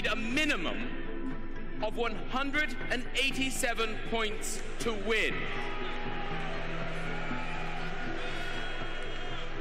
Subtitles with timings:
[0.00, 0.88] need a minimum
[1.82, 5.34] of 187 points to win.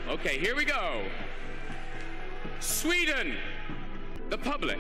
[0.08, 1.04] Okay, here we go.
[2.62, 3.36] Sweden,
[4.30, 4.80] the public,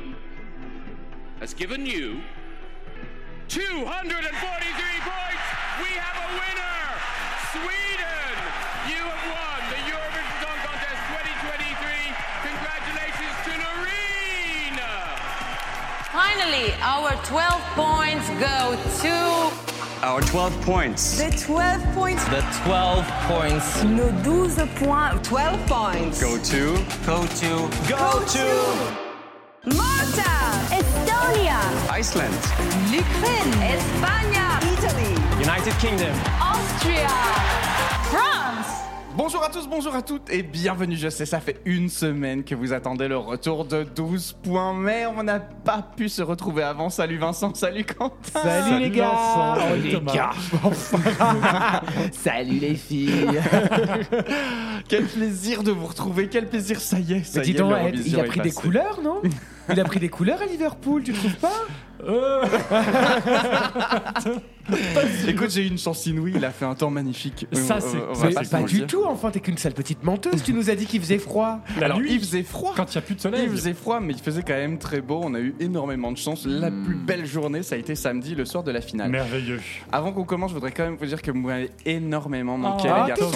[1.41, 2.21] has given you
[3.49, 4.21] 243
[5.01, 5.45] points.
[5.83, 6.79] We have a winner.
[7.51, 8.31] Sweden,
[8.87, 10.08] you have won the Eurovision
[16.19, 19.15] Finally, our 12 points go to
[20.05, 21.17] Our 12 points.
[21.17, 22.25] The 12 points.
[22.25, 25.29] The 12 points Nos 12 points.
[25.29, 26.21] 12 points.
[26.21, 26.61] Go to.
[27.05, 27.51] go to
[27.87, 28.03] Go
[28.35, 28.45] to
[29.77, 30.33] Malta,
[30.79, 32.35] Estonia, Iceland.
[32.91, 36.15] l'Ukraine, Espagne, Italy, United Kingdom.
[36.41, 37.07] Austria,
[38.11, 38.88] France.
[39.17, 40.95] Bonjour à tous, bonjour à toutes et bienvenue.
[40.95, 45.05] Je sais, ça fait une semaine que vous attendez le retour de 12 points, mais
[45.07, 46.89] on n'a pas pu se retrouver avant.
[46.89, 48.41] Salut Vincent, salut Quentin.
[48.41, 50.31] Salut, les gars Oh, les gars
[52.11, 53.41] Salut les filles
[54.87, 57.23] Quel plaisir de vous retrouver, quel plaisir, ça y est.
[57.23, 59.21] Ça Mais y dis est, donc, l'Eurovision il a pris des couleurs, non?
[59.71, 61.65] Il a pris des couleurs à Liverpool, tu trouves pas
[65.27, 67.45] Écoute, j'ai eu une chance inouïe, il a fait un temps magnifique.
[67.51, 70.75] Ça, On- c'est- pas du tout, enfin, t'es qu'une sale petite menteuse, tu nous as
[70.75, 72.73] dit qu'il faisait froid La Alors, nuit, il faisait froid.
[72.75, 73.41] quand il n'y a plus de soleil.
[73.45, 75.19] Il faisait froid, mais il faisait quand même très beau.
[75.23, 76.45] On a eu énormément de chance.
[76.45, 79.09] La plus belle journée, ça a été samedi, le soir de la finale.
[79.09, 79.59] Merveilleux.
[79.91, 83.05] Avant qu'on commence, je voudrais quand même vous dire que vous m'avez énormément manqué, Ah,
[83.07, 83.31] les Ah, garçons.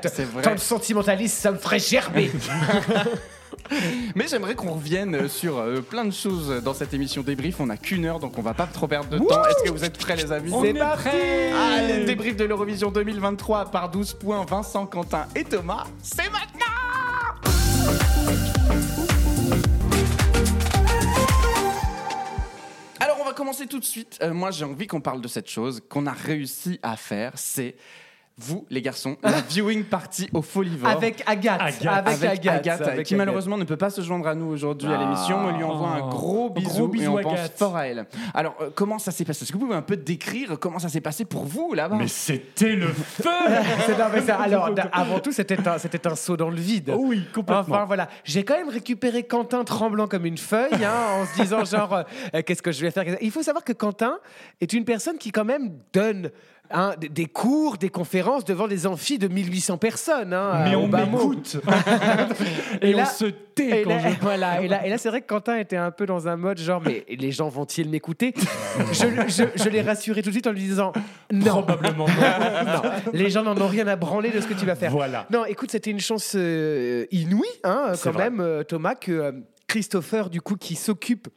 [0.00, 0.42] Si, c'est vrai, vrai.
[0.42, 2.30] Tant de sentimentalisme, ça me ferait gerber
[4.14, 7.60] Mais j'aimerais qu'on revienne sur euh, plein de choses dans cette émission débrief.
[7.60, 9.44] On a qu'une heure, donc on va pas trop perdre de temps.
[9.44, 13.90] Est-ce que vous êtes prêts, les amis C'est parti Allez, débrief de l'Eurovision 2023 par
[13.90, 14.44] 12 points.
[14.44, 16.74] Vincent, Quentin et Thomas, c'est maintenant
[23.00, 24.18] Alors, on va commencer tout de suite.
[24.22, 27.32] Euh, moi, j'ai envie qu'on parle de cette chose qu'on a réussi à faire.
[27.34, 27.76] C'est
[28.36, 30.90] vous, les garçons, la viewing party au Folivore.
[30.90, 31.86] Avec Agathe, Agathe.
[32.08, 34.96] avec, avec Agathe, avec qui malheureusement ne peut pas se joindre à nous aujourd'hui à
[34.98, 35.38] l'émission.
[35.38, 37.56] On lui envoie un gros bisou, Gros bisou, et on pense Agathe.
[37.58, 38.06] fort à elle.
[38.34, 39.44] Alors, euh, comment ça s'est passé?
[39.44, 41.94] Est-ce que vous pouvez un peu décrire comment ça s'est passé pour vous là-bas?
[41.96, 43.22] Mais c'était le feu
[43.86, 46.90] C'est- non, mais ça- alors, avant tout, c'était un, c'était un saut dans le vide.
[46.92, 47.60] Oh oui, complètement.
[47.76, 51.64] Enfin voilà, j'ai quand même récupéré Quentin tremblant comme une feuille, hein, en se disant
[51.64, 52.02] genre
[52.34, 53.04] euh, qu'est-ce que je vais faire?
[53.22, 54.18] Il faut savoir que Quentin
[54.60, 56.30] est une personne qui quand même donne
[56.70, 60.32] hein, des- des cours, des conférences devant des amphis de 1800 personnes.
[60.32, 61.56] hein, Mais euh, on m'écoute
[62.82, 64.14] Et, Et là- on se tait Et quand là, je...
[64.20, 66.58] voilà, et là, et là c'est vrai que Quentin était un peu dans un mode
[66.58, 68.34] genre, mais les gens vont-ils m'écouter?
[68.92, 70.92] Je, je, je l'ai rassuré tout de suite en lui disant
[71.32, 72.72] non, Probablement non.
[72.72, 74.90] non, les gens n'en ont rien à branler de ce que tu vas faire.
[74.90, 75.26] Voilà.
[75.30, 78.30] Non, écoute, c'était une chance euh, inouïe, hein, quand vrai.
[78.30, 79.32] même, euh, Thomas, que euh,
[79.66, 81.28] Christopher, du coup, qui s'occupe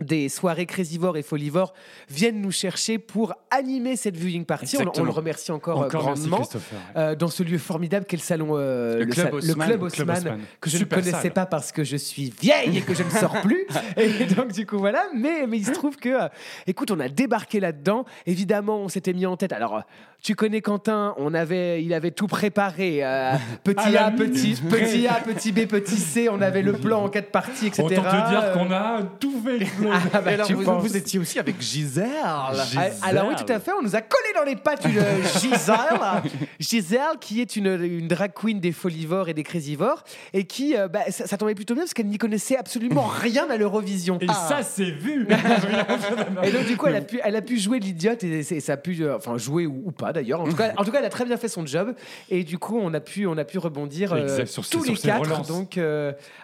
[0.00, 1.72] des soirées Crésivores et Folivores
[2.08, 4.76] viennent nous chercher pour animer cette viewing party.
[4.98, 6.48] On, le remercie encore, euh, Encore merci grandement.
[6.96, 9.68] Euh, dans ce lieu formidable qu'est le salon euh, Le Club sa- Haussmann.
[9.68, 10.40] club Le Club Haussmann, Haussmann.
[10.60, 11.32] que je ne connaissais salle.
[11.32, 13.66] pas parce que je suis vieille et que je ne sors plus
[13.96, 16.28] et donc du coup voilà mais, mais il se trouve que euh,
[16.66, 19.80] écoute on a débarqué là-dedans évidemment on s'était mis en tête alors euh,
[20.22, 23.32] tu connais Quentin on avait il avait tout préparé euh,
[23.64, 27.30] petit A petit petit A petit B petit C on avait le plan en quatre
[27.30, 29.90] parties etc Autant te dire Euh, qu'on a tout fait exploser.
[30.12, 32.08] ah, bah, alors, vous, vous étiez aussi avec Gisèle.
[32.22, 32.52] Ah,
[33.02, 33.72] Alors oui, tout à fait.
[33.78, 35.98] On nous a collé dans les pattes une euh, Gisèle.
[36.58, 40.88] Gisèle, qui est une, une drag queen des folivores et des crésivores, et qui, euh,
[40.88, 44.18] bah, ça, ça tombait plutôt bien parce qu'elle n'y connaissait absolument rien à l'Eurovision.
[44.20, 45.26] Et ça, c'est vu
[46.42, 48.76] Et donc du coup, elle a pu, elle a pu jouer l'idiote et, ça a
[48.76, 50.40] pu, euh, enfin jouer ou, ou pas d'ailleurs.
[50.40, 51.94] En tout cas, en tout cas, elle a très bien fait son job.
[52.30, 54.94] Et du coup, on a pu, on a pu rebondir euh, Exact, sur tous les
[54.94, 55.20] quatre.
[55.20, 55.48] relances.
[55.48, 55.78] Donc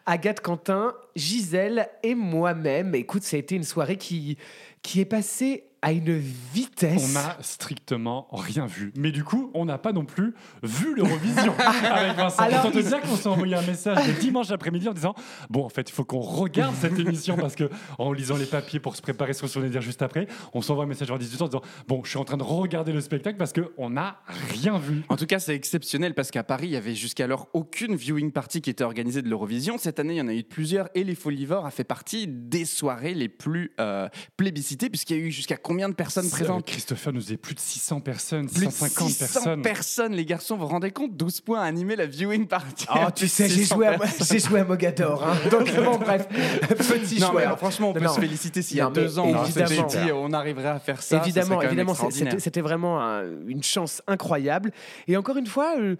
[0.07, 2.95] Agathe, Quentin, Gisèle et moi-même.
[2.95, 4.39] Écoute, ça a été une soirée qui,
[4.83, 7.15] qui est passée à une vitesse.
[7.15, 8.93] On a strictement rien vu.
[8.97, 12.43] Mais du coup, on n'a pas non plus vu l'Eurovision avec Vincent.
[12.43, 15.15] Alors, Autant te dire qu'on s'est envoyé un message le dimanche après-midi en disant
[15.51, 18.81] Bon, en fait, il faut qu'on regarde cette émission parce que en lisant les papiers
[18.81, 21.43] pour se préparer ce qu'on allait dire juste après, on s'envoie un message vers 18h
[21.43, 24.21] en disant Bon, je suis en train de regarder le spectacle parce qu'on n'a
[24.51, 25.03] rien vu.
[25.09, 28.61] En tout cas, c'est exceptionnel parce qu'à Paris, il y avait jusqu'alors aucune viewing party
[28.61, 29.79] qui était organisée de l'Eurovision.
[29.79, 32.65] Cette année, il y en a eu plusieurs et les Folivores a fait partie des
[32.65, 36.65] soirées les plus euh, plébiscitées puisqu'il y a eu jusqu'à combien de personnes Euh, présentes
[36.67, 39.63] Christopher nous disait plus de 600 personnes, plus de 650 600 personnes.
[39.63, 42.87] personnes, les garçons, vous vous rendez compte 12 points à animer la viewing party.
[42.93, 45.25] Oh, tu sais, j'ai 600 joué, à, joué Mogador.
[45.25, 45.37] hein.
[45.51, 47.37] Donc, bon, bref, petit Non, choix.
[47.41, 48.15] mais alors, franchement, on peut Non.
[48.15, 49.87] se féliciter s'il y a deux ans, on s'était évidemment.
[49.89, 51.19] dit on arriverait à faire ça.
[51.19, 54.73] évidemment, ça évidemment, c'était, c'était vraiment un- une chance incroyable.
[55.07, 55.97] Et encore une fois, euh,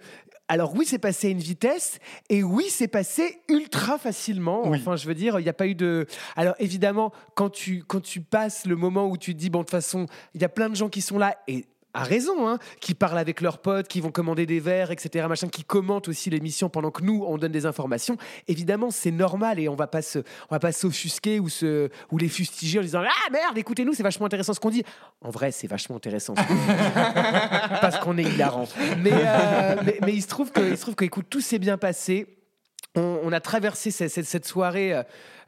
[0.49, 1.99] alors oui, c'est passé à une vitesse,
[2.29, 4.67] et oui, c'est passé ultra facilement.
[4.67, 4.79] Oui.
[4.79, 6.07] Enfin, je veux dire, il n'y a pas eu de.
[6.35, 9.63] Alors évidemment, quand tu quand tu passes le moment où tu te dis bon, de
[9.65, 11.65] toute façon, il y a plein de gens qui sont là et
[11.99, 15.49] à raison, hein, qui parlent avec leurs potes, qui vont commander des verres, etc., machin,
[15.49, 18.17] qui commentent aussi l'émission pendant que nous on donne des informations.
[18.47, 22.17] Évidemment, c'est normal et on va pas se, on va pas s'offusquer ou se, ou
[22.17, 24.83] les fustiger en disant ah merde, écoutez-nous, c'est vachement intéressant ce qu'on dit.
[25.21, 26.35] En vrai, c'est vachement intéressant.
[26.35, 26.61] ce qu'on dit.
[27.81, 28.67] parce qu'on est hilarant.
[28.99, 31.59] Mais, euh, mais, mais il se trouve que, il se trouve que, écoute, tout s'est
[31.59, 32.38] bien passé.
[32.95, 35.03] On, on a traversé cette, cette- cette soirée euh,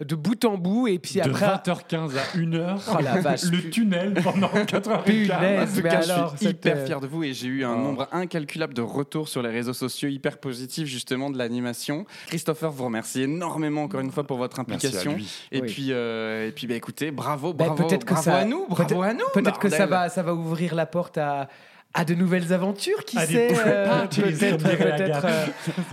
[0.05, 1.47] de bout en bout et puis De après.
[1.47, 5.71] 20h15 à 1h, Oh la vache, le pu- tunnel pendant 4 h Punaise.
[5.71, 7.65] En tout mais cas, alors, je suis hyper euh, fier de vous et j'ai eu
[7.65, 7.77] un Oh.
[7.77, 12.05] nombre incalculable de retours sur les réseaux sociaux hyper positifs justement de l'animation.
[12.27, 15.15] Christopher vous remercie énormément encore une fois pour votre implication.
[15.15, 15.27] lui.
[15.51, 15.67] Et Oui.
[15.67, 18.67] puis euh, et puis bah écoutez, bravo, Ben, bravo, peut-être que bravo ça- à nous,
[18.67, 19.25] bravo peut-être- à nous.
[19.33, 21.47] Peut-être que ça va, ça va ouvrir la porte à,
[21.93, 24.65] à de nouvelles aventures, qui À sait euh, Peut-être.
[24.65, 25.25] Agathe.
[25.25, 25.45] euh,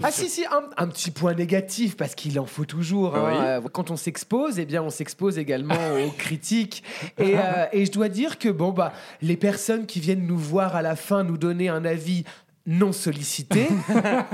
[0.03, 3.17] Ah si si, un, un petit point négatif parce qu'il en faut toujours.
[3.17, 3.31] hein.
[3.33, 3.39] Oui.
[3.45, 5.75] Euh, Quand on s'expose, eh bien on s'expose également
[6.07, 6.83] aux critiques.
[7.19, 8.93] Et, euh, et je dois dire que bon bah
[9.23, 12.25] les personnes qui viennent nous voir à la fin nous donner un avis
[12.69, 13.67] non sollicité,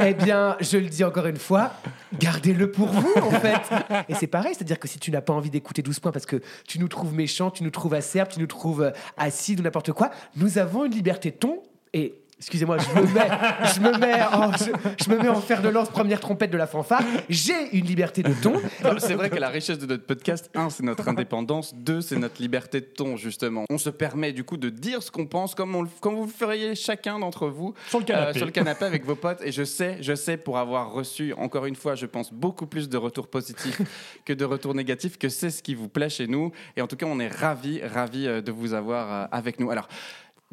[0.05, 1.73] eh bien, je le dis encore une fois,
[2.19, 3.61] gardez-le pour vous, en fait.
[4.09, 6.43] Et c'est pareil, c'est-à-dire que si tu n'as pas envie d'écouter 12 points parce que
[6.67, 10.11] tu nous trouves méchants, tu nous trouves acerbes, tu nous trouves acides ou n'importe quoi,
[10.35, 12.24] nous avons une liberté ton et.
[12.39, 13.29] Excusez-moi, je me mets,
[13.75, 14.65] je me mets, en, je,
[15.05, 17.03] je me mets en fer de lance, première trompette de la fanfare.
[17.29, 18.55] J'ai une liberté de ton.
[18.99, 22.41] C'est vrai que la richesse de notre podcast, un, c'est notre indépendance, deux, c'est notre
[22.43, 23.65] liberté de ton, justement.
[23.71, 26.31] On se permet du coup de dire ce qu'on pense comme, on comme vous le
[26.31, 28.39] feriez chacun d'entre vous euh, Sur le canapé.
[28.39, 29.41] sur le canapé avec vos potes.
[29.43, 32.89] Et je sais, je sais, pour avoir reçu, encore une fois, je pense, beaucoup plus
[32.89, 33.81] de retours positifs
[34.25, 36.53] que de retours négatifs, que c'est ce qui vous plaît chez nous.
[36.77, 39.71] Et en tout cas, on est ravis, ravis euh, de vous avoir euh, avec nous.
[39.71, 39.89] Alors,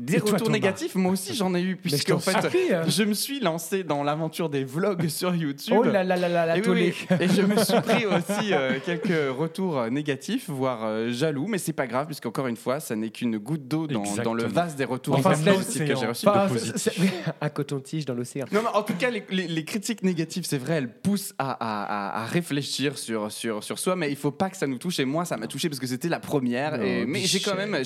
[0.01, 2.83] des toi, retours négatifs, moi aussi j'en ai eu, puisque en fait, hein.
[2.87, 5.75] je me suis lancé dans l'aventure des vlogs sur YouTube.
[5.77, 6.93] Oh là là là là, la Et, oui, tollée.
[7.11, 7.17] oui.
[7.19, 11.57] Et je me suis pris aussi euh, quelques retours euh, négatifs, voire euh, jaloux, mais
[11.57, 14.85] c'est pas grave, puisqu'encore une fois, ça n'est qu'une goutte d'eau dans, le vase des
[14.85, 15.99] retours Enfin, positifs que l'océan.
[15.99, 16.89] j'ai reçus.
[17.41, 18.45] Un coton-tige dans l'océan.
[18.51, 21.51] Non, mais en tout cas, les, les- les critiques négatives, c'est vrai, elles poussent à,
[21.51, 21.83] à-
[22.19, 24.99] à- à réfléchir sur, sur, sur soi, mais il faut pas que ça nous touche.
[24.99, 26.77] Et moi, ça m'a touché parce que c'était la première.
[26.77, 27.77] Non, et- mais j'ai quand, même,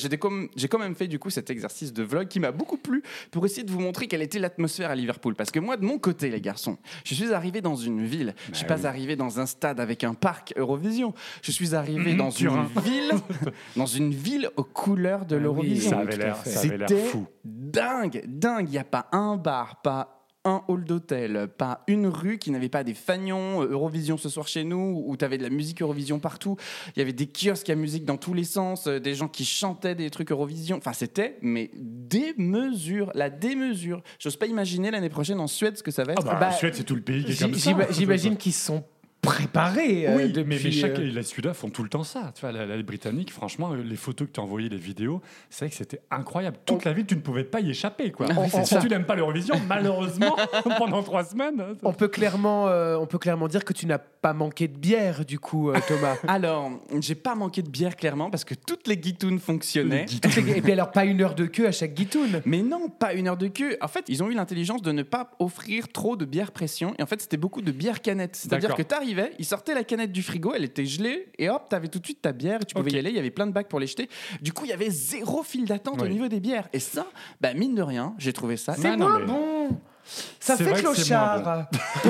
[0.70, 3.64] quand même fait du coup cet exercice de vlog qui m'a beaucoup plu pour essayer
[3.64, 5.36] de vous montrer quelle était l'atmosphère à Liverpool.
[5.36, 8.36] Parce que moi, de mon côté, les garçons, je suis arrivé dans une ville.
[8.52, 11.14] Je suis pas arrivé dans un stade avec un parc Eurovision.
[11.42, 13.12] Je suis arrivé dans une ville,
[13.76, 15.90] dans une ville aux couleurs de Ah oui, l'Eurovision.
[15.90, 17.26] Oui, ça avait l'air C'était fou.
[17.44, 18.68] dingue, dingue.
[18.70, 20.15] Il n'y a pas un bar, pas
[20.46, 24.48] un hall d'hôtel, pas une rue qui n'avait pas des fagnons euh, Eurovision ce soir
[24.48, 26.56] chez nous, où tu avais de la musique Eurovision partout.
[26.96, 29.44] Il y avait des kiosques à musique dans tous les sens, euh, des gens qui
[29.46, 30.78] chantaient des trucs Eurovision.
[30.78, 34.02] Enfin, c'était, mais des mesures, la démesure.
[34.20, 36.22] J'ose pas imaginer l'année prochaine en Suède ce que ça va être.
[36.24, 37.70] Ah bah, Bah, la Suède, c'est tout le pays qui est comme ça.
[37.72, 38.84] j'ima- J'imagine qu'ils sont
[39.26, 40.44] préparés euh, Oui, depuis.
[40.50, 42.32] mais, mais chaque, euh, les Suédois font tout le temps ça.
[42.36, 44.78] Tu vois, la, la- les Britanniques, franchement, euh, les photos que tu as envoyées, les
[44.78, 46.58] vidéos, c'est vrai que c'était incroyable.
[46.66, 48.12] Toute la ville, tu ne pouvais pas y échapper.
[48.12, 48.28] Quoi.
[48.66, 48.80] Si ça.
[48.80, 50.36] tu n'aimes pas l'Eurovision, malheureusement,
[50.78, 51.60] pendant trois semaines.
[51.62, 54.78] hein, On peut clairement, euh, on peut clairement dire que tu n'as pas manqué de
[54.78, 56.16] bière, du coup, euh, Thomas.
[56.28, 56.72] Alors,
[57.02, 60.06] j'ai pas manqué de bière clairement parce que toutes les guitounes fonctionnaient.
[60.48, 62.42] Et puis alors, pas une heure de queue à chaque guitoune.
[62.46, 63.78] Mais non, pas une heure de queue.
[63.82, 66.94] En fait, ils ont eu l'intelligence de ne pas offrir trop de bière pression.
[66.98, 68.36] Et en fait, c'était beaucoup de bière canette.
[68.36, 68.96] C'est-à-dire que tu
[69.40, 72.06] ils sortaient la canette du frigo, elle était gelée, et hop, tu avais tout de
[72.06, 73.10] suite ta bière, et tu pouvais y aller.
[73.10, 74.10] Il y avait plein de bacs pour les jeter.
[74.42, 76.68] Du coup, il y avait zéro file d'attente au niveau des bières.
[76.74, 77.08] Et ça,
[77.42, 78.76] bah, mine de rien, j'ai trouvé ça.
[78.76, 79.70] C'est moins bon.
[80.46, 81.68] Ça fait clochard.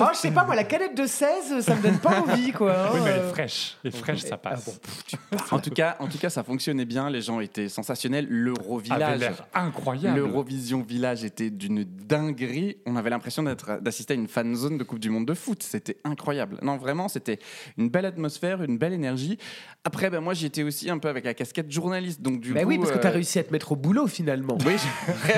[0.00, 2.90] oh, je sais pas, moi, la canette de 16, ça me donne pas envie, quoi.
[2.94, 3.76] Oui, mais elle Euh, est fraîche.
[3.84, 4.70] Et fraîche, ça passe.
[5.12, 5.38] Ah bon.
[5.50, 7.10] En tout cas, en tout cas, ça fonctionnait bien.
[7.10, 8.24] Les gens étaient sensationnels.
[8.24, 9.20] avait L'Eurovillage.
[9.20, 10.16] l'air incroyable.
[10.16, 12.76] L'Eurovision Village était d'une dinguerie.
[12.86, 15.62] On avait l'impression d'être, d'assister à une fan zone de Coupe du Monde de foot.
[15.62, 16.56] C'était incroyable.
[16.62, 17.38] Non, vraiment, c'était
[17.78, 19.38] une belle atmosphère, une belle énergie.
[19.84, 22.20] Après, ben, moi, j'y étais aussi un peu avec la casquette journaliste.
[22.22, 23.76] Donc, du Bah coup, oui, parce que euh, tu as réussi à te mettre au
[23.76, 24.56] boulot, finalement.
[24.64, 24.76] Oui,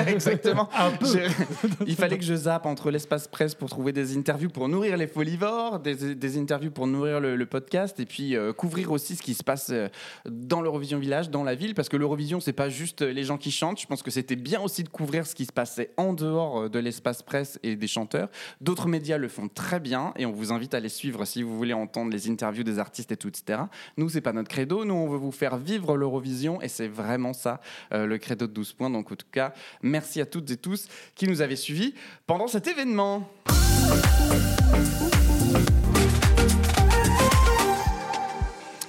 [0.07, 0.69] exactement.
[1.01, 1.27] J'ai-
[1.87, 5.07] Il fallait que je zappe entre l'espace presse pour trouver des interviews pour nourrir les
[5.07, 9.43] folivores, des, interviews pour nourrir le, podcast et puis euh, couvrir aussi ce qui se
[9.43, 9.89] passe euh,
[10.25, 13.51] dans l'Eurovision Village, dans la ville, parce que l'Eurovision, c'est pas juste les gens qui
[13.51, 13.79] chantent.
[13.79, 16.69] Je pense que c'était bien aussi de couvrir ce qui se passait en dehors euh,
[16.69, 18.29] de l'espace presse et des chanteurs.
[18.61, 21.55] D'autres médias le font très bien et on vous invite à les suivre si vous
[21.55, 23.63] voulez entendre les interviews des artistes et tout, etc.
[23.97, 24.85] Nous, c'est pas notre credo.
[24.85, 27.59] Nous, on veut vous faire vivre l'Eurovision et c'est vraiment ça,
[27.91, 28.89] le credo de 12 points.
[28.89, 31.93] Donc, en tout cas, merci à toutes et tous qui nous avaient suivis
[32.27, 33.29] pendant cet événement.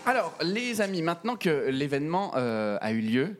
[0.07, 3.37] Alors, les amis, maintenant que l'événement euh, a eu lieu,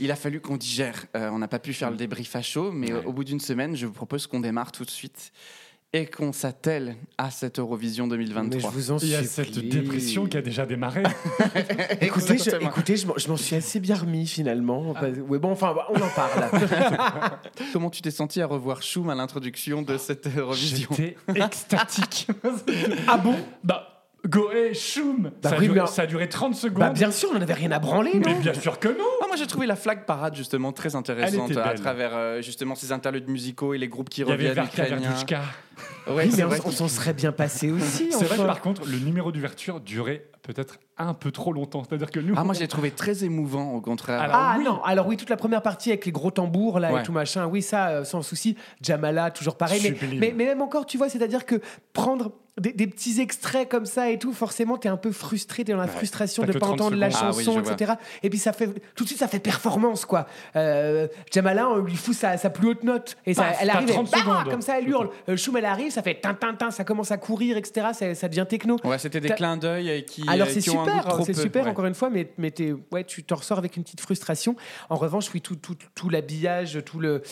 [0.00, 1.06] Il a fallu qu'on digère.
[1.16, 3.04] Euh, on n'a pas pu faire le débrief à chaud, mais Ouais.
[3.04, 5.32] au bout d'une semaine, je vous propose qu'on démarre tout de suite
[5.94, 8.60] et qu'on s'attelle à cette Eurovision Mais 2023.
[8.60, 11.04] je vous en Il y a cette dépression qui a déjà démarré.
[12.00, 14.92] Écoutez, je, écoutez, je m'en- suis assez bien remis finalement.
[15.00, 16.50] Ouais, bon, enfin, on en parle.
[17.72, 22.26] Comment tu t'es senti à revoir Choum à l'introduction de cette Eurovision J'étais extatique.
[23.06, 23.36] ah bon?
[23.62, 23.93] Bah,
[24.26, 26.78] Goé, choum Bah ça, a oui, duré, mais- ça a duré 30 secondes.
[26.78, 29.26] Bah bien sûr, on n'en avait rien à branler, mais bien sûr que non Ah,
[29.26, 33.28] moi j'ai trouvé la flag parade justement très intéressante à travers euh, justement ces interludes
[33.28, 34.66] musicaux et les groupes qui Il y avait reviennent.
[35.00, 35.40] Verduchka.
[36.06, 38.08] Ouais, Oui, mais on, s'en serait bien passé aussi.
[38.12, 41.82] C'est vrai que par contre, le numéro d'ouverture durait peut-être un peu trop longtemps.
[41.88, 42.34] C'est-à-dire que nous.
[42.36, 44.20] Ah, moi, je l'ai trouvé très émouvant, au contraire.
[44.20, 44.64] Alors, Ah oui.
[44.64, 47.00] non, alors oui, toute la première partie avec les gros tambours là Ouais.
[47.00, 48.56] et tout machin, oui, ça, euh, sans souci.
[48.80, 49.80] Jamala, toujours pareil.
[50.00, 51.60] Mais, mais, mais même encore, tu vois, c'est-à-dire que
[51.92, 55.72] prendre des, des petits extraits comme ça et tout, forcément, t'es un peu frustré, t'es
[55.72, 57.24] dans la Ouais, frustration de que pas 30 entendre la secondes.
[57.32, 57.72] Ah oui, chanson, je vois.
[57.72, 57.94] etc.
[58.22, 60.28] Et puis ça fait, tout de suite, ça fait performance, quoi.
[60.54, 63.16] Euh, Jamala, on lui fout sa, sa plus haute note.
[63.26, 64.50] Et ça, Paf, elle arrive, et 30 bah, secondes.
[64.50, 65.10] comme ça, elle hurle.
[65.28, 67.88] Euh, Choum, elle arrive, ça fait tin, tin, tin, ça commence à courir, etc.
[67.92, 68.76] Ça, ça devient techno.
[68.84, 71.64] Ouais, c'était des clins d'œil euh, qui, Alors euh, c'est qui ont super, c'est super
[71.64, 71.70] Ouais.
[71.70, 74.56] encore une fois, mais, mais t'es- ouais, tu t'en ressors avec une petite frustration.
[74.90, 77.22] En revanche, oui, tout, tout, tout l'habillage, tout le.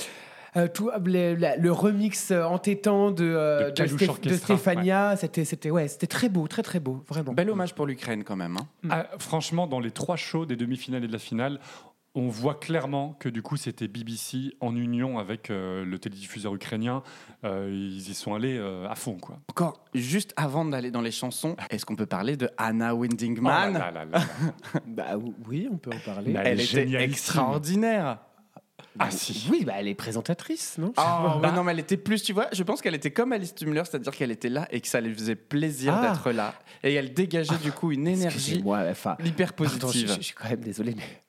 [0.57, 4.11] euh, tout le, la- le remix euh, entêtant de, euh, De de, Kalouche Stéph- de
[4.11, 7.33] Orchestra, Stéphania, c'était c'était ouais, c'était très beau, très très beau, vraiment.
[7.33, 8.57] Bel hommage pour l'Ukraine quand même.
[8.59, 8.67] hein.
[8.91, 11.59] Ah, franchement, dans les trois shows des demi-finales et de la finale,
[12.15, 17.03] on voit clairement que du coup c'était BBC en union avec euh, le télédiffuseur ukrainien.
[17.45, 19.39] Euh, ils y sont allés euh, à fond quoi.
[19.51, 23.73] Encore, juste avant d'aller dans les chansons, est-ce qu'on peut parler de Anna Oh Windingman
[23.73, 24.21] là là là là.
[24.87, 25.17] Bah
[25.49, 26.33] oui, on peut en parler.
[26.33, 28.19] Bah, Elle était extraordinaire.
[28.99, 29.49] Ah si.
[29.51, 30.93] Oui, bah elle est présentatrice, non?
[30.99, 31.51] Oh, Bah.
[31.55, 34.13] non, mais elle était plus, tu vois, je pense qu'elle était comme Alice Tumler, c'est-à-dire
[34.15, 36.11] qu'elle était là et que ça lui faisait plaisir Ah.
[36.11, 36.55] d'être là.
[36.83, 40.09] Et elle dégageait du coup une énergie Excusez-moi, enfin, hyper pardon, je, positive.
[40.11, 41.22] je- je suis quand même désolé, mais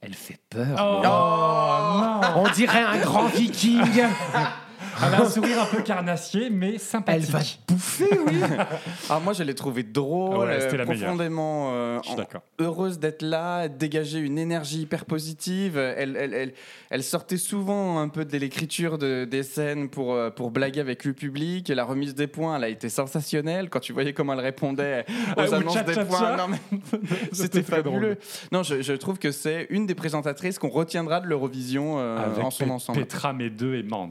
[0.00, 0.78] elle, fait peur.
[0.78, 2.20] Oh, moi.
[2.22, 3.82] non On dirait un grand viking.
[5.04, 7.30] Elle a un sourire un peu carnassier mais Elle sympathique.
[7.30, 8.40] va te bouffer, oui.
[9.10, 13.68] Ah, moi, je l'ai trouvée drôle, Ouais, euh, la profondément euh, en- heureuse d'être là,
[13.68, 15.76] dégager une énergie hyper positive.
[15.78, 16.52] Elle, elle, elle,
[16.90, 21.04] elle sortait souvent un peu de l'écriture de, des scènes pour, euh, pour blaguer avec
[21.04, 21.70] le public.
[21.70, 23.70] Et la remise des points, elle a été sensationnelle.
[23.70, 25.04] Quand tu voyais comment elle répondait
[25.36, 26.36] aux Ah, annonces des points.
[26.36, 26.58] Non, mais
[27.32, 27.90] C'était fabuleux.
[28.14, 28.16] drôle.
[28.52, 32.50] Non, je, je trouve que c'est une des présentatrices qu'on retiendra de l'Eurovision euh, en
[32.50, 33.00] son ensemble.
[33.00, 34.10] Petra Mede et Mans.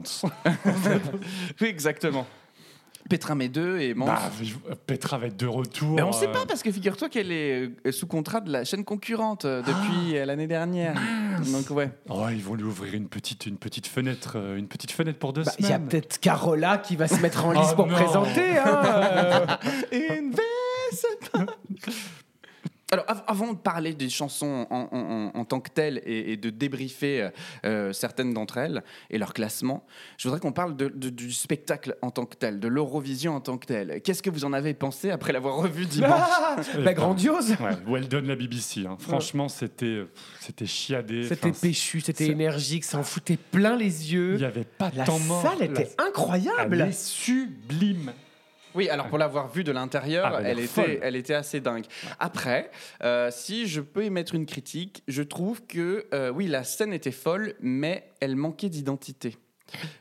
[1.60, 2.26] Oui, exactement.
[3.08, 4.06] Petra Mede et Mans.
[4.06, 4.20] Bah,
[4.84, 5.94] Petra va être de retour.
[5.94, 8.50] Mais on ne sait euh, pas parce que figure-toi qu'elle est euh, sous contrat de
[8.50, 10.96] la chaîne concurrente euh, depuis euh, l'année dernière.
[11.52, 11.88] Donc ouais.
[12.08, 15.44] Oh, ils vont lui ouvrir une petite, une petite fenêtre, une petite fenêtre pour deux
[15.44, 15.86] Bah, Il y a semaines.
[15.88, 17.94] peut-être Carola qui va se mettre en lice Oh pour non.
[17.94, 18.58] présenter.
[18.58, 19.46] Hein, euh.
[19.92, 21.52] Invincible.
[22.92, 26.32] Alors, av- avant de parler des chansons en, en- en- en tant que telles et,
[26.32, 27.30] et de débriefer euh,
[27.64, 29.84] euh, certaines d'entre elles et leur classement,
[30.18, 33.40] je voudrais qu'on parle de- de- du spectacle en tant que tel, de l'Eurovision en
[33.40, 34.00] tant que tel.
[34.02, 36.10] Qu'est-ce que vous en avez pensé après l'avoir revu dimanche?
[36.12, 37.50] Ah, bah, grandiose.
[37.60, 38.86] Ouais, well done la BBC.
[38.86, 38.96] hein.
[39.00, 41.24] Franchement, c'était, euh, c'était chiadé.
[41.24, 44.34] C'était péchu, c'était énergique, ça en foutait plein les yeux.
[44.34, 45.42] Il n'y avait pas de La temps mort.
[45.42, 46.80] salle était La- incroyable.
[46.82, 48.12] Elle est sublime.
[48.76, 51.60] Oui, alors pour l'avoir vue de l'intérieur, Ah, elle a elle, était, elle était assez
[51.60, 51.86] dingue.
[52.20, 52.70] Après,
[53.02, 57.10] euh, si je peux émettre une critique, je trouve que euh, oui, la scène était
[57.10, 59.38] folle, mais elle manquait d'identité.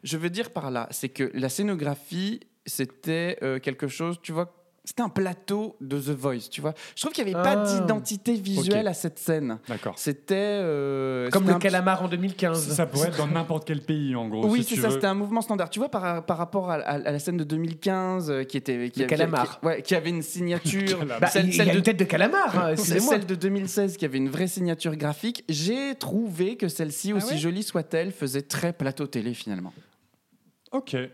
[0.03, 4.53] Je veux dire par là, c'est que la scénographie, c'était euh, quelque chose, tu vois,
[4.85, 6.73] c'était un plateau de The Voice, tu vois.
[6.95, 7.79] Je trouve qu'il n'y avait pas Ah.
[7.81, 9.57] d'identité visuelle à cette scène.
[9.67, 9.95] D'accord.
[9.97, 12.69] C'était euh, Comme le calamar en 2015.
[12.73, 14.47] Ça pourrait être dans n'importe quel pays, en gros.
[14.47, 15.69] oui, si c'est ça, c'était un mouvement standard.
[15.69, 18.89] Tu vois, par, par rapport à, à- à la scène de 2015, euh, qui était.
[18.91, 19.59] Qui, Le qui- calamar.
[19.59, 21.05] qui- ouais, qui avait une signature.
[21.19, 24.05] Bah, celle, y a de, une tête de calamar, hein, c'est celle de 2016 qui
[24.05, 25.43] avait une vraie signature graphique.
[25.49, 29.73] J'ai trouvé que celle-ci, Ah aussi ouais jolie soit-elle, faisait très plateau télé finalement.
[30.71, 30.93] Ok.
[30.93, 31.09] Et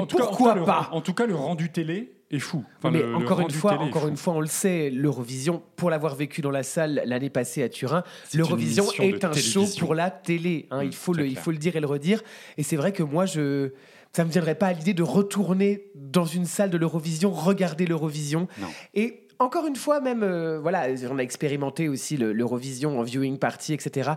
[0.00, 2.64] En cas- pourquoi cas, le- pas En tout cas, le rendu télé est fou.
[2.78, 5.90] Enfin, mais le- le encore une fois, encore une fois, on le sait, l'Eurovision, pour
[5.90, 8.02] l'avoir vécu dans la salle l'année passée à Turin,
[8.38, 10.66] l'Eurovision est un show pour la télé.
[10.70, 12.22] hein, Mm, il, faut le, il faut le dire et le redire.
[12.58, 13.70] Et c'est vrai que moi, je,
[14.12, 18.48] ça me viendrait pas à l'idée de retourner dans une salle de l'Eurovision, regarder l'Eurovision.
[18.94, 23.38] Et encore une fois, même, euh, voilà, on a expérimenté aussi le- l'Eurovision en viewing
[23.38, 24.12] party, etc.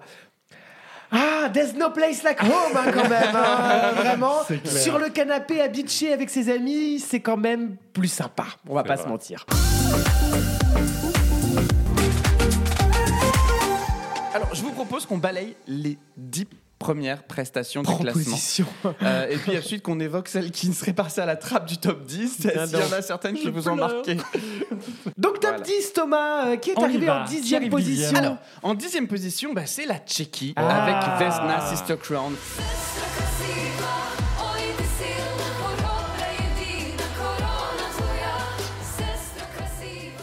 [1.12, 3.36] Ah, there's no place like home, hein, quand même.
[3.36, 8.46] hein, vraiment, sur le canapé à bitcher avec ses amis, c'est quand même plus sympa.
[8.68, 9.04] On va pas vrai.
[9.04, 9.46] se mentir.
[14.34, 16.46] Alors, je vous propose qu'on balaye les 10
[16.80, 18.66] première prestation du classement.
[19.04, 22.06] Euh, et puis ensuite qu'on évoque celle qui serait passée à la trappe du top
[22.06, 24.16] 10, s'il y en a certaines qui vous ont marqué.
[25.18, 25.60] Donc top Voilà.
[25.60, 29.66] 10, Thomas, euh, qui est On arrivé en dixième position Alors, en dixième position, bah,
[29.66, 30.84] c'est la Tchéquie Ah.
[30.84, 32.34] avec Vesna Sister Crown.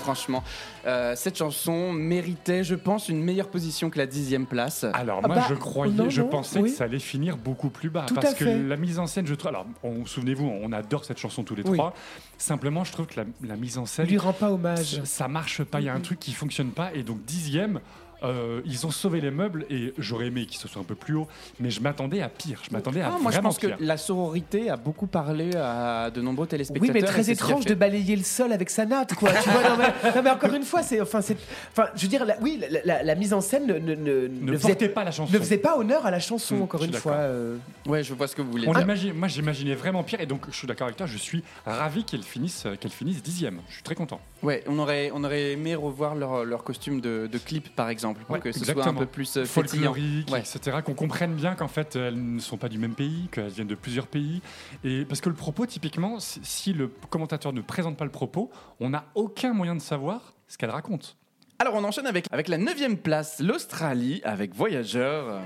[0.04, 0.44] Franchement,
[0.86, 4.84] euh, cette chanson méritait, je pense, une meilleure position que la dixième place.
[4.92, 6.70] Alors Ah moi bah, je croyais, non, je non, pensais oui.
[6.70, 9.26] que ça allait finir beaucoup plus bas Tout parce à que la mise en scène,
[9.26, 9.48] je trouve.
[9.48, 11.78] Alors on- souvenez-vous, on adore cette chanson tous les Oui.
[11.78, 11.94] trois.
[12.36, 14.96] Simplement, je trouve que la, la mise en Ne scène, lui rend pas hommage.
[14.96, 15.80] ça, ça marche pas.
[15.80, 17.80] Il y a un truc qui fonctionne pas et donc dixième.
[18.24, 21.14] Euh, ils ont sauvé les meubles et j'aurais aimé qu'ils se soient un peu plus
[21.14, 21.28] haut,
[21.60, 22.60] mais je m'attendais à pire.
[22.66, 23.76] Je m'attendais à Ah, moi, je vraiment pense que pire.
[23.80, 26.94] la sororité a beaucoup parlé à de nombreux Oui, téléspectateurs.
[26.94, 29.30] mais et très étrange de balayer le sol avec sa natte, quoi.
[29.42, 31.36] tu vois, non, mais, non, mais encore une fois, c'est, enfin, c'est,
[31.72, 34.28] enfin, je veux dire, la- oui, la, la- la mise en scène ne, ne, ne,
[34.28, 35.32] Ne faisait, portait pas la chanson.
[35.32, 37.12] ne faisait pas honneur à la chanson, Hmm, encore une fois.
[37.14, 37.56] euh.
[37.86, 38.80] Ouais, je vois ce que vous voulez On dire.
[38.80, 42.04] l'imagine- moi j'imaginais vraiment pire et donc je suis d'accord avec toi, je suis ravi
[42.04, 43.60] qu'elle finisse, qu'elle finisse dixième.
[43.68, 44.20] Je suis très content.
[44.42, 48.13] Ouais, on aurait, on aurait aimé revoir leur, leur costume de, de clip, par exemple,
[48.22, 50.40] pour Ouais, que ce soit un peu plus euh, folklorique, Ouais.
[50.40, 50.78] etc.
[50.84, 53.74] Qu'on comprenne bien qu'en fait elles ne sont pas du même pays, qu'elles viennent de
[53.74, 54.40] plusieurs pays.
[54.84, 58.90] Et parce que le propos, typiquement, si- le commentateur ne présente pas le propos, on
[58.90, 61.16] n'a aucun moyen de savoir ce qu'elle raconte.
[61.58, 65.40] Alors, on enchaîne avec, avec la neuvième place, l'Australie, avec Voyageur.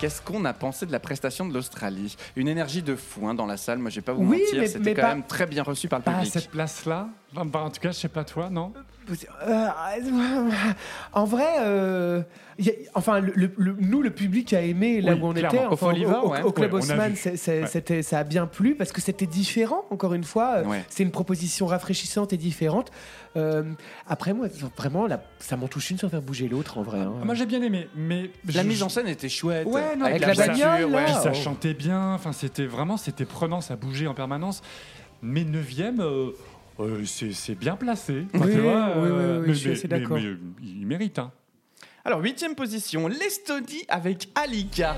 [0.00, 2.14] Qu'est-ce qu'on a pensé de la prestation de l'Australie?
[2.36, 4.68] Une énergie de fou hein, dans la salle, moi je vais pas vous Oui, mentir,
[4.68, 6.32] c'était quand pas- même très bien reçu par le Pas à public.
[6.32, 7.08] cette place-là.
[7.34, 8.72] Bah, en tout cas, je sais pas toi, non?
[9.46, 9.68] Euh,
[11.12, 12.22] en vrai, euh,
[12.58, 15.32] y a- enfin, le- le- le- nous, le public a aimé là Oui, où on
[15.32, 15.58] clairement.
[15.58, 15.66] était.
[15.66, 16.42] Au Enfin, Folivore, au, ouais.
[16.42, 18.02] au Club Ouais, Haussmann, Ouais.
[18.02, 20.62] ça a bien plu parce que c'était différent, encore une fois.
[20.62, 20.84] Ouais.
[20.88, 22.90] C'est une proposition rafraîchissante et différente.
[23.36, 23.62] Euh,
[24.06, 26.98] après, moi, vraiment, là, ça m'en touche une sans faire bouger l'autre, en vrai.
[27.00, 27.12] hein.
[27.24, 29.66] Moi j'ai bien aimé, mais La mise en scène était chouette.
[29.66, 30.96] Ouais, non, Avec la la voiture, bagnole, ouais.
[30.96, 31.04] là.
[31.04, 31.34] Puis ça Oh.
[31.34, 34.62] chantait bien, enfin c'était vraiment c'était prenant, ça bougeait en permanence.
[35.22, 36.30] Mais neuvième, euh,
[36.80, 38.26] euh, c'est bien placé.
[38.34, 40.16] Enfin, Oui, tu vois, oui, oui, euh, oui, mais- je suis mais- assez mais- d'accord.
[40.18, 41.18] mais, il mérite.
[41.18, 41.32] Hein.
[42.04, 44.96] Alors, huitième position, l'Estonie avec Alika.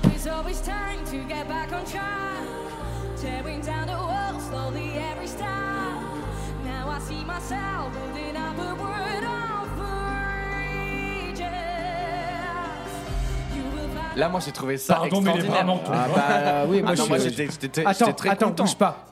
[14.15, 15.95] Là, moi j'ai trouvé ça Pardon, mais bras m'en tombent.
[15.95, 19.05] Ah bah oui, moi Ah j'étais Attends, attends, bouge pas.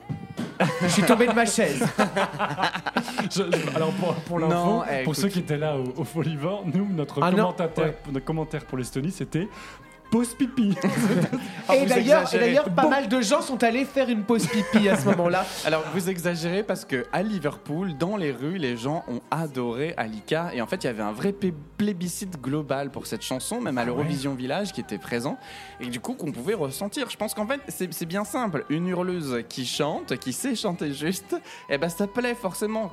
[0.81, 1.83] Je suis tombé de ma chaise.
[3.31, 5.15] Je- je- alors pour, pour Non, l'info, eh, pour écoute.
[5.15, 7.97] ceux qui étaient là au, au Folivore, nous notre Ah non, commentateur, ouais.
[8.11, 9.47] notre commentaire pour l'Estonie c'était
[10.11, 10.75] pause pipi.
[11.71, 12.23] Ah, et d'ailleurs,
[12.71, 12.89] pas Bon.
[12.89, 15.45] mal de gens sont allés faire une pause pipi à ce moment-là.
[15.65, 20.49] Alors vous exagérez parce que à Liverpool, dans les rues, les gens ont adoré Alika
[20.55, 23.77] et en fait il y avait un vrai plé- plébiscite global pour cette chanson, même
[23.77, 25.37] à l'Eurovision Village qui était présent
[25.79, 27.07] et du coup qu'on pouvait ressentir.
[27.11, 30.91] Je pense qu'en fait c'est c'est bien simple, une hurleuse qui chante, qui sait chanter
[30.91, 31.35] juste,
[31.69, 32.91] et ben ça plaît forcément.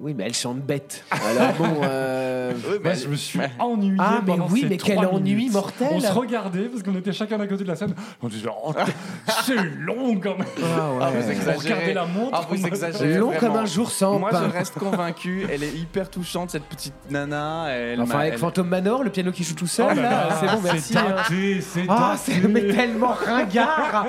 [0.00, 1.04] Oui, mais elle chante bête.
[1.10, 1.80] Alors bon.
[1.82, 3.96] euh, Moi, je me suis ennuyé.
[3.98, 5.88] Ah, mais oui, ces mais quel ennui mortel.
[5.90, 7.94] On se regardait parce qu'on était chacun d'un côté de la scène.
[8.22, 8.72] On disait oh,
[9.44, 10.46] c'est long quand même.
[10.58, 10.98] Ah ouais.
[11.02, 11.94] Ah, vous exagérez.
[11.94, 12.30] La montre.
[12.32, 13.14] Ah, vous exagérez.
[13.18, 13.40] Long vraiment.
[13.40, 14.42] comme un jour sans Moi pain.
[14.48, 17.66] je reste convaincu, elle est hyper touchante cette petite nana.
[17.70, 20.10] Elle Enfin, avec elle- Phantom Manor, le piano qui joue tout seul, Oh là là,
[20.10, 20.92] là, c'est bon, merci.
[21.62, 21.86] C'est hein.
[21.88, 24.06] Ah, c'est mais tellement ringard.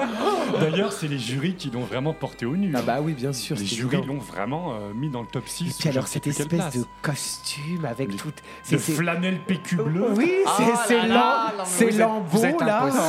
[0.59, 2.73] D'ailleurs, c'est les jurys qui l'ont vraiment porté au nu.
[2.75, 3.55] Ah bah oui, bien sûr.
[3.57, 5.69] les jurys l'ont vraiment euh, mis dans le top 6.
[5.69, 8.31] Et puis alors cette espèce de costume avec Les- tout.
[8.71, 10.05] de flanelle PQ bleu.
[10.15, 11.53] Oui, c'est Ah c'est là là.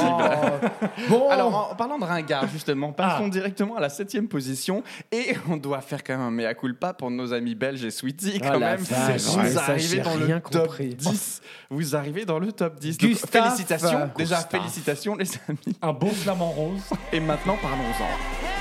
[0.00, 0.66] Oh.
[1.09, 3.31] Bon, Alors, en parlant de ringard, justement, passons Ah.
[3.31, 4.83] directement à la septième position.
[5.12, 8.40] Et on doit faire quand même un mea culpa pour nos amis belges et Sweetie.
[8.43, 10.95] Ah, Quand même, vache, vous ouais, arrivez dans le top compris.
[10.95, 11.43] 10.
[11.71, 12.99] Vous arrivez dans le top 10.
[12.99, 13.45] Donc, Gustave.
[13.45, 14.11] félicitations.
[14.16, 15.77] Déjà, félicitations, les amis.
[15.83, 16.81] Un beau flamant rose.
[17.12, 18.60] Et maintenant, parlons-en.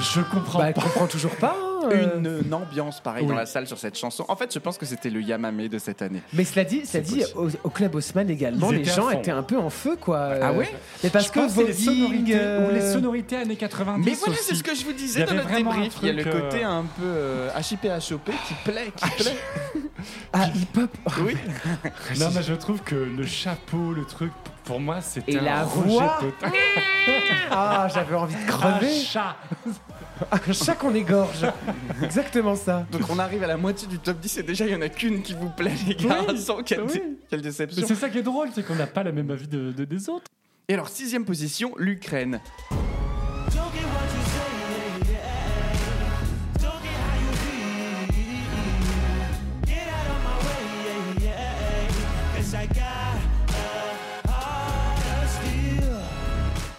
[0.00, 1.06] Je comprends bah, elle pas.
[1.08, 1.56] toujours pas.
[1.58, 2.18] hein, euh.
[2.18, 3.28] Une, une ambiance pareille Oui.
[3.30, 4.24] dans la salle sur cette chanson.
[4.28, 6.20] En fait, je pense que c'était le Yamame de cette année.
[6.34, 9.42] Mais cela dit, cela dit au, au club Haussmann également, Ils les gens étaient un
[9.42, 10.18] peu en feu, quoi.
[10.42, 10.70] Ah Euh, ouais
[11.02, 14.12] Mais parce Je que c'est les voguing, sonorités euh, ou les sonorités années 90 Mais
[14.14, 15.94] voilà, c'est ce que je vous disais dans notre débrief.
[16.02, 19.36] Il y a le euh, côté un peu euh, HIP-HOP qui plaît, qui plaît.
[20.32, 20.90] Ah, hip-hop.
[21.22, 21.36] Oui.
[22.18, 24.32] Non, mais je trouve que le chapeau, le truc,
[24.64, 26.52] Pour moi, c'était Et un la voix total.
[27.50, 28.92] Ah, j'avais envie de Un crever.
[28.92, 29.34] chat.
[30.30, 31.44] Un chat qu'on égorge.
[32.02, 32.86] Exactement ça.
[32.92, 34.88] Donc on arrive à la moitié du top 10 et déjà il y en a
[34.88, 36.18] qu'une qui vous plaît les gars.
[36.28, 37.02] Oui, Sans quelle, oui.
[37.28, 37.86] quelle Mais déception.
[37.88, 40.08] c'est ça qui est drôle, c'est qu'on n'a pas la même avis de, de- des
[40.08, 40.26] autres.
[40.68, 42.40] Et alors sixième position, l'Ukraine.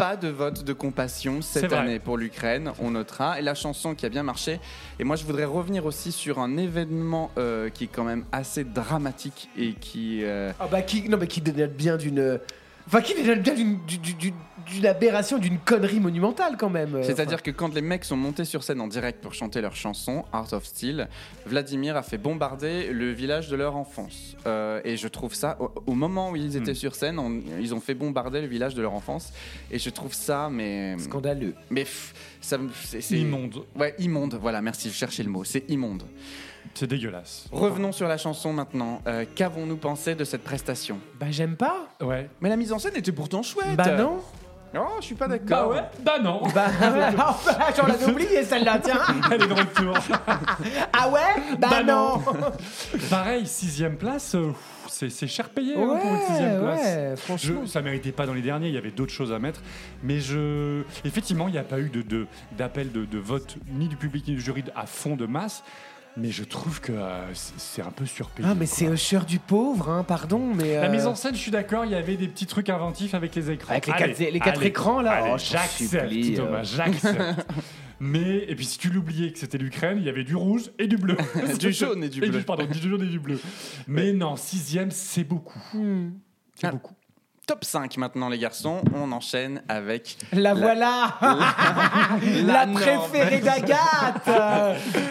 [0.01, 3.37] Pas de vote de compassion cette année pour l'Ukraine, on notera.
[3.37, 4.59] Et la chanson qui a bien marché.
[4.97, 8.63] Et moi je voudrais revenir aussi sur un événement euh, qui est quand même assez
[8.63, 10.21] dramatique et qui...
[10.23, 12.39] euh, Ah bah qui, non, mais qui dénote bien d'une.
[12.87, 14.33] Enfin, qui dénote bien d'une, du- du- du-
[14.67, 16.95] d'une aberration, d'une connerie monumentale quand même.
[16.95, 19.75] euh, C'est-à-dire que quand les mecs sont montés sur scène en direct pour chanter leur
[19.75, 21.09] chanson, Art of Steel,
[21.45, 24.35] Vladimir a fait bombarder le village de leur enfance.
[24.45, 26.75] Euh, et je trouve ça, au, au moment où ils étaient Hmm.
[26.75, 29.33] sur scène, on- ils ont fait bombarder le village de leur enfance.
[29.71, 30.97] Et je trouve ça, mais.
[30.99, 31.55] scandaleux.
[31.69, 33.63] Mais pff, ça c'est- Immonde.
[33.75, 36.03] Ouais, immonde, voilà, merci, je cherchais le mot, c'est immonde.
[36.73, 37.47] C'est dégueulasse.
[37.51, 39.01] Revenons sur la chanson maintenant.
[39.07, 40.99] Euh, Qu'avons-nous pensé de cette prestation?
[41.19, 41.87] Bah j'aime pas.
[42.01, 42.29] Ouais.
[42.41, 44.19] Mais la mise en scène était pourtant chouette Bah non.
[44.73, 45.71] Oh, je suis pas Bah d'accord.
[45.71, 46.41] ouais, bah non.
[46.55, 46.67] Bah,
[47.75, 49.01] j'en l'avais oublié celle-là, tiens.
[49.31, 49.97] Elle est de retour.
[50.93, 51.19] Ah ouais?
[51.59, 52.21] Bah, Bah non.
[53.09, 54.51] Pareil, sixième place, euh,
[54.87, 56.79] c'est c'est cher payé hein, Ouais, pour une sixième place.
[56.79, 57.67] ouais, Je, franchement.
[57.67, 59.61] ça méritait pas dans les derniers, il y avait d'autres choses à mettre.
[60.03, 63.89] Mais je, effectivement, il n'y a pas eu de, de- d'appel de, de vote ni
[63.89, 65.63] du public ni du jury à fond de masse.
[66.17, 68.47] Mais je trouve que euh, c'est c'est un peu surpayé.
[68.49, 68.75] Ah mais quoi.
[68.75, 70.73] c'est Usher du pauvre, hein, pardon, mais...
[70.75, 73.13] La euh, mise en scène, je suis d'accord, il y avait des petits trucs inventifs
[73.13, 73.71] avec les écrans.
[73.71, 75.11] Avec les Allez, quatre- les quatre allez, écrans, là.
[75.11, 76.37] allez, Oh, je t'en j'accepte, supplie, euh.
[76.45, 77.45] Thomas, j'accepte.
[78.03, 80.87] Mais, et puis si tu l'oubliais que c'était l'Ukraine, il y avait du rouge et
[80.87, 81.15] du bleu.
[81.59, 82.41] Du jaune et du bleu.
[82.41, 83.39] pardon, du jaune et du bleu.
[83.87, 86.11] Mais non, sixième, c'est beaucoup.
[86.55, 86.71] C'est Ah.
[86.71, 86.95] beaucoup.
[87.51, 91.17] Top 5 maintenant les garçons, on enchaîne avec La voilà.
[92.45, 94.29] La préférée d'Agathe.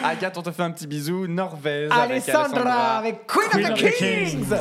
[0.03, 2.97] Agathe, on te fait un petit bisou, Norvège avec Alessandra.
[2.97, 4.55] avec Queen, Queen of of the the Kings, Kings.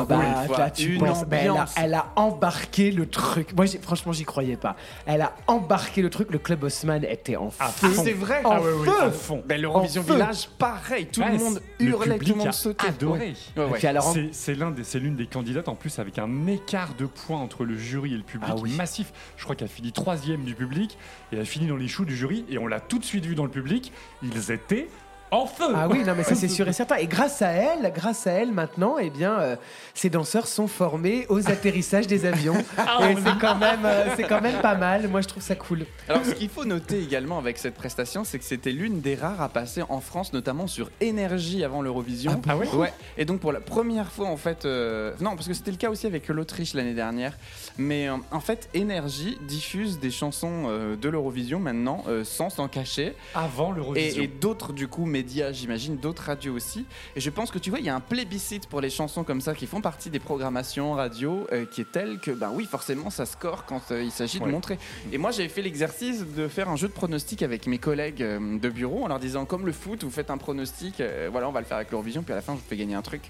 [0.00, 1.74] Ah encore bah, une fois, là, tu une penses, mais elle, a, ambiance.
[1.76, 3.52] elle a embarqué le truc.
[3.56, 4.76] Moi, j'ai- franchement, j'y croyais pas.
[5.06, 6.30] Elle a embarqué le truc.
[6.30, 7.88] Le club Haussmann était en À feu.
[7.88, 8.02] fond.
[8.04, 9.02] c'est vrai En Ah ouais, oui, feu.
[9.02, 9.42] à fond.
[9.46, 10.02] Ben, l'Eurovision.
[10.02, 12.88] Village, pareil, tout Ouais, le monde hurlait, tout le monde sautait.
[12.88, 13.34] adoré.
[13.56, 13.80] Ouais, ouais.
[14.12, 17.38] C'est- C'est l'un des, c'est l'une des candidates en plus avec un écart de points
[17.40, 18.72] entre le jury et le public Ah oui.
[18.76, 19.12] massif.
[19.36, 20.96] Je crois qu'elle a fini troisième du public
[21.32, 23.24] et elle a fini dans les choux du jury et on l'a tout de suite
[23.26, 23.92] vu dans le public.
[24.22, 24.88] Ils étaient
[25.30, 25.72] en feu.
[25.74, 26.96] Ah oui, non, mais ça c'est sûr et certain.
[26.96, 29.56] Et grâce à elle, grâce à elle maintenant, eh bien, euh,
[29.94, 32.54] ces danseurs sont formés aux atterrissages des avions.
[33.02, 35.08] et c'est quand même, euh, c'est quand même pas mal.
[35.08, 35.86] Moi, je trouve ça cool.
[36.08, 39.40] Alors, ce qu'il faut noter également avec cette prestation, c'est que c'était l'une des rares
[39.40, 42.40] à passer en France, notamment sur Énergie avant l'Eurovision.
[42.48, 42.92] Ah ouais Ouais.
[43.18, 44.64] Et donc, pour la première fois, en fait.
[44.64, 47.36] euh, Non, parce que c'était le cas aussi avec l'Autriche l'année dernière.
[47.78, 52.68] Mais euh, en fait, Énergie diffuse des chansons euh, de l'Eurovision maintenant, euh, sans s'en
[52.68, 53.14] cacher.
[53.34, 54.20] Avant l'Eurovision.
[54.22, 56.86] Et, et d'autres, du coup, médias, j'imagine, d'autres radios aussi.
[57.14, 59.42] Et je pense que tu vois, il y a un plébiscite pour les chansons comme
[59.42, 63.10] ça qui font partie des programmations radio euh, qui est telle que, ben oui, forcément,
[63.10, 64.78] ça score quand euh, il s'agit de montrer.
[65.12, 68.58] Et moi, j'avais fait l'exercice de faire un jeu de pronostic avec mes collègues euh,
[68.58, 71.60] de bureau en leur disant, comme le foot, vous faites un pronostic, voilà, on va
[71.60, 73.22] le faire avec l'Eurovision, puis à la fin, je vous fais gagner un truc.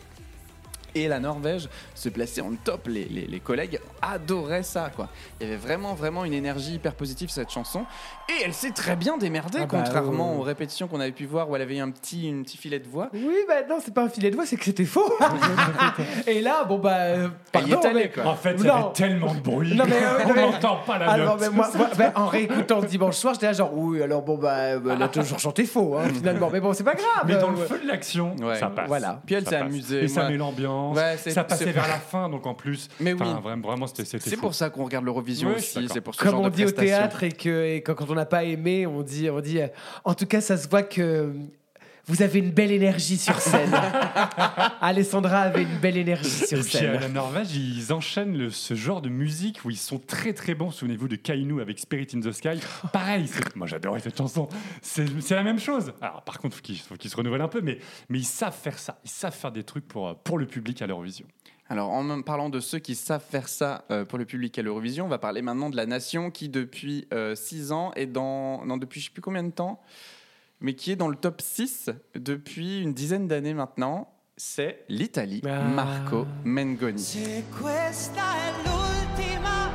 [0.95, 2.87] Et la Norvège se plaçait en top.
[2.89, 5.09] Les, les- les collègues adoraient ça, quoi.
[5.41, 7.85] Il y avait vraiment, vraiment une énergie hyper positive cette chanson.
[8.29, 11.51] Et elle s'est très bien démerdée, Ah bah, contrairement aux répétitions qu'on avait pu voir
[11.51, 13.09] où elle avait eu un petit, une petit filet de voix.
[13.13, 15.13] Oui, bah non, c'est pas un filet de voix, c'est que c'était faux.
[16.27, 18.27] et là, bon bah, euh, Elle y est pardon, allée, mais- quoi.
[18.33, 20.99] En fait, il y avait tellement de bruit Non, mais, euh, on mais- n'entend pas
[20.99, 21.41] la Alors, note.
[21.51, 24.37] mais moi, moi, bah, en réécoutant ce dimanche soir, j'étais là genre, oui, alors bon,
[24.39, 26.51] bah, euh, elle a toujours chanté faux, hein, finalement.
[26.53, 27.25] Mais bon, c'est pas grave.
[27.27, 28.59] Mais dans euh, le feu de l'action, Ouais.
[28.59, 28.87] ça passe.
[28.89, 29.21] Voilà.
[29.27, 30.80] Puis elle s'est amusée, Et ça met l'ambiance.
[30.93, 32.89] Ouais, ça passait vers la fin, donc en plus.
[32.99, 33.19] Mais oui.
[33.19, 35.87] Vraiment, vraiment c'était C'est pour ça qu'on regarde l'Eurovision aussi.
[35.93, 38.11] C'est pour ce Comme genre on de dit au théâtre et que et quand, quand
[38.11, 39.61] on n'a pas aimé, on dit, on dit.
[40.05, 41.33] En tout cas, ça se voit que
[42.11, 43.73] vous avez une belle énergie sur scène.
[44.81, 47.13] Alessandra avait une belle énergie sur Et puis à la scène.
[47.13, 50.71] Norvège, ils enchaînent le- ce genre de musique où ils sont très très bons.
[50.71, 52.61] Souvenez-vous de Kainu avec Spirit in the Sky.
[52.93, 54.49] Pareil, moi j'adorais cette chanson.
[54.83, 55.93] C'est la même chose.
[56.01, 58.57] Alors par contre, faut qu'ils faut qu'ils se renouvellent un peu, mais, mais ils savent
[58.57, 58.99] faire ça.
[59.05, 61.27] Ils savent faire des trucs pour, euh, pour le public à l'Eurovision.
[61.69, 65.05] Alors, en parlant de ceux qui savent faire ça euh, pour le public à l'Eurovision,
[65.05, 68.65] on va parler maintenant de la nation qui, depuis 6 ans, est dans.
[68.67, 69.81] Non, depuis je sais plus combien de temps
[70.61, 74.09] mais qui est dans le top 6 depuis une dizaine d'années maintenant.
[74.37, 75.61] C'est l'Italie, Ah.
[75.63, 76.99] Marco Mengoni.
[76.99, 79.71] Se questa è l'ultima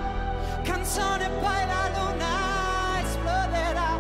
[0.64, 3.98] canzone, poi la luna esploderà.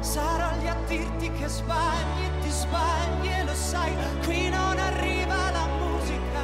[0.00, 3.92] Sarò lì a dirti che sbagli, ti sbagli e lo sai,
[4.24, 6.42] qui non arriva la musica.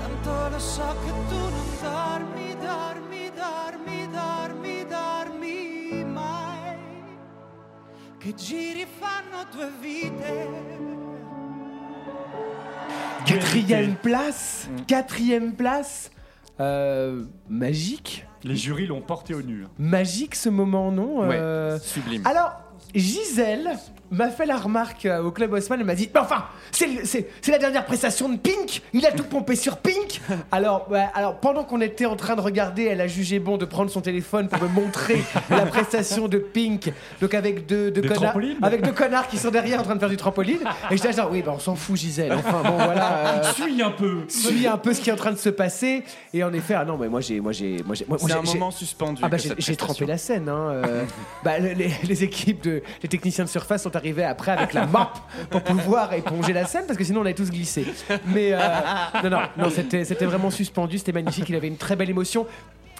[0.00, 3.05] Tanto lo so che tu non dormi, dormi,
[8.26, 10.48] Che giri fanno due vite.
[13.24, 14.68] Quatrième place.
[14.88, 16.10] Quatrième place.
[16.58, 18.26] Euh, magique.
[18.42, 19.66] Les jurys l'ont porté au nu.
[19.78, 22.26] Magique ce moment, non Ouais, Euh, sublime.
[22.26, 22.60] Alors,
[22.94, 23.70] Gisèle
[24.12, 25.80] m'a fait la remarque euh, au Club Haussmann.
[25.80, 28.80] Elle m'a dit Mais enfin, c'est le- c'est c'est la dernière prestation de Pink.
[28.92, 30.20] Il a tout pompé sur Pink.
[30.52, 33.64] Alors, ouais, alors pendant qu'on était en train de regarder, elle a jugé bon de
[33.64, 36.92] prendre son téléphone pour me montrer la prestation de Pink.
[37.20, 38.22] Donc, avec deux, deux Des connards.
[38.22, 40.60] trampolines Avec deux connards qui sont derrière en train de faire du trampoline.
[40.90, 42.32] Et j'étais là, genre, oui, bah, on s'en fout, Gisèle.
[42.32, 43.40] Enfin, bon, voilà.
[43.40, 44.20] euh, Suis un peu.
[44.28, 46.84] suis un peu ce qui est en train de se passer et en effet ah
[46.84, 49.20] non mais moi j'ai moi j'ai moi j'ai moi, C'est j'ai- un j'ai- moment suspendu.
[49.24, 49.94] ah bah que j'ai cette j'ai prestation.
[49.94, 51.04] trempé la scène hein, euh,
[51.44, 54.86] bah, le- les, les équipes de les techniciens de surface sont arrivés après avec la
[54.86, 55.12] map
[55.50, 57.86] pour pouvoir éponger la scène parce que sinon on avait tous glissé
[58.26, 58.58] mais euh,
[59.22, 62.46] non non non c'était c'était vraiment suspendu c'était magnifique il avait une très belle émotion.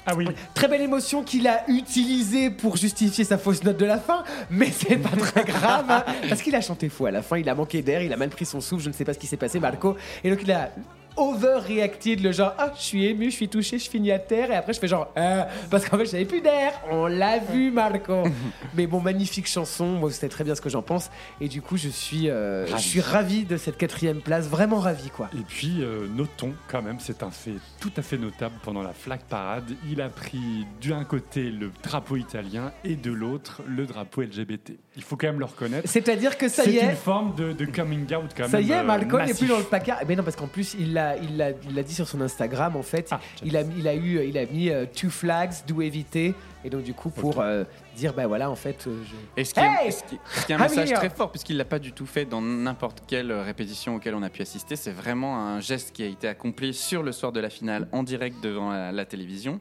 [0.09, 0.29] Ah oui.
[0.55, 4.71] Très belle émotion qu'il a utilisée pour justifier sa fausse note de la fin, mais
[4.71, 7.57] c'est pas très grave, hein, parce qu'il a chanté faux à la fin, il a
[7.57, 9.37] manqué d'air, il a mal pris son souffle, je ne sais pas ce qui s'est
[9.37, 10.71] passé, Marco, et donc il a
[11.17, 14.55] overreacted, le genre ah je suis ému, je suis touché, je finis à terre, et
[14.57, 18.25] après je fais genre Euh parce qu'en fait j'avais plus d'air, on l'a vu Marco.
[18.75, 21.77] mais bon magnifique chanson, moi c'était très bien ce que j'en pense, et du coup
[21.77, 25.29] je suis euh, je suis ravi de cette quatrième place, vraiment ravi quoi.
[25.35, 28.93] Et puis, euh, notons quand même, c'est un fait tout à fait notable pendant la
[28.93, 29.71] flag parade.
[29.91, 34.73] Il a pris d'un côté le drapeau italien et de l'autre le drapeau LGBT.
[34.97, 35.89] Il faut quand même le reconnaître.
[35.89, 36.95] C'est-à-dire que ça C'est y une est.
[36.95, 38.67] forme de, de coming out quand Ça même.
[38.67, 39.99] y est, euh, Malcolm n'est plus dans le placard.
[40.09, 42.75] Mais non, parce qu'en plus, il l'a, il l'a, il l'a dit sur son Instagram.
[42.77, 45.81] En fait, Ah, il a, il a eu, il a mis euh, two flags, do
[45.83, 46.35] éviter.
[46.65, 47.63] Et donc du coup, pour euh,
[47.95, 50.47] dire, ben voilà, en fait, euh, je- Et ce qui, est, Hey ce qui- ce
[50.47, 51.11] qui est un message oui, très euh.
[51.11, 54.43] fort, puisqu'il l'a pas du tout fait dans n'importe quelle répétition auquel on a pu
[54.43, 54.75] assister.
[54.75, 58.03] C'est vraiment un geste qui a été accompli sur le soir de la finale, en
[58.03, 59.61] direct devant la, la télévision,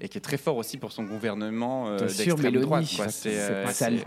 [0.00, 2.84] et qui est très fort aussi pour son gouvernement euh, Bien sûr, d'extrême Mélanie, droite.
[2.96, 3.04] quoi.
[3.06, 3.98] ça, C'est, c'est euh, pas sale.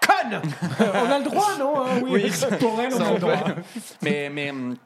[0.00, 0.40] conne.
[0.80, 3.44] on a le droit, non hein, Oui, Pour elle, on a le droit.
[4.00, 4.76] mais hum,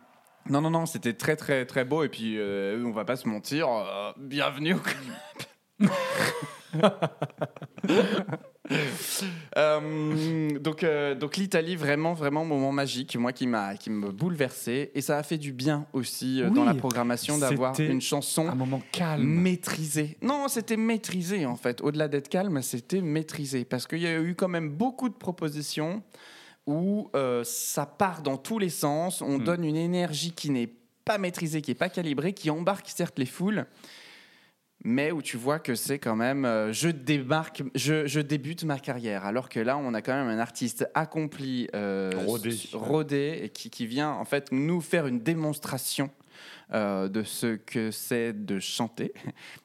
[0.49, 2.03] non, non, non, c'était très, très, très beau.
[2.05, 5.91] Et puis, euh, on va pas se mentir, euh, bienvenue au club.
[9.59, 14.91] Euh, donc, euh, donc l'Italie, vraiment, vraiment moment magique, moi qui m'a, qui me bouleversé,
[14.95, 18.81] et ça a fait du bien aussi dans la programmation d'avoir une chanson Un moment
[18.93, 19.23] calme.
[19.23, 20.17] maîtrisé.
[20.23, 21.83] Non, c'était maîtrisé en fait.
[21.83, 23.65] Au-delà d'être calme, c'était maîtrisé.
[23.67, 26.03] Parce qu'il y a eu quand même beaucoup de propositions
[26.67, 29.21] où euh, ça part dans tous les sens.
[29.23, 29.45] On Hmm.
[29.45, 30.71] donne une énergie qui n'est
[31.05, 33.67] pas maîtrisée, qui n'est pas calibrée, qui embarque certes les foules.
[34.85, 38.81] Mais où tu vois que c'est quand même euh, je débarque, je, je débute ma
[38.81, 42.49] carrière, alors que là on a quand même un artiste accompli, euh, Rodé.
[42.49, 46.11] s- rodé, et qui, qui vient en fait nous faire une démonstration
[46.73, 49.13] euh, de ce que c'est de chanter.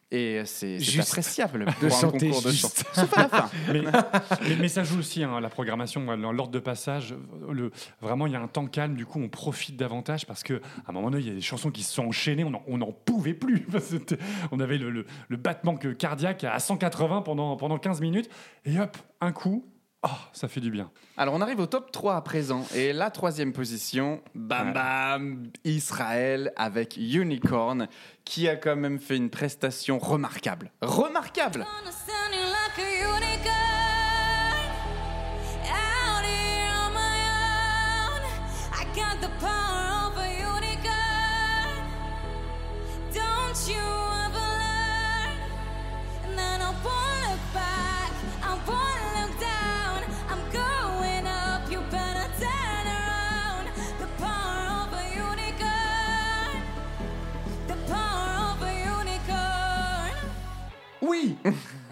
[0.10, 2.70] Et c'est c'est appréciable De pour un concours de chant.
[2.94, 3.50] Sauf à la fin.
[3.74, 7.14] mais, mais, mais ça joue aussi, hein, la programmation, dans l'ordre de passage.
[7.52, 10.56] Le, vraiment, il y a un temps calme, du coup, on profite davantage parce qu'à
[10.88, 13.34] un moment donné, il y a des chansons qui se sont enchaînées, on n'en pouvait
[13.34, 13.68] plus.
[14.52, 18.30] On avait le, le- le battement que- cardiaque à 180 pendant, pendant 15 minutes,
[18.64, 19.66] et hop, un coup,
[20.04, 20.92] oh, ça fait du bien.
[21.18, 22.66] Alors on arrive au top 3 à présent.
[22.76, 27.88] Et la troisième position, bam bam, Israël avec Unicorn,
[28.26, 30.72] qui a quand même fait une prestation remarquable.
[30.82, 31.66] Remarquable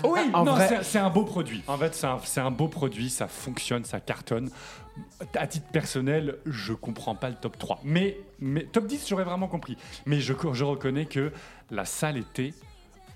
[0.03, 1.63] Oui Non, vrai- c'est- c'est un beau produit.
[1.67, 4.49] En fait, c'est un, c'est un beau produit, ça fonctionne, ça cartonne.
[5.35, 7.81] À titre personnel, je comprends pas le top 3.
[7.83, 9.77] Mais, mais top 10, j'aurais vraiment compris.
[10.05, 11.31] Mais je, je reconnais que
[11.71, 12.53] la salle était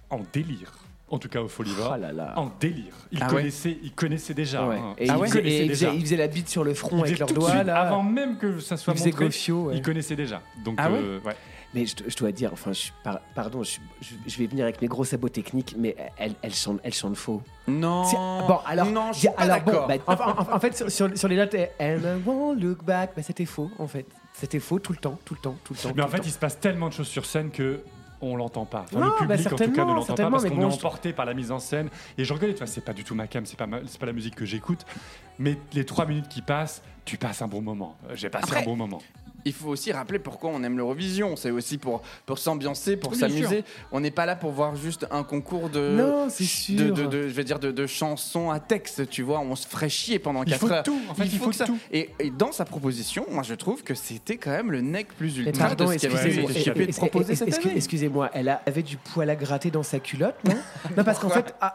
[0.10, 0.73] en délire.
[1.12, 1.93] En tout cas, au Folivore.
[1.97, 2.34] Oh là là.
[2.38, 2.93] En délire.
[3.12, 4.67] Ils, Ah ouais connaissaient, ils connaissaient déjà.
[4.67, 4.75] Ouais.
[4.77, 4.93] hein.
[4.97, 5.88] Et, Ils ils faisaient, connaissaient et ils déjà.
[5.88, 7.82] faisaient- ils faisaient la bite sur le front Ils avec leurs doigts là.
[7.82, 9.29] Avant même que ça soit Ils montré,
[9.73, 10.41] ils connaissaient déjà.
[10.63, 11.36] Donc, Ah ouais euh, ouais.
[11.75, 14.63] Mais je, je dois dire, enfin, je, suis- par- pardon, je, je- je vais venir
[14.65, 17.43] avec mes gros sabots techniques, mais elle, elle chante, elle chante faux.
[17.67, 18.03] Non.
[18.05, 21.15] C'est- Bon, alors, non, je suis pas alors bon, bah, en, en fait, sur, sur-
[21.15, 24.05] sur les notes, and I won't look back, bah, c'était faux, en fait.
[24.34, 25.91] C'était faux tout le temps, tout le temps, tout le temps.
[25.95, 27.82] Mais en fait, il se passe tellement de choses sur scène que
[28.21, 28.86] on l'entend pas.
[28.91, 30.49] Enfin, Non, le bah, public, en tout cas, ne certainement, l'entend pas certainement, parce mais
[30.49, 31.89] qu'on bon, est je- emporté par la mise en scène.
[32.17, 33.99] Et je reconnais, tu vois, c'est pas du tout ma cam, c'est pas, ma- c'est
[33.99, 34.86] pas la musique que j'écoute.
[35.38, 37.95] Mais les trois minutes qui passent, tu passes un bon moment.
[38.15, 39.01] J'ai passé Après, un bon moment.
[39.45, 41.36] Il faut aussi rappeler pourquoi on aime l'Eurovision.
[41.36, 43.63] C'est aussi pour, pour s'ambiancer, pour s'amuser.
[43.91, 45.89] On n'est pas là pour voir juste un concours de.
[45.95, 46.93] Non, c'est de, sûr.
[46.93, 49.39] de- de- je vais dire de, de chansons à texte, tu vois.
[49.39, 50.84] On se ferait chier pendant Il 4 faut heures.
[50.84, 51.65] tout, en fait, il faut que ça.
[51.65, 51.78] tout.
[51.91, 55.38] Et, et dans sa proposition, moi je trouve que c'était quand même le nec plus
[55.38, 56.15] ultra pardon, de ce avait
[57.78, 58.41] excusez-moi, cette année.
[58.41, 60.56] elle a- avait du poil à gratter dans sa culotte, non?
[60.97, 61.71] Non, parce qu'en fait, ah,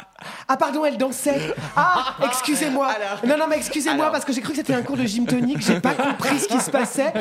[0.48, 1.54] ah, pardon, elle dansait.
[1.76, 2.86] Ah, excusez-moi.
[2.88, 3.20] Alors.
[3.26, 4.12] Non, non, mais excusez-moi Alors.
[4.12, 5.60] parce que j'ai cru que c'était un cours de gym tonique.
[5.60, 7.12] J'ai pas compris ce qui se passait.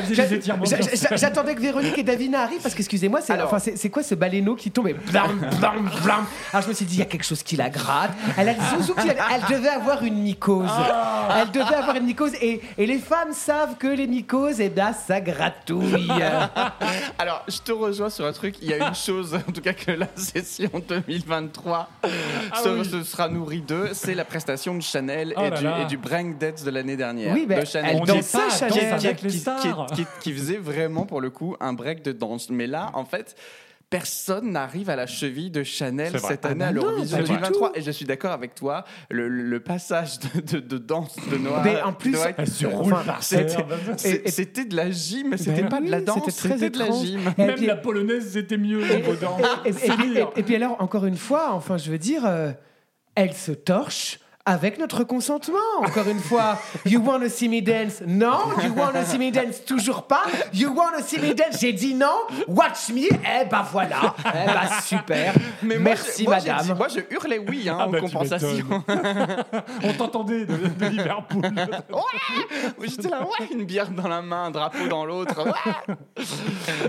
[0.41, 1.15] J'a- j'a- j'a-.
[1.15, 3.47] J'attendais que Véronique et Davina arrivent parce qu'excusez-moi, c'est Alors.
[3.47, 6.25] enfin, c'est c'est quoi ce baleineau qui tombe et blam, blam, blam.
[6.51, 8.11] Alors je me suis dit, il y a quelque chose qui la gratte.
[8.37, 10.69] Elle a le zouzou qui la- Elle devait avoir une mycose.
[11.35, 14.93] Elle devait avoir une mycose et, et les femmes savent que les mycoses, eh ben,
[14.93, 16.09] ça gratouille.
[17.17, 18.55] Alors, je te rejoins sur un truc.
[18.61, 21.89] Il y a une chose, en tout cas, que la session 2023
[22.63, 22.85] se, oui.
[22.85, 25.79] se sera nourrie de, c'est la prestation de Chanel Oh et, là du, là.
[25.81, 27.33] et du breakdance de l'année dernière.
[27.33, 27.91] Oui, ben, de Chanel.
[27.95, 28.73] elle On n'est dansait, pas Chanel.
[28.73, 29.87] qui, avec les qui- stars.
[29.95, 32.49] qui- qui faisait vraiment pour le coup un break de danse.
[32.51, 33.35] Mais là, en fait,
[33.89, 37.29] personne n'arrive à la cheville de Chanel cette Ah année bah à l'Eurovision pas du
[37.29, 37.71] 2023.
[37.73, 37.77] tout.
[37.77, 41.61] Et je suis d'accord avec toi, le, le passage de, de- de danse de Noah.
[41.63, 45.69] Mais en plus- Noah- Elle se Enfin, roule par c'était- de la gym, c'était Ben
[45.69, 47.19] pas de la danse, c'était de la gym.
[47.37, 49.41] Et Même puis- la polonaise, c'était mieux niveau danse.
[49.65, 52.25] et, et- et- et- et- et puis alors, encore une fois, enfin, je veux dire,
[52.25, 52.51] euh,
[53.15, 55.57] elle se torche avec notre consentement.
[55.79, 58.01] Encore une fois, you wanna see me dance?
[58.05, 58.39] Non.
[58.63, 59.63] You wanna see me dance?
[59.65, 60.23] Toujours pas.
[60.53, 61.59] You wanna see me dance?
[61.61, 62.07] J'ai dit non.
[62.49, 63.03] Watch me.
[63.07, 64.15] Eh ben voilà.
[64.25, 65.33] Eh ben super.
[65.61, 66.61] Mais moi, Merci moi, madame.
[66.65, 68.83] dit- moi, je hurlais oui hein, Ah en bah, compensation.
[69.83, 71.41] On t'entendait de, de Liverpool.
[72.79, 75.41] Oui, J'étais là, ouais, une bière dans la main, un drapeau dans l'autre.
[75.45, 75.95] ouais.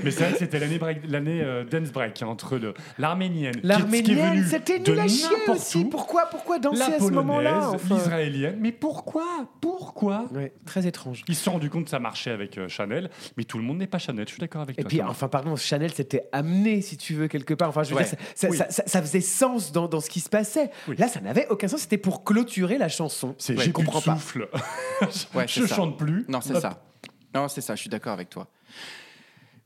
[0.02, 3.54] Mais c'est vrai que c'était l'année break- l'année euh, dance break hein, entre le- l'arménienne,
[3.54, 5.84] qui- qui est L'arménienne, venue c'était de nul à chier aussi.
[5.84, 7.43] Pourquoi, pourquoi danser à ce moment-là?
[7.44, 8.56] Polonaise, enfin l'israélienne.
[8.60, 9.24] Mais pourquoi?
[9.60, 10.26] Pourquoi?
[10.32, 11.24] Ouais, Très étrange.
[11.28, 13.78] Ils se sont rendus compte que ça marchait avec euh, Chanel, mais tout le monde
[13.78, 14.26] n'est pas Chanel.
[14.26, 14.88] Je suis d'accord avec Et toi.
[14.88, 15.10] puis, Thomas.
[15.10, 17.68] enfin, pardon, Chanel s'était amené, si tu veux, quelque part.
[17.68, 18.04] Enfin, je veux Ouais.
[18.04, 18.56] dire, ça, ça- Oui.
[18.56, 20.70] ça- ça- ça faisait sens dans, dans ce qui se passait.
[20.88, 20.96] Oui.
[20.98, 21.80] Là, ça n'avait aucun sens.
[21.80, 23.34] C'était pour clôturer la chanson.
[23.38, 24.14] c'est Ouais, j'ai je plus de comprends pas.
[24.14, 24.48] souffle.
[25.34, 26.24] Ouais, je chante plus.
[26.28, 26.82] Non, c'est ça.
[27.34, 28.46] Non, c'est ça, je suis d'accord avec toi.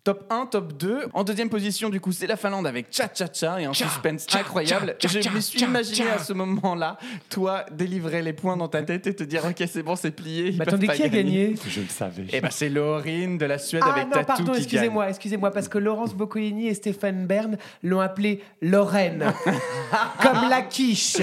[0.09, 1.09] Top 1, top 2.
[1.13, 4.27] En deuxième position, du coup, c'est la Finlande avec Cha Cha Cha et un suspense
[4.35, 4.97] incroyable.
[5.07, 6.97] je me suis imaginé à ce moment-là,
[7.29, 10.47] toi, délivrer les points dans ta tête et te dire Ok, c'est bon, c'est plié.
[10.47, 12.25] ils Mais peuvent attendez, pas qui a gagné Je le savais.
[12.33, 15.77] Eh ben, c'est Laurine de la Suède Ah avec non, pardon, excusez-moi, excusez-moi, parce que
[15.77, 19.31] Laurence Boccolini et Stéphane Bern l'ont appelée Lorraine.
[20.23, 21.19] comme la quiche.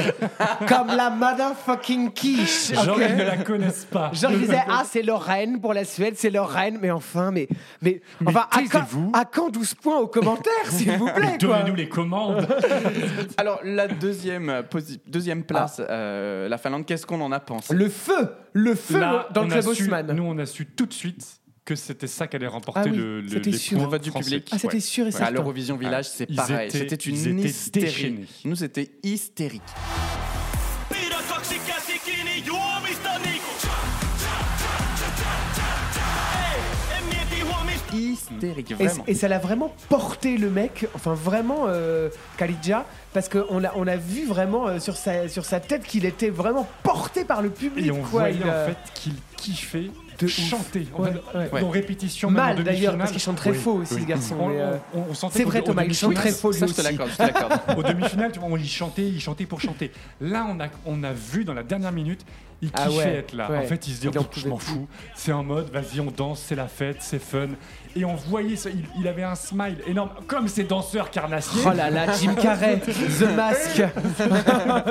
[0.68, 2.72] comme la motherfucking quiche.
[2.72, 4.12] Genre, ok ils ne la connaissent pas.
[4.14, 7.48] Genre, je disais, ah, c'est Lorraine pour la Suède, c'est Lorraine, mais enfin, mais.
[7.82, 8.46] Mais, enfin,
[8.76, 9.12] à quand, taisez-vous.
[9.14, 12.48] à quand 12 points aux commentaires, s'il vous plaît, Donnez-nous les commandes.
[13.38, 17.74] Alors, la deuxième, posi- deuxième place, euh, la Finlande, qu'est-ce qu'on en a pensé?
[17.74, 20.12] Le feu Le feu Là, dans le on a club su- Haussmann.
[20.14, 21.26] Nous, on a su tout de suite
[21.66, 23.78] que c'était ça qui allait remporter Ah oui, le, le, c'était les sûr.
[23.78, 24.26] points Le vote du français.
[24.30, 24.50] public.
[24.52, 24.80] Ah, c'était Ouais.
[24.80, 25.32] sûr et À certain.
[25.34, 26.68] l'Eurovision Village, c'est Ils pareil.
[26.70, 27.86] étaient- C'était ils une étaient hystérie.
[27.86, 28.26] déchaînés.
[28.46, 29.64] Nous, c'était hystérique.
[37.96, 39.04] Hystérique, Et, vraiment.
[39.08, 43.88] et ça l'a vraiment porté le mec, enfin vraiment euh, Khalidja, parce qu'on a, on
[43.88, 47.50] a vu vraiment euh, sur, sa, sur sa tête qu'il était vraiment porté par le
[47.50, 47.86] public.
[47.88, 48.22] Et on quoi.
[48.22, 50.88] voyait Il, en fait qu'il kiffait de chanter.
[50.98, 51.12] Ouais,
[51.52, 51.62] ouais.
[51.64, 54.02] En répétition, Mal d'ailleurs, parce qu'il chante très Oui, faux aussi, oui.
[54.04, 54.36] ce garçon.
[54.40, 56.68] On, euh, on- on sentait C'est vrai, au Thomas, il chante très faux lui Ça,
[56.68, 56.90] je te aussi.
[56.90, 57.54] l'accorde, je te l'accorde.
[57.78, 59.92] Au demi-finale, tu vois, on y chantait, il chantait pour chanter.
[60.22, 62.22] Là, on a, on a vu dans la dernière minute,
[62.62, 63.52] il Ah kiffait ouais, être là.
[63.52, 63.58] ouais.
[63.58, 64.88] En fait, il se dit, Oh, je m'en fous.
[65.16, 67.48] C'est en mode, vas-y, on danse, c'est la fête, c'est fun.
[67.98, 71.62] Et on voyait ça, il, il avait un smile énorme, comme ces danseurs carnassiers.
[71.66, 72.80] Oh là là, Jim Carrey,
[73.20, 73.82] The Mask.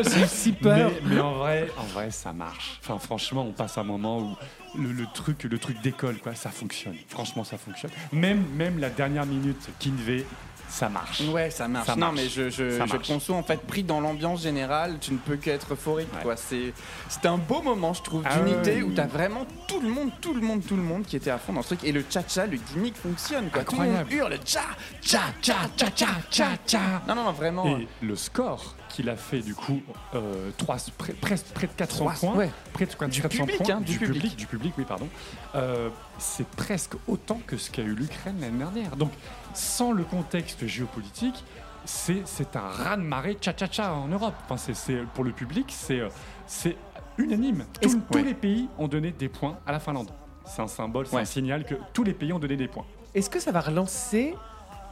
[0.14, 0.90] J'ai si peur.
[1.04, 2.80] Mais, mais en vrai, en vrai, ça marche.
[2.82, 4.36] Enfin, franchement, on passe un moment où
[4.80, 6.34] le, le truc, le truc décolle, quoi.
[6.34, 6.96] Ça fonctionne.
[7.08, 7.90] Franchement, ça fonctionne.
[8.10, 10.24] Même, même la dernière minute, Kinvey,
[10.68, 11.20] ça marche.
[11.32, 11.86] Ouais, ça marche.
[11.86, 12.14] Ça non, marche.
[12.16, 13.06] mais je, je, Ça je marche.
[13.08, 16.08] conçois en fait pris dans l'ambiance générale, tu ne peux qu'être euphorique.
[16.16, 16.22] Ouais.
[16.22, 16.36] Quoi.
[16.36, 16.72] C'est,
[17.08, 20.34] c'était un beau moment, je trouve, Ah d'unité où t'as vraiment tout le monde, tout
[20.34, 21.84] le monde, tout le monde qui était à fond dans ce truc.
[21.84, 23.62] Et le cha-cha, le gimmick fonctionne, quoi.
[23.64, 24.34] Tout le monde Incroyable.
[24.34, 24.62] hurle cha,
[25.00, 26.80] cha, cha, cha, cha, cha, cha.
[27.06, 27.78] Non, non, non, vraiment.
[27.78, 29.80] Et le score qu'il a fait, du coup,
[30.14, 32.50] euh, trois- près, de 400 Trois- points, ouais.
[32.72, 34.12] près de 400 Du public, points, hein, du du, public.
[34.22, 35.08] public, du public, oui, pardon.
[35.56, 35.88] Euh,
[36.18, 38.96] c'est presque autant que ce qu'a eu l'Ukraine l'année dernière.
[38.96, 39.10] Donc,
[39.52, 41.42] sans le contexte géopolitique,
[41.84, 44.34] c'est un raz-de-marée tcha-tcha-tcha en Europe.
[44.48, 46.08] Enfin, c'est pour le public, c'est euh,
[46.46, 46.76] c'est
[47.18, 47.64] unanime.
[47.80, 48.22] Tout- tous ouais.
[48.24, 50.10] les pays ont donné des points à la Finlande.
[50.46, 51.22] C'est un symbole, c'est Ouais.
[51.22, 52.84] un signal que tous les pays ont donné des points.
[53.14, 54.34] Est-ce que ça va relancer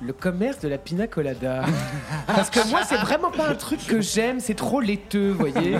[0.04, 1.64] le commerce de la pina colada
[2.26, 5.76] Parce que moi, c'est vraiment pas un truc que j'aime, c'est trop laiteux, vous voyez.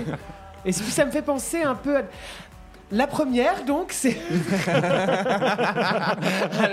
[0.64, 2.03] Et puis ça me fait penser un peu à...
[2.93, 4.18] La première, donc, c'est...
[4.68, 4.85] Alors,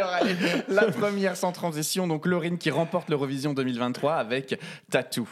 [0.09, 0.35] allez,
[0.67, 4.59] la première sans transition, donc Laurine qui remporte l'Eurovision 2023 avec
[4.91, 5.29] Tattoo.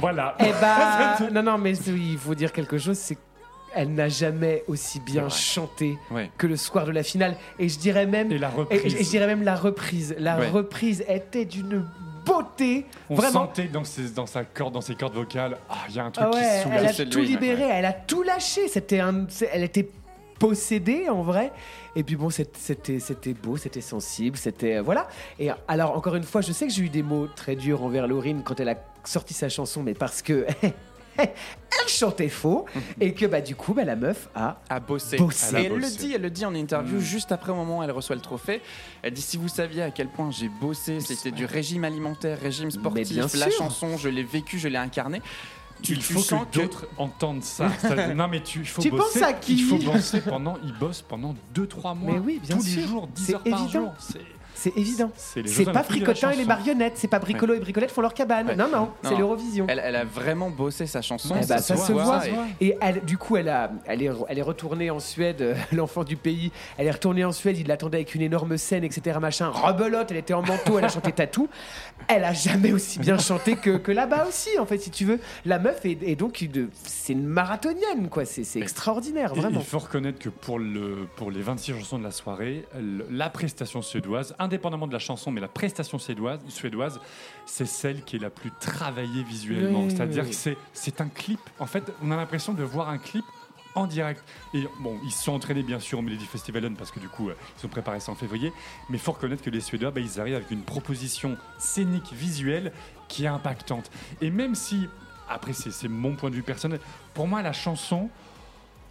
[0.00, 0.34] Voilà.
[0.40, 1.18] Eh bah...
[1.32, 3.16] Non, non, mais il faut dire quelque chose, c'est
[3.74, 6.30] qu'elle n'a jamais aussi bien chanté Ouais.
[6.38, 7.36] que le soir de la finale.
[7.58, 8.30] Et je dirais même...
[8.32, 8.94] Et la reprise.
[8.94, 10.14] et je dirais même la reprise.
[10.18, 10.48] La Ouais.
[10.48, 11.86] reprise était d'une
[12.24, 12.86] beauté.
[13.08, 13.46] On vraiment.
[13.46, 16.10] sentait dans ses, dans sa corde, dans ses cordes vocales, ah, il y a un
[16.10, 16.84] truc Ah ouais, qui elle soulage.
[16.84, 17.70] a C'est tout lui, libéré, ouais.
[17.72, 18.66] elle a tout lâché.
[18.68, 19.88] C'était un, elle était
[20.40, 21.52] possédée en vrai.
[21.94, 25.08] Et puis bon, c'était, c'était beau, c'était sensible, c'était euh, voilà.
[25.38, 28.06] Et alors encore une fois, je sais que j'ai eu des mots très durs envers
[28.06, 28.74] Laurine quand elle a
[29.08, 30.46] sorti sa chanson, mais parce que
[31.18, 32.66] elle chantait faux
[33.00, 35.16] et que bah du coup, bah, la meuf a a bossé.
[35.48, 35.96] Elle a elle le bossé.
[35.98, 38.60] dit, elle le dit en interview juste après au moment où elle reçoit le trophée.
[39.02, 42.70] Elle dit si vous saviez à quel point j'ai bossé, c'était du régime alimentaire, régime
[42.70, 43.52] sportif, bien la sûr.
[43.58, 45.22] chanson, je l'ai vécu, je l'ai incarné.
[45.82, 47.68] Tu, il faut que d'autres entendent ça.
[47.78, 49.20] Ça- non mais tu, il faut Tu bosser.
[49.20, 52.12] penses à qui Il faut bosser pendant, il bosse pendant 2-3 mois.
[52.14, 52.88] Mais oui, bien tous les sûr.
[52.88, 53.68] jours, 10 C'est heures par évident.
[53.84, 53.92] jour.
[53.98, 54.20] C'est-
[54.56, 55.10] c'est évident.
[55.16, 58.00] C'est les C'est Jeux pas Fricotin et les marionnettes, c'est pas Bricolo et Bricolette font
[58.00, 58.48] leur cabane.
[58.48, 58.56] Ouais.
[58.56, 59.66] Non, non, c'est l'Eurovision.
[59.68, 61.34] Elle, elle a vraiment bossé sa chanson.
[61.40, 62.22] Eh bah, ça se voit.
[62.60, 65.54] et- Et elle, du coup, elle, a, elle, est, elle est retournée en Suède, euh,
[65.72, 66.50] l'enfant du pays.
[66.78, 69.18] Elle est retournée en Suède, il l'attendait avec une énorme scène, etc.
[69.20, 69.50] Machin.
[69.50, 71.48] Rebelote, elle était en manteau, elle a chanté Tatou.
[72.08, 75.20] Elle a jamais aussi bien chanté que, que là-bas aussi, en fait, si tu veux.
[75.44, 78.24] La meuf est, est donc une, c'est une marathonienne, quoi.
[78.24, 79.60] C'est, extraordinaire, Et vraiment.
[79.60, 82.64] il faut reconnaître que pour, le, pour les 26 chansons de la soirée,
[83.10, 86.98] la prestation suédoise, indépendamment de la chanson, mais la prestation suédoise, suédoise
[87.44, 89.84] c'est celle qui est la plus travaillée visuellement.
[89.84, 90.30] Oui, C'est-à-dire oui.
[90.30, 91.40] que c'est, un clip.
[91.58, 93.24] En fait, on a l'impression de voir un clip
[93.74, 94.24] en direct.
[94.54, 97.28] Et bon, ils se sont entraînés bien sûr au Melody Festivalen parce que du coup,
[97.28, 98.52] euh, ils ont préparé ça en février.
[98.88, 102.72] Mais il faut reconnaître que les Suédois, bah, ils arrivent avec une proposition scénique, visuelle
[103.08, 103.90] qui est impactante.
[104.22, 104.88] Et même si,
[105.28, 106.80] après, c'est, mon point de vue personnel,
[107.12, 108.08] pour moi, la chanson,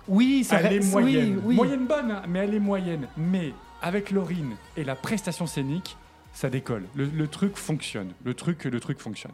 [0.07, 1.37] Oui, ça elle est moyenne.
[1.37, 1.55] oui, oui.
[1.55, 3.07] Moyenne bonne, hein, mais elle est moyenne.
[3.17, 3.53] Mais
[3.85, 5.95] avec Laurine et la prestation scénique,
[6.33, 6.83] ça décolle.
[6.95, 8.11] Le, le truc fonctionne.
[8.23, 9.31] Le truc, le truc fonctionne.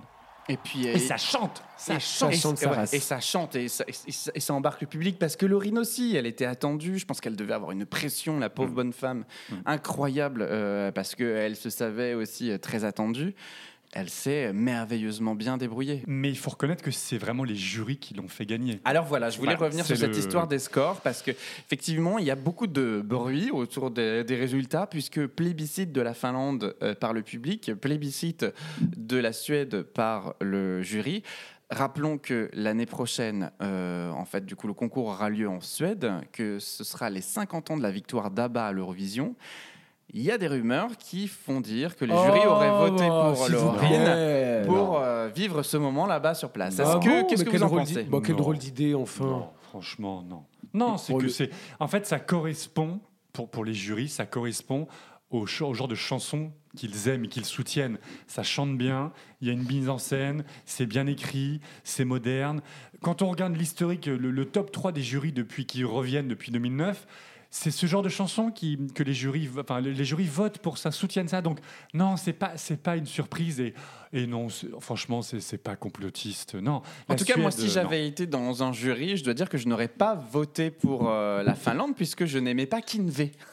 [0.50, 1.64] Et puis Et ça chante.
[1.78, 2.34] Ça et chante.
[2.34, 5.18] et- chante ouais, et ça chante et ça, et ça- et ça embarque le public
[5.18, 6.98] parce que Laurine aussi, elle était attendue.
[7.00, 8.54] Je pense qu'elle devait avoir une pression, la Mm.
[8.54, 9.24] pauvre bonne femme,
[9.66, 13.34] incroyable euh, parce qu'elle se savait aussi euh, très attendue.
[13.94, 16.04] Elle s'est merveilleusement bien débrouillée.
[16.08, 18.80] Mais il faut reconnaître que c'est vraiment les jurys qui l'ont fait gagner.
[18.86, 22.26] Alors voilà, je voulais Voilà, revenir sur cette histoire des scores parce que effectivement, il
[22.26, 26.96] y a beaucoup de bruit autour des, des résultats puisque plébiscite de la Finlande euh,
[26.96, 28.46] par le public, plébiscite
[28.80, 31.24] de la Suède par le jury.
[31.72, 36.12] Rappelons que l'année prochaine, euh, en fait, du coup, le concours aura lieu en Suède,
[36.34, 39.36] que ce sera les 50 ans de la victoire d'ABBA à l'Eurovision.
[40.14, 43.34] Il y a des rumeurs qui font dire que le jury Oh, aurait voté bah,
[43.36, 46.80] pour Laurine pour euh, vivre ce moment là-bas sur place.
[46.80, 48.58] Est-ce Ah que- bon Qu'est-ce Mais que quel vous en drôle pensez Bon, quelle drôle
[48.58, 49.26] d'idée, enfin.
[49.26, 50.44] Non, franchement, non.
[50.74, 51.50] Non, c'est que c'est.
[51.80, 53.00] En fait, ça correspond,
[53.34, 54.88] pour, pour les jurys, ça correspond
[55.30, 57.98] au, genre de chansons qu'ils aiment et qu'ils soutiennent.
[58.28, 62.62] Ça chante bien, il y a une mise en scène, c'est bien écrit, c'est moderne.
[63.02, 67.08] Quand on regarde l'historique, le, le top 3 des jurys depuis qu'ils reviennent depuis 2009,
[67.54, 69.48] c'est ce genre de chansons qui, que les jurys
[70.26, 71.42] votent pour ça, soutiennent ça.
[71.42, 71.60] Donc,
[71.94, 73.60] non, c'est pas, c'est pas une surprise.
[73.60, 73.74] Et,
[74.14, 74.48] et non,
[74.80, 76.56] franchement, c'est pas complotiste.
[76.56, 76.82] Non.
[77.08, 77.68] En tout cas, moi, si non.
[77.70, 81.44] j'avais été dans un jury, je dois dire que je n'aurais pas voté pour euh,
[81.44, 83.32] la Finlande puisque je n'aimais pas Kinvey.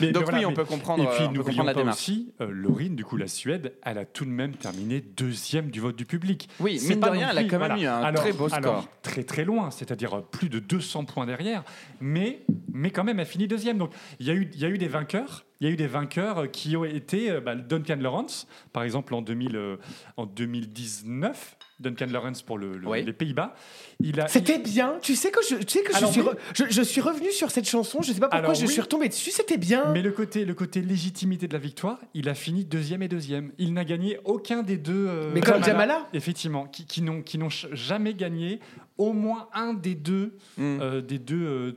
[0.00, 1.74] Mais- Donc mais voilà, oui, on mais- peut comprendre, Et euh, puis, peut n'oublions pas
[1.74, 1.96] démarche.
[1.96, 5.80] aussi, euh, Laurine, du coup, la Suède, elle a tout de même terminé deuxième du
[5.80, 6.48] vote du public.
[6.60, 8.88] Oui, mine de rien, elle a quand même eu un très beau alors, score.
[9.02, 11.64] très très loin, c'est-à-dire euh, plus de 200 points derrière,
[12.00, 12.40] mais,
[12.72, 13.78] mais quand même, elle finit deuxième.
[13.78, 15.45] Donc, il y, a eu- il y a eu des vainqueurs.
[15.60, 18.82] Il y a eu des vainqueurs euh, qui ont été euh, bah, Duncan Lawrence, par
[18.82, 19.76] exemple, en, 2000, euh,
[20.16, 21.56] en 2019.
[21.78, 23.04] Duncan Lawrence pour le- le- Oui.
[23.04, 23.54] les Pays-Bas.
[24.00, 24.94] Il C'était bien.
[25.02, 26.28] Tu sais que je, tu sais que je Alors suis, oui.
[26.28, 28.00] re- je, je suis revenu sur cette chanson.
[28.00, 28.72] Je sais pas pourquoi Alors je oui.
[28.72, 29.30] suis retombé dessus.
[29.30, 29.92] C'était bien.
[29.92, 33.52] Mais le côté, le côté légitimité de la victoire, il a fini deuxième et deuxième.
[33.58, 35.06] Il n'a gagné aucun des deux.
[35.06, 38.60] euh, Mais comme Jamala Effectivement, qui, qui n'ont jamais gagné
[38.98, 40.36] au moins un des deux.
[40.56, 40.78] Mm.
[40.80, 41.72] euh, des deux euh,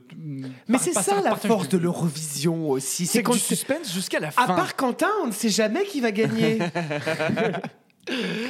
[0.68, 3.06] Mais c'est ça la force du- de l'Eurovision aussi.
[3.06, 4.54] C'est du suspense jusqu'à la À fin.
[4.54, 6.58] part Quentin, on ne sait jamais qui va gagner.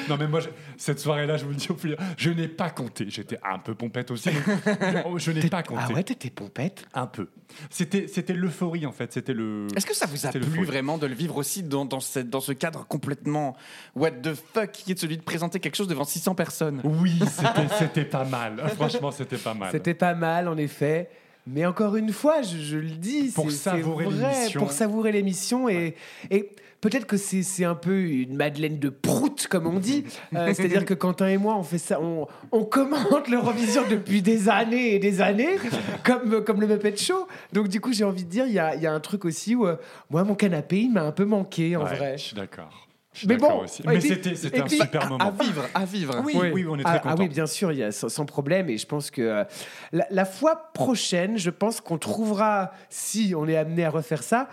[0.08, 2.70] Non mais moi, je- cette soirée-là, je vous le dis au plus, je n'ai pas
[2.70, 3.06] compté.
[3.08, 4.30] J'étais un peu pompette aussi.
[4.66, 5.82] mais je n'ai pas compté.
[5.88, 6.84] ah ouais, t'étais pompette?
[6.94, 7.28] Un peu.
[7.68, 9.12] C'était, c'était l'euphorie en fait.
[9.12, 9.66] C'était le.
[9.76, 12.40] Est-ce que ça vous a plu vraiment de le vivre aussi dans, dans, cette- dans
[12.40, 13.56] ce cadre complètement
[13.96, 16.80] what the fuck qui est celui de présenter quelque chose devant 600 personnes?
[16.84, 18.62] Oui, c'était, c'était pas mal.
[18.76, 19.70] Franchement, c'était pas mal.
[19.72, 21.10] C'était pas mal en effet.
[21.46, 24.60] Mais encore une fois, je, je le dis, Pour c'est- c'est savourer vrai, l'émission.
[24.60, 25.96] Pour savourer l'émission et,
[26.30, 26.50] et
[26.80, 30.04] peut-être que c'est c'est un peu une Madeleine de Prout, comme on dit.
[30.32, 34.48] Euh, C'est-à-dire que Quentin et moi, on fait ça, on, on commente l'Eurovision depuis des
[34.48, 35.56] années et des années,
[36.04, 37.26] comme, comme le Muppet Show.
[37.52, 39.24] Donc du coup, j'ai envie de dire, il y a, il y a un truc
[39.24, 39.76] aussi où euh,
[40.08, 42.18] moi, mon canapé, il m'a un peu manqué en Ouais, vrai.
[42.18, 42.86] Je suis d'accord.
[43.26, 43.82] Mais bon, aussi.
[43.84, 45.24] Mais c'était, un puis, super moment.
[45.24, 46.22] à vivre, à vivre.
[46.24, 47.14] Oui, oui, on est très ah, content.
[47.18, 48.70] ah oui, bien sûr, il y a, sans, sans problème.
[48.70, 49.44] Et je pense que euh,
[49.92, 54.48] la, la fois prochaine, je pense qu'on trouvera, si on est amené à refaire ça,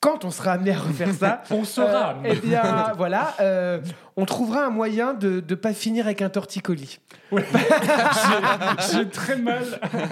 [0.00, 2.16] quand on sera amené à refaire ça, On saura.
[2.24, 3.80] eh bien, voilà, euh,
[4.16, 7.00] on trouvera un moyen de ne pas finir avec un torticolis.
[7.32, 7.44] Ouais.
[8.92, 9.64] j'ai très mal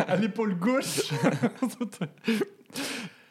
[0.09, 1.03] à l'épaule gauche.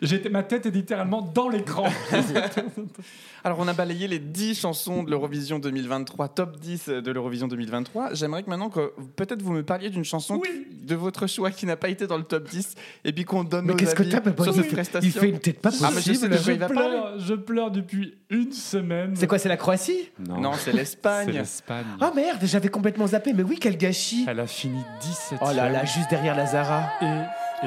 [0.05, 1.85] J'étais, ma tête est littéralement dans l'écran.
[3.43, 8.13] Alors, on a balayé les 10 chansons de l'Eurovision 2023, top 10 de l'Eurovision 2023.
[8.13, 10.41] J'aimerais que maintenant que peut-être vous me parliez d'une chanson
[10.83, 13.65] de votre choix qui n'a pas été dans le top 10 et puis qu'on donne
[13.65, 15.07] Mais nos qu'est-ce que avis t'as Papa sur cette prestation.
[15.07, 16.29] Il fait une tête pas Ah, mais je sais possible.
[16.29, 16.89] de quoi je, il va parler.
[16.89, 19.11] pleure, je pleure depuis une semaine.
[19.15, 20.09] C'est quoi, c'est la Croatie?
[20.27, 21.31] Non, Non, c'est c'est l'Espagne.
[21.31, 21.85] l'Espagne.
[22.01, 23.33] Ah merde, j'avais complètement zappé.
[23.33, 24.25] Mais oui, quel gâchis.
[24.27, 26.83] Elle a fini 17 Oh là là, juste derrière Lazara.
[27.01, 27.05] Et,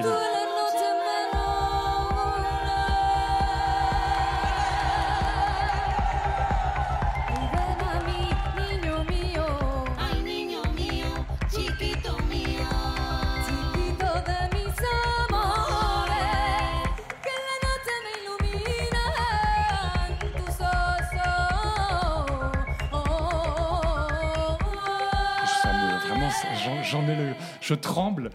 [0.01, 0.03] et-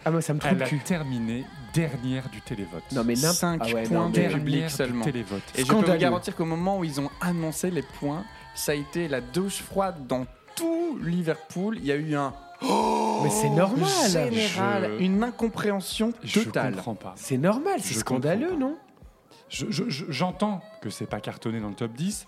[0.05, 0.79] Ah, moi, ça me trompe Elle a cul.
[0.79, 2.83] terminé dernière du télévote.
[2.91, 5.03] Non, mais n'importe 5 ah ouais, points non, mais- public seulement.
[5.05, 5.41] télévote.
[5.55, 8.23] Et je peux vous garantir qu'au moment où ils ont annoncé les points,
[8.55, 10.25] ça a été la douche froide dans
[10.55, 11.77] tout Liverpool.
[11.79, 12.33] Il y a eu un
[13.23, 13.87] Mais c'est normal.
[14.09, 16.75] général, Je- une incompréhension Je totale.
[16.75, 17.13] comprends pas.
[17.17, 18.77] C'est normal, c'est Je scandaleux, non?
[19.49, 22.25] Je- je- je- J'entends que c'est pas cartonné dans le top 10,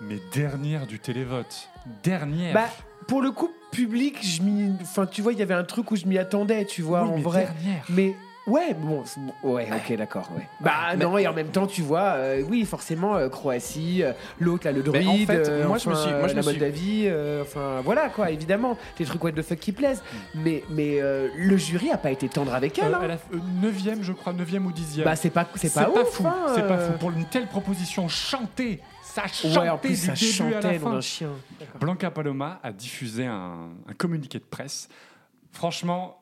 [0.00, 1.68] mais dernière du télévote.
[2.02, 2.54] Dernière.
[2.54, 2.68] Bah,
[3.06, 4.40] pour le coup, public, je.
[4.82, 7.08] Enfin, tu vois, il y avait un truc où je m'y attendais, tu vois, Oui,
[7.10, 7.40] en mais vrai.
[7.64, 7.84] dernière.
[7.90, 8.14] Mais.
[8.46, 9.04] Ouais, bon,
[9.42, 10.48] ouais, ok, d'accord, ouais.
[10.62, 14.64] Bah non, et en même temps, tu vois, euh, oui, forcément, euh, Croatie, euh, l'autre,
[14.64, 17.10] là, le en druide, fait, moi, je me suis- moi, je la me Moldavie,
[17.42, 20.02] enfin, voilà, quoi, évidemment, des trucs what the fuck qui plaisent.
[20.34, 20.40] Mm.
[20.42, 20.98] Mais, mais
[21.36, 23.00] le jury a pas été tendre avec elle, hein.
[23.04, 25.04] elle a fait, euh, 9e, je crois, 9e ou 10e.
[25.04, 26.26] Bah, c'est pas, c'est pas, ouf, fou.
[26.26, 26.92] hein, C'est pas fou.
[26.98, 28.80] Pour une telle proposition chantée,
[29.14, 30.92] ça chantait Ouais, en plus, du ça début à la chantait, nom fin.
[30.94, 31.30] d'un chien.
[31.80, 34.88] Blanca Paloma a diffusé un, un communiqué de presse.
[35.50, 36.18] Franchement,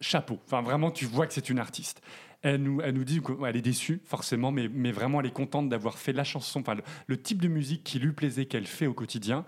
[0.00, 0.38] chapeau.
[0.46, 2.00] Enfin, vraiment, tu vois que c'est une artiste.
[2.42, 5.68] Elle nous, elle nous dit qu'elle est déçue, forcément, mais, mais vraiment, elle est contente
[5.68, 8.86] d'avoir fait la chanson, enfin, le, le type de musique qui lui plaisait, qu'elle fait
[8.86, 9.44] au quotidien.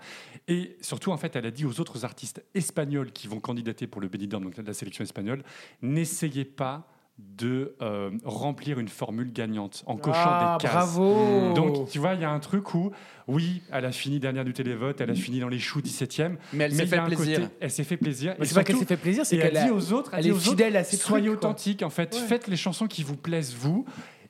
[0.47, 3.99] Et surtout, en fait, elle a dit aux autres artistes espagnols qui vont candidater pour
[3.99, 5.43] le Benidorm, donc la sélection espagnole,
[5.81, 6.87] n'essayez pas
[7.19, 10.73] de euh, remplir une formule gagnante en cochant Ah, des cases.
[10.73, 12.91] bravo Donc, tu vois, il y a un truc où,
[13.27, 16.37] oui, elle a fini dernière du télévote, elle a fini dans les choux 17e.
[16.53, 17.39] Mais elle s'est fait plaisir.
[17.39, 18.35] côté- elle s'est fait plaisir.
[18.39, 20.29] Mais c'est pas qu'elle s'est fait plaisir, c'est qu'elle dit a- aux autres, elle dit
[20.29, 22.15] est aux fidèle autres, à ses soyez authentiques, en fait.
[22.15, 23.85] Faites les chansons qui vous plaisent, vous.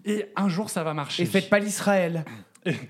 [0.06, 1.24] Et un jour, ça va marcher.
[1.24, 2.26] Et faites pas l'Israël.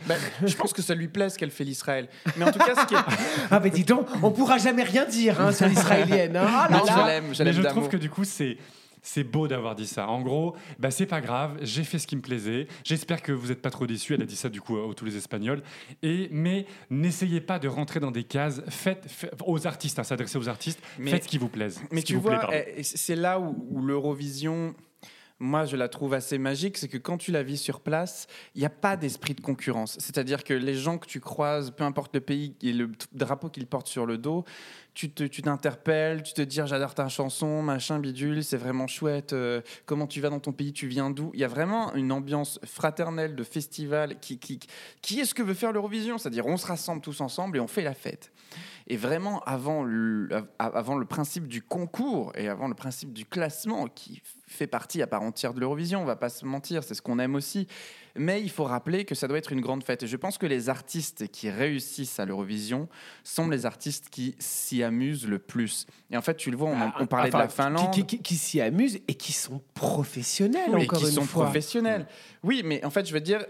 [0.07, 0.13] Bah,
[0.45, 2.07] je pense que ça lui plaise qu'elle fait l'Israël.
[2.37, 2.97] Mais en tout cas, ce qui est...
[3.51, 6.35] Ah, mais dis donc, on pourra jamais rien dire hein, sur l'israélienne.
[6.37, 6.45] hein.
[6.47, 7.81] Ah je l'aime, je Mais l'aime je d'amour.
[7.81, 8.57] trouve que du coup, c'est.
[9.06, 10.08] C'est beau d'avoir dit ça.
[10.08, 12.68] En gros, bah, c'est pas grave, j'ai fait ce qui me plaisait.
[12.86, 14.14] J'espère que vous n'êtes pas trop déçus.
[14.14, 15.62] Elle a dit ça du coup à tous les Espagnols.
[16.01, 18.62] Et, mais n'essayez pas de rentrer dans des cases.
[18.70, 20.82] Faites, faites- aux artistes, hein, s'adresser aux artistes.
[20.97, 21.82] Mais- faites ce qui vous plaise.
[21.91, 24.74] Mais tu vous vois, eh, c'est là où, où l'Eurovision.
[25.43, 28.59] Moi je la trouve assez magique, c'est que quand tu la vis sur place, il
[28.59, 29.97] n'y a pas d'esprit de concurrence.
[29.99, 33.67] C'est-à-dire que les gens que tu croises, peu importe le pays et le drapeau qu'ils
[33.67, 34.45] portent sur le dos,
[34.93, 38.87] tu te- tu t'interpelles, tu te dis Ah, j'adore ta chanson, machin bidule, c'est vraiment
[38.87, 39.33] chouette.
[39.33, 41.31] euh, comment tu vas dans ton pays, tu viens d'où?
[41.33, 44.59] Il y a vraiment une ambiance fraternelle de festival qui, qui,
[45.01, 47.67] qui est ce que veut faire l'Eurovision, c'est-à-dire on se rassemble tous ensemble et on
[47.67, 48.31] fait la fête.
[48.87, 54.21] Et vraiment, avant le principe du concours et avant le principe du classement, qui
[54.54, 57.20] fait partie à part entière de l'Eurovision, on va pas se mentir, c'est ce qu'on
[57.20, 57.68] aime aussi.
[58.16, 60.03] Mais il faut rappeler que ça doit être une grande fête.
[60.03, 62.88] Et je pense que les artistes qui réussissent à l'Eurovision
[63.24, 65.88] sont les artistes qui s'y amusent le plus.
[66.11, 67.91] Et en fait, tu le vois, on, on parlait Ah, Enfin, de la Finlande.
[67.93, 71.45] Qui, qui- qui s'y amusent et qui sont professionnels, et encore qui une sont fois.
[71.45, 72.05] professionnels.
[72.43, 73.45] Oui, mais en fait, je veux dire,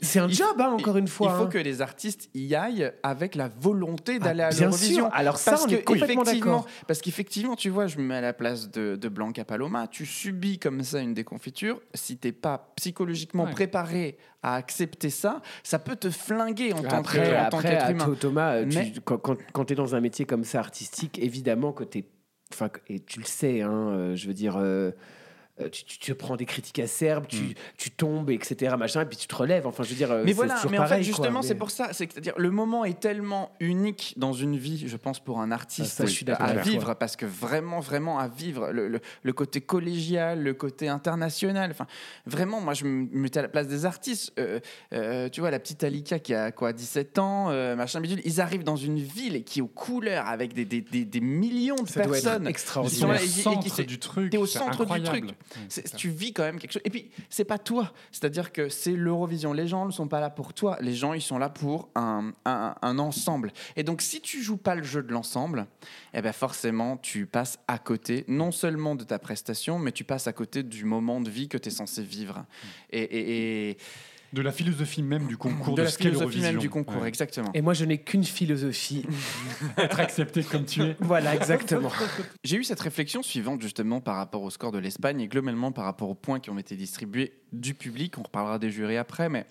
[0.00, 1.48] C'est un il- job, hein, encore il- une fois, Il faut hein.
[1.48, 5.10] que les artistes y aillent avec la volonté d'aller à l'Eurovision.
[5.12, 6.66] Alors ça, Parce on est que complètement d'accord.
[6.86, 9.86] Parce qu'effectivement, tu vois, je me mets à la place de, de Blanca Paloma.
[9.86, 11.80] Tu subis comme ça une déconfiture.
[11.94, 13.52] Si t'es pas psychologiquement Ouais.
[13.52, 18.16] préparé à accepter ça, ça peut te flinguer en tant Après, après, qu'être humain.
[18.20, 21.84] Thomas, tu- Mais- quand, quand, tu es dans un métier comme ça artistique, évidemment que
[21.84, 22.04] tu
[22.52, 24.56] Enfin, et tu le sais, hein, euh, je veux dire.
[24.56, 24.92] euh,
[25.60, 28.74] euh, tu, tu te prends des critiques acerbes, tu, tu tombes, etc.
[28.78, 29.66] Machin, et puis tu te relèves.
[29.66, 30.10] Enfin, je veux dire.
[30.10, 31.88] euh, Mais voilà, mais en fait, justement, Mais- c'est pour ça.
[31.92, 35.92] C'est- C'est-à-dire, le moment est tellement unique dans une vie, je pense, pour un artiste
[35.94, 39.00] Ah, ça, je suis d'accord à vivre, parce que vraiment, vraiment à vivre, le, le-
[39.22, 41.70] le côté collégial, le côté international.
[41.70, 41.86] Enfin,
[42.26, 44.32] vraiment, moi, je me mettais à la place des artistes.
[44.38, 44.60] Euh,
[44.92, 48.40] euh, tu vois, la petite Alika qui a quoi, 17 ans, euh, machin bidule, ils
[48.40, 51.88] arrivent dans une ville qui est aux couleurs avec des, des- des- des millions de
[51.88, 52.44] Ça doit être personnes.
[52.44, 52.96] Ils extraordinaire.
[52.98, 54.30] Ils sont là, au et- et- et- centre c'est- du truc.
[54.30, 55.26] T'es au c'est centre du incroyable.
[55.28, 55.36] truc.
[55.68, 56.82] C'est tu vis quand même quelque chose.
[56.84, 57.92] Et puis, c'est pas toi.
[58.12, 59.52] C'est-à-dire que c'est l'Eurovision.
[59.52, 60.76] Les gens ne sont pas là pour toi.
[60.80, 63.52] Les gens, ils sont là pour un, un- un ensemble.
[63.76, 65.66] Et donc, si tu joues pas le jeu de l'ensemble,
[66.14, 70.26] eh ben forcément, tu passes à côté, non seulement de ta prestation, mais tu passes
[70.26, 72.44] à côté du moment de vie que tu es censé vivre.
[72.90, 73.76] Et, et- et
[74.36, 77.08] De la philosophie même du concours de de, la philosophie même du concours, Ouais.
[77.08, 77.50] exactement.
[77.54, 79.06] Et moi, je n'ai qu'une philosophie.
[79.78, 80.96] Être accepté comme tu es.
[81.00, 81.90] voilà, exactement.
[82.44, 85.86] J'ai eu cette réflexion suivante justement par rapport au score de l'Espagne et globalement par
[85.86, 88.18] rapport aux points qui ont été distribués du public.
[88.18, 89.46] On reparlera des jurys après, mais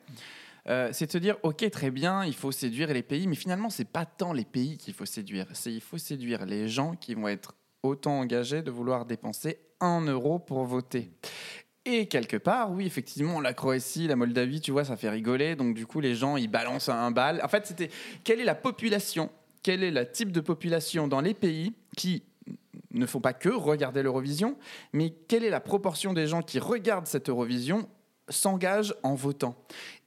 [0.67, 3.71] euh, c'est de se dire ok très bien, il faut séduire les pays, mais finalement
[3.71, 7.15] c'est pas tant les pays qu'il faut séduire, c'est il faut séduire les gens qui
[7.15, 11.11] vont être autant engagés de vouloir dépenser un euro pour voter.
[11.85, 15.55] Et quelque part, oui, effectivement, la Croatie, la Moldavie, tu vois, ça fait rigoler.
[15.55, 17.39] Donc, du coup, les gens, ils balancent un bal.
[17.43, 17.91] En fait, c'était
[18.23, 19.29] quelle est la population,
[19.61, 22.23] quel est le type de population dans les pays qui
[22.91, 24.57] ne font pas que regarder l'Eurovision,
[24.93, 27.87] mais quelle est la proportion des gens qui regardent cette Eurovision
[28.29, 29.55] s'engagent en votant?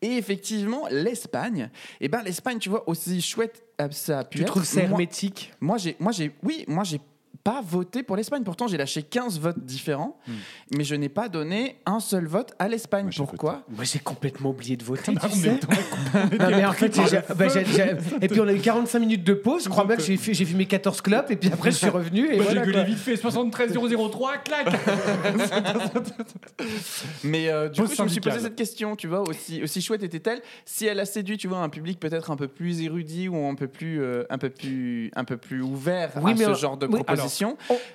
[0.03, 1.71] Et effectivement, l'Espagne,
[2.01, 4.83] eh ben l'Espagne, tu vois, aussi chouette euh, ça a pu Tu être, trouves ça
[4.83, 5.53] hermétique?
[5.61, 7.01] Moi, j'ai, moi, j'ai, oui, moi, j'ai
[7.49, 8.43] pas voté pour l'Espagne.
[8.45, 10.19] Pourtant, j'ai lâché 15 votes différents,
[10.77, 13.05] mais je n'ai pas donné un seul vote à l'Espagne.
[13.05, 15.51] Moi, Pourquoi Moi, j'ai complètement oublié de voter, Non, tu mais sais.
[15.51, 18.99] attends, Non, mais en fait, j'ai- bah, j'ai- j'ai- et puis on a eu 45
[18.99, 19.65] minutes de pause.
[19.65, 22.27] Je crois bien que j'ai j'ai fumé 14 clopes et puis après je suis revenu.
[22.31, 24.67] Et Moi, voilà, j'ai gueulé vite fait 73 003, clac
[27.25, 29.81] Mais euh, du Pause coup, je me suis posé cette question, tu vois, aussi, aussi
[29.81, 33.29] chouette était-elle si elle a séduit, tu vois, un public peut-être un peu plus érudit
[33.29, 36.45] ou un peu plus, euh, un peu plus, un peu plus ouvert Oui, à mais
[36.45, 37.38] ce genre de oui, proposition.
[37.38, 37.38] On-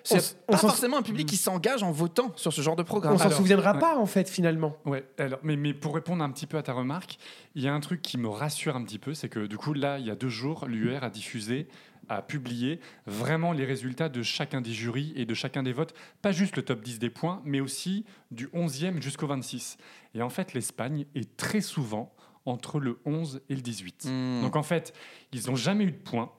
[0.03, 3.13] C'est pas s'en- forcément un public qui s'engage en votant sur ce genre de programme.
[3.13, 3.79] on s'en Alors, souviendra ouais.
[3.79, 4.75] pas en fait finalement.
[4.85, 7.17] Ouais, alors, mais, mais pour répondre un petit peu à ta remarque,
[7.55, 9.73] il y a un truc qui me rassure un petit peu, c'est que du coup,
[9.73, 11.67] là, il y a deux jours, l'UR a diffusé,
[12.09, 16.31] a publié vraiment les résultats de chacun des jurys et de chacun des votes, pas
[16.33, 19.77] juste le top 10 des points, mais aussi du 11e jusqu'au 26.
[20.13, 22.13] Et en fait, l'Espagne est très souvent
[22.45, 24.05] entre le 11 et le 18.
[24.09, 24.41] Hmm.
[24.41, 24.93] Donc en fait,
[25.31, 26.29] ils n'ont jamais eu de points,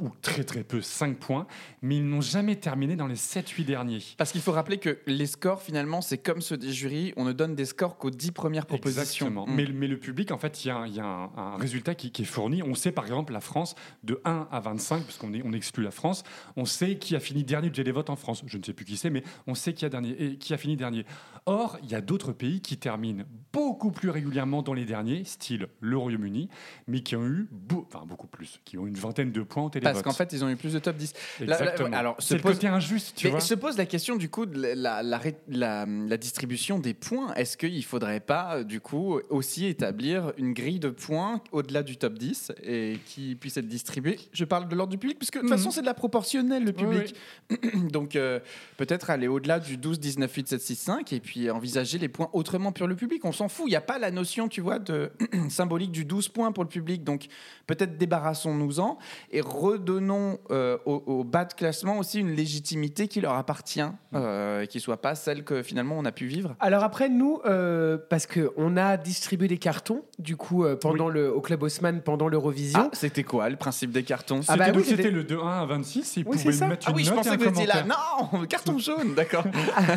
[0.00, 1.46] ou très très peu, 5 points,
[1.82, 4.00] mais ils n'ont jamais terminé dans les 7-8 derniers.
[4.16, 7.12] Parce qu'il faut rappeler que les scores, finalement, c'est comme ceux des jurys.
[7.16, 9.26] On ne donne des scores qu'aux 10 premières propositions.
[9.26, 9.46] Exactement.
[9.46, 9.54] Mm.
[9.54, 12.10] Mais, mais le public, en fait, il y a, y a un, un résultat qui,
[12.10, 12.62] qui est fourni.
[12.62, 15.90] On sait, par exemple, la France, de 1 à 25, parce qu'on on exclut la
[15.90, 16.22] France,
[16.56, 18.42] on sait qui a fini dernier du télévote en France.
[18.46, 20.56] Je ne sais plus qui c'est, mais on sait qui a, dernier, et qui a
[20.56, 21.04] fini dernier.
[21.46, 25.66] Or, il y a d'autres pays qui terminent beaucoup plus régulièrement dans les derniers, style
[25.80, 26.48] le Royaume-Uni,
[26.86, 30.02] mais qui ont eu, beau- enfin beaucoup plus, qui ont une vingtaine de points Parce
[30.02, 31.12] qu'en fait, ils ont eu plus de top 10.
[31.40, 31.96] Là- là, Exactement.
[31.96, 33.40] alors, c'est le pose- côté injuste, tu Mais vois.
[33.40, 37.32] se pose la question du coup de la, distribution des points.
[37.34, 41.82] Est-ce qu'il ne faudrait pas euh, du coup aussi établir une grille de points au-delà
[41.82, 44.18] du top 10 et qui puisse être distribuée?
[44.32, 45.56] Je parle de l'ordre du public, puisque de toute Mhm.
[45.56, 47.14] façon c'est de la proportionnelle le Oui, public.
[47.92, 48.40] Donc euh,
[48.76, 52.28] peut-être aller au-delà du 12, 19, 8, 7, 6, 5 et puis envisager les points
[52.32, 53.24] autrement pour le public.
[53.24, 53.64] On s'en fout.
[53.66, 55.10] Il n'y a pas la notion, tu vois, de
[55.48, 57.04] symbolique du 12 points pour le public.
[57.04, 57.26] Donc
[57.66, 58.98] peut-être débarrassons-nous-en
[59.30, 63.80] et redonnons euh, au, au bas de classement aussi une légitimité qui leur appartient,
[64.14, 66.54] euh, qui soit pas celle que finalement on a pu vivre.
[66.60, 71.32] Alors après, nous, euh, parce qu'on a distribué des cartons, du coup, euh, pendant le,
[71.32, 72.80] au Club Haussmann, pendant l'Eurovision.
[72.84, 74.40] Ah, c'était quoi le principe des cartons?
[74.48, 76.52] Ah bah C'était- oui, c'était c'était- le de 1 à 26 et ils Oui, pouvaient
[76.52, 76.66] c'est ça.
[76.68, 77.84] mettre Ah une oui, je pensais que vous étiez là.
[77.84, 79.44] Non, carton jaune, d'accord.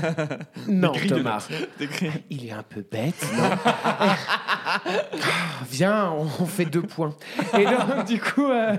[0.68, 1.48] non, Thomas.
[2.30, 3.50] Il est un peu bête, non
[5.70, 7.16] Viens, on fait deux points.
[7.58, 8.76] Et donc, du coup, euh,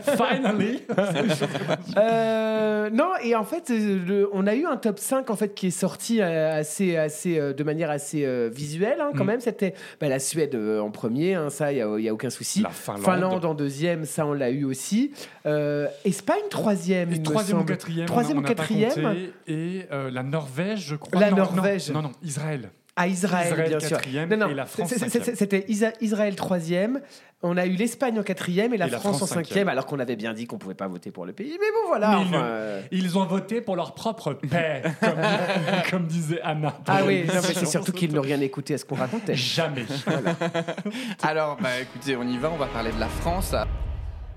[1.97, 5.69] Euh, non, et en fait, le- on a eu un top 5 en fait qui
[5.69, 9.29] est sorti euh, assez, assez, euh, de manière assez visuelle hein, quand Mm.
[9.29, 9.41] même.
[9.41, 12.63] C'était bah, la Suède en premier, hein, ça, il n'y a, aucun souci.
[12.63, 13.45] La Finlande.
[13.45, 15.13] en deuxième, ça, on l'a eu aussi.
[15.47, 19.17] Euh, Espagne, troisième, me Troisième ou quatrième, Troisième ou quatrième.
[19.47, 21.19] Et la Norvège, je crois.
[21.21, 21.91] La Non, non, Norvège.
[21.91, 22.71] Non, non, Israël.
[22.99, 23.97] À Israël, Israël, bien sûr.
[23.99, 24.95] quatrième, et la France,
[25.35, 27.03] C'était Isa- Israël troisième.
[27.43, 29.69] On a eu l'Espagne en quatrième et la, Et la France, France en cinquième, cinquième.
[29.69, 31.51] alors qu'on avait bien dit qu'on pouvait pas voter pour le pays.
[31.61, 32.09] Mais bon, voilà.
[32.09, 32.43] Mais enfin, non.
[32.43, 36.75] euh, Ils ont voté pour leur propre paix, comme, comme disait Anna.
[36.87, 39.35] Ah oui, non, mais c'est surtout qu'ils n'ont rien écouté à ce qu'on racontait.
[39.37, 39.85] Jamais.
[41.23, 43.55] Alors, bah écoutez, on y va, on va parler de la France.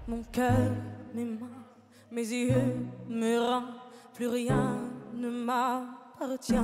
[0.05, 0.51] Mon cœur,
[1.15, 1.47] mes mains,
[2.11, 2.51] mes yeux,
[3.09, 3.65] mes reins,
[4.13, 4.79] plus rien
[5.15, 6.55] ne m'appartient.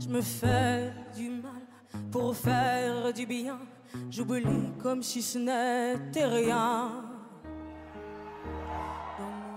[0.00, 1.62] Je me fais du mal
[2.10, 3.58] pour faire du bien.
[4.10, 7.04] J'oublie comme si ce n'était rien.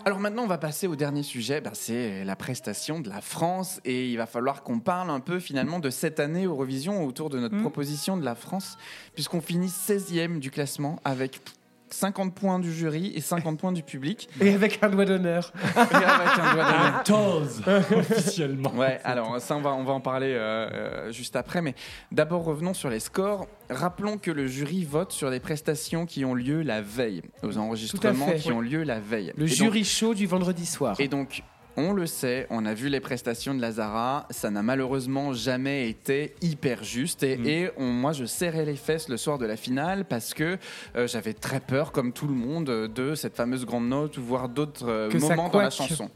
[0.07, 3.81] Alors maintenant, on va passer au dernier sujet, bah, c'est la prestation de la France
[3.83, 7.39] et il va falloir qu'on parle un peu finalement de cette année Eurovision autour de
[7.39, 8.77] notre proposition de la France,
[9.15, 11.41] puisqu'on finit 16e du classement avec
[11.89, 14.29] 50 points du jury et 50 points du public.
[14.41, 15.51] Et avec un doigt d'honneur.
[15.75, 16.95] Et avec un doigt d'honneur.
[16.97, 17.61] Un toes,
[17.95, 18.73] officiellement.
[18.75, 21.61] Ouais, alors ça, on va, on va en parler euh, euh, juste après.
[21.61, 21.75] Mais
[22.11, 23.47] d'abord, revenons sur les scores.
[23.69, 28.31] Rappelons que le jury vote sur les prestations qui ont lieu la veille, aux enregistrements
[28.31, 28.53] qui oui.
[28.53, 29.33] ont lieu la veille.
[29.37, 30.95] Le Et donc- jury chaud du vendredi soir.
[30.99, 31.43] et donc,
[31.77, 36.33] on le sait, on a vu les prestations de Lazara, ça n'a malheureusement jamais été
[36.41, 37.21] hyper juste.
[37.23, 37.45] Et, Mm.
[37.47, 40.57] et on- moi, je serrais les fesses le soir de la finale parce que
[40.95, 44.49] euh, j'avais très peur, comme tout le monde, de cette fameuse grande note ou voire
[44.49, 46.09] d'autres euh, moments dans la chanson.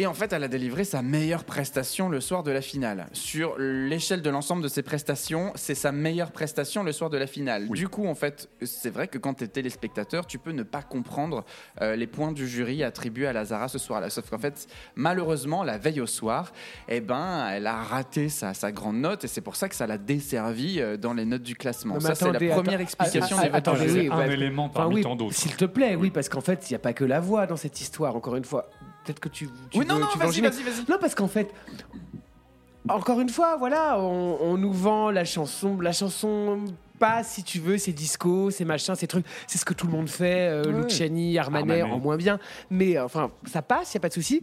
[0.00, 3.06] Et en fait, elle a délivré sa meilleure prestation le soir de la finale.
[3.12, 7.28] Sur l'échelle de l'ensemble de ses prestations, c'est sa meilleure prestation le soir de la
[7.28, 7.68] finale.
[7.68, 10.82] Du coup, en fait, c'est vrai que quand tu es téléspectateur, tu peux ne pas
[10.82, 11.44] comprendre
[11.80, 14.10] euh, les points du jury attribués à Lazara ce soir-là.
[14.10, 14.66] Sauf qu'en fait,
[14.96, 16.52] malheureusement, la veille au soir,
[16.88, 19.86] eh ben, elle a raté sa, sa grande note et c'est pour ça que ça
[19.86, 21.94] l'a desservi euh, dans les notes du classement.
[21.94, 24.32] Non, ça, c'est la première attends- explication ah, des ah, votes oui, un ouais.
[24.32, 25.36] élément Enfin, parmi oui, tant d'autres.
[25.36, 27.56] S'il te plaît, oui, parce qu'en fait, il n'y a pas que la voix dans
[27.56, 28.68] cette histoire, encore une fois.
[29.04, 29.48] Peut-être que tu.
[29.70, 30.84] tu Oui, non, veux- non, vas-y, vas-y, vas-y.
[30.90, 31.52] Non, parce qu'en fait.
[32.88, 36.62] Encore une fois, voilà, on, on nous vend la chanson, la chanson
[36.98, 39.92] pas si tu veux, c'est disco, c'est machin, c'est trucs, c'est ce que tout le
[39.92, 40.82] monde fait, euh, Ouais.
[40.84, 41.94] Luciani, Armanet, Armanet.
[41.94, 42.38] en moins bien,
[42.70, 44.42] mais euh, enfin, ça passe, il y a pas de souci.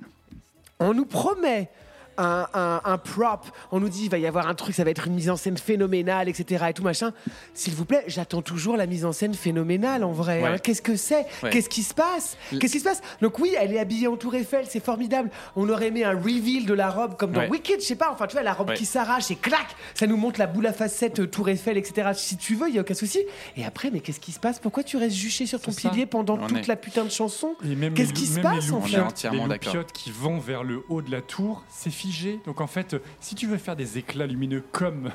[0.80, 1.70] On nous promet
[2.18, 4.90] un, un- un prop, on nous dit il va y avoir un truc, ça va
[4.92, 6.66] être une mise en scène phénoménale, etc.
[6.70, 7.12] et tout machin.
[7.54, 10.42] S'il vous plaît, j'attends toujours la mise en scène phénoménale en vrai.
[10.42, 10.48] Ouais.
[10.50, 10.58] hein.
[10.58, 11.26] Qu'est-ce que c'est?
[11.44, 11.50] Ouais.
[11.50, 12.38] Qu'est-ce qui se passe?
[12.60, 13.02] Qu'est-ce qui se passe?
[13.22, 15.30] Donc oui, elle est habillée en Tour Eiffel, c'est formidable.
[15.56, 17.50] On aurait aimé un reveal de la robe comme dans Ouais.
[17.50, 18.12] Wicked, je sais pas.
[18.12, 18.76] Enfin, tu vois, la robe Ouais.
[18.76, 22.10] qui s'arrache et clac, ça nous montre la boule à facettes euh, Tour Eiffel, etc.
[22.16, 23.20] Si tu veux, il y a aucun souci.
[23.58, 24.60] Et après, mais qu'est-ce qui se passe?
[24.60, 27.56] Pourquoi tu restes juché sur ton pilier pendant On toute est- la putain de chanson?
[27.96, 28.98] Qu'est-ce qui se passe en fait?
[29.30, 32.40] les qui vont vers le haut de la tour, c'est figé.
[32.46, 35.10] Donc en fait, si tu veux faire des éclats lumineux comme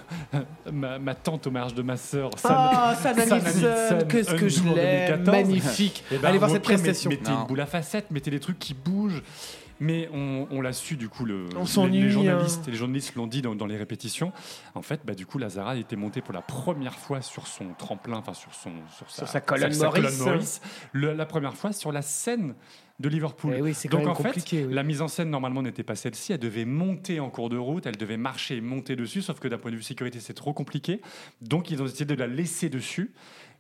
[0.73, 4.49] ma, ma tante au mariage de ma sœur, Oh, Sana Sana Nilsson, Nilsson, qu'est-ce que
[4.49, 5.27] je l'aime, 2014.
[5.27, 6.05] magnifique.
[6.11, 7.11] Eh ben, Allez voir cette prestation.
[7.11, 7.41] Mettez Non.
[7.43, 9.23] une boule à facettes, mettez des trucs qui bougent.
[9.79, 12.11] Mais on, on l'a su, du coup, le, On les- s'ennuie, les, hein.
[12.11, 14.33] journalistes, les journalistes l'ont dit dans, dans les répétitions.
[14.75, 18.17] En fait, bah, du coup, Lazara était montée pour la première fois sur son tremplin,
[18.17, 20.19] enfin sur, son, sur, Sur sa colonne Maurice.
[20.21, 20.61] Maurice,
[20.93, 22.55] le- la première fois sur la scène
[22.99, 23.55] de Liverpool.
[23.57, 24.67] Eh oui, Donc en fait, oui.
[24.71, 26.33] la mise en scène normalement n'était pas celle-ci.
[26.33, 29.23] Elle devait monter en cours de route, elle devait marcher et monter dessus.
[29.23, 31.01] Sauf que d'un point de vue sécurité, c'est trop compliqué.
[31.43, 33.13] Donc ils ont décidé de la laisser dessus.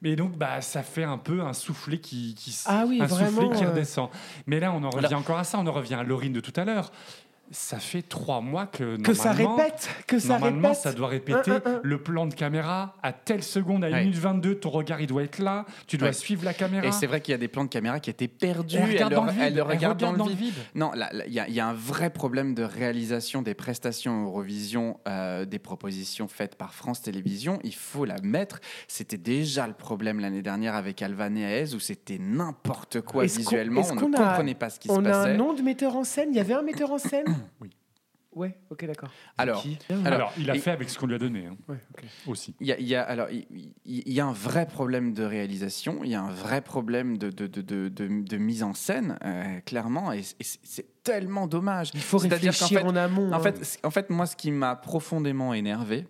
[0.03, 3.65] Mais donc, bah, ça fait un peu un soufflet qui, Ah oui, un soufflet qui
[3.65, 3.71] euh.
[3.71, 4.11] redescend.
[4.47, 5.59] Mais là, on en revient encore à ça.
[5.59, 6.93] On en revient à Laurine de tout à l'heure.
[7.53, 10.83] Ça fait trois mois que Que ça répète, que ça Normalement, répète.
[10.83, 11.81] ça doit répéter Un, un, un.
[11.83, 14.01] le plan de caméra à telle seconde, à 1 Ouais.
[14.01, 16.13] minute 22, ton regard il doit être là, tu dois Ouais.
[16.13, 16.87] suivre la caméra.
[16.87, 18.77] Et c'est vrai qu'il y a des plans de caméra qui étaient perdus.
[18.77, 20.55] Elle regarde le- dans le vide, elle le elle regarde dans, le vide.
[20.75, 20.91] Non,
[21.27, 25.45] il y, a- il y a un vrai problème de réalisation des prestations Eurovision, euh,
[25.45, 27.59] des propositions faites par France Télévisions.
[27.63, 28.61] Il faut la mettre.
[28.89, 33.83] C'était déjà le problème l'année dernière avec Alvan et Aez, où c'était n'importe quoi visuellement.
[33.91, 35.31] On ne a- comprenait pas ce qui se On a passait.
[35.31, 36.29] un nom de metteur en scène?
[36.33, 37.25] Il y avait un metteur en scène?
[37.61, 37.71] Oui.
[38.35, 39.09] Ouais, ok, d'accord.
[39.39, 41.79] Alors, Alors, Alors, il a et- fait avec ce qu'on lui a donné hein, Ouais,
[41.97, 42.05] ok.
[42.27, 42.55] aussi.
[42.61, 45.25] Il y a, y a- alors, il, il- il y a un vrai problème de
[45.25, 48.75] réalisation, il y a un vrai problème de, de, de, de, de- de mise en
[48.75, 51.93] scène, euh, clairement, et, c'est- tellement dommage.
[51.95, 53.31] Il faut réfléchir fait- en amont.
[53.33, 53.41] En hein.
[53.41, 56.07] fait, en fait, moi, ce qui m'a profondément énervé,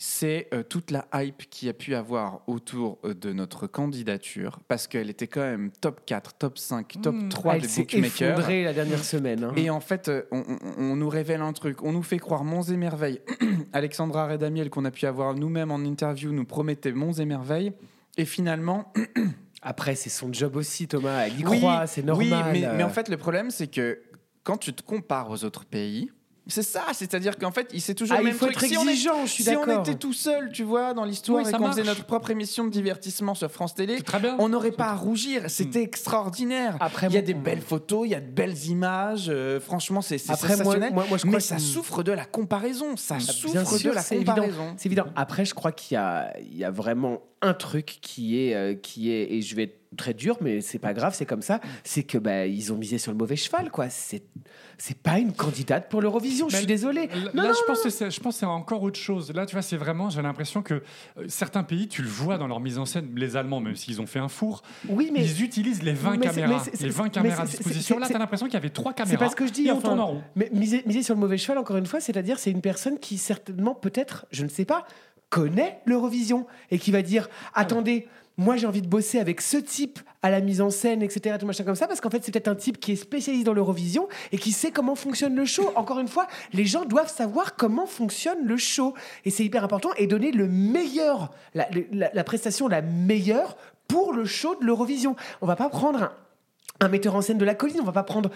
[0.00, 4.60] c'est euh, toute la hype qu'il y a pu avoir autour euh, de notre candidature,
[4.68, 8.30] parce qu'elle était quand même top 4, top 5, top 3 elle de s'est bookmakers.
[8.30, 9.42] effondrée la dernière semaine.
[9.42, 9.52] hein.
[9.56, 12.76] Et en fait, euh, on, nous révèle un truc, on nous fait croire monts et
[12.76, 13.20] merveilles.
[13.72, 17.72] Alexandra Redamiel, qu'on a pu avoir nous-mêmes en interview, nous promettait monts et merveilles.
[18.16, 18.92] Et finalement,
[19.60, 21.26] Après, c'est son job aussi, Thomas.
[21.26, 22.52] Elle y oui, croit, c'est normal.
[22.52, 24.00] Oui, mais, mais en fait, le problème, c'est que
[24.44, 26.12] quand tu te compares aux autres pays,
[26.48, 28.62] c'est ça, c'est-à-dire qu'en fait, il sait toujours Ah, le il même faut truc.
[28.62, 31.04] être Si on est- exigeant, je suis si on était tout seul, tu vois, dans
[31.04, 33.98] l'histoire, Oui, et ça qu'on faisait notre propre émission de divertissement sur France Télé,
[34.38, 35.42] on n'aurait pas à rougir.
[35.48, 36.76] C'était extraordinaire.
[36.80, 39.26] Après, il y a des belles photos, il y a de belles images.
[39.28, 40.92] euh, franchement, c'est c'est Après, moi- sensationnel.
[40.94, 42.96] moi- moi, je mais crois ça que- souffre de la comparaison.
[42.96, 44.74] Ça Bien souffre sûr, de la comparaison.
[44.76, 45.06] C'est évident.
[45.16, 48.74] Après, je crois qu'il y a, il y a vraiment un truc qui est, euh,
[48.74, 51.60] qui est, et je vais être très dur, mais c'est pas grave, c'est comme ça.
[51.82, 53.88] C'est que bah, ils ont misé sur le mauvais cheval, quoi.
[53.88, 54.22] C'est,
[54.76, 56.48] c'est pas une candidate pour l'Eurovision.
[56.50, 57.06] Je suis désolé.
[57.06, 59.32] Là, Non, là, non, je, pense que c'est, je pense que c'est encore autre chose.
[59.32, 62.46] Là, tu vois, c'est vraiment, j'ai l'impression que euh, certains pays, tu le vois dans
[62.48, 65.42] leur mise en scène, les Allemands, même s'ils ont fait un four, Oui, mais ils
[65.42, 66.64] utilisent les 20 mais c'est- caméras.
[66.80, 67.98] les 20 mais caméras à disposition.
[67.98, 69.16] Là, c'est- tu as l'impression qu'il y avait trois caméras.
[69.18, 69.68] C'est pas ce que je dis.
[69.68, 70.22] Et on enfin, tourne en rond.
[70.36, 73.16] Mais miser, miser sur le mauvais cheval, encore une fois, c'est-à-dire c'est une personne qui
[73.16, 74.86] certainement, peut-être, je ne sais pas,
[75.30, 78.08] connaît l'Eurovision et qui va dire attendez.
[78.40, 81.44] Moi, j'ai envie de bosser avec ce type à la mise en scène, etc., tout
[81.46, 84.06] machin comme ça, parce qu'en fait, c'est peut-être un type qui est spécialisé dans l'Eurovision
[84.30, 85.72] et qui sait comment fonctionne le show.
[85.74, 88.94] Encore une fois, les gens doivent savoir comment fonctionne le show.
[89.24, 93.56] Et c'est hyper important et donner le meilleur, la, la- la prestation la meilleure
[93.88, 95.16] pour le show de l'Eurovision.
[95.40, 96.12] On va pas prendre un,
[96.78, 98.30] un metteur en scène de la colline, on va pas prendre.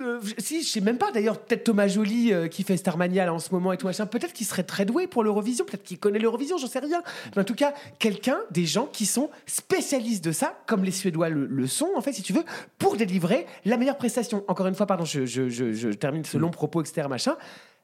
[0.00, 3.32] Euh, si, je sais même pas d'ailleurs, peut-être Thomas Joly euh, qui fait Starmania là,
[3.34, 5.98] en ce moment et tout machin, peut-être qu'il serait très doué pour l'Eurovision, peut-être qu'il
[5.98, 7.02] connaît l'Eurovision, j'en sais rien.
[7.36, 11.28] Mais en tout cas, quelqu'un, des gens qui sont spécialistes de ça, comme les Suédois
[11.28, 12.44] le, sont, en fait, si tu veux,
[12.78, 14.44] pour délivrer la meilleure prestation.
[14.48, 17.06] Encore une fois, pardon, je, je- je- je termine ce long propos, etc.
[17.08, 17.36] machin.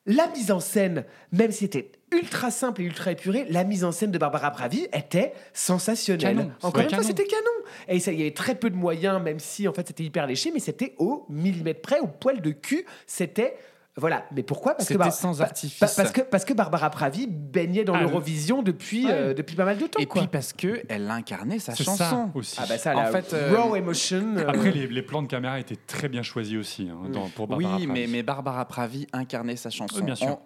[0.07, 3.93] La mise en scène, même si c'était ultra simple et ultra épuré, la mise en
[3.93, 6.37] scène de Barbara Pravi était sensationnelle.
[6.37, 6.53] Canon.
[6.63, 7.45] Encore une fois, c'était canon.
[7.87, 10.27] Et ça, il y avait très peu de moyens, même si en fait c'était hyper
[10.27, 12.87] léché, mais c'était au millimètre près, au poil de cul.
[13.07, 13.57] C'était
[13.97, 14.25] voilà.
[14.35, 14.75] Mais pourquoi?
[14.77, 15.79] Parce que sans artifice.
[15.79, 19.13] pa- parce que parce que Barbara Pravi baignait dans Ah, l'Eurovision depuis Ouais.
[19.13, 19.99] euh, depuis pas mal de temps.
[20.01, 20.23] Et quoi.
[20.23, 21.97] puis parce que elle incarnait sa chanson.
[21.97, 22.57] ça aussi.
[22.61, 24.37] ah bah ça, en la fait, euh, raw emotion.
[24.37, 27.49] euh, Après, les, les plans de caméra étaient très bien choisis aussi hein, dans- pour
[27.49, 28.01] Barbara Oui, Pravi.
[28.01, 29.97] mais, mais Barbara Pravi incarnait sa chanson.
[29.97, 30.39] Oui, bien sûr.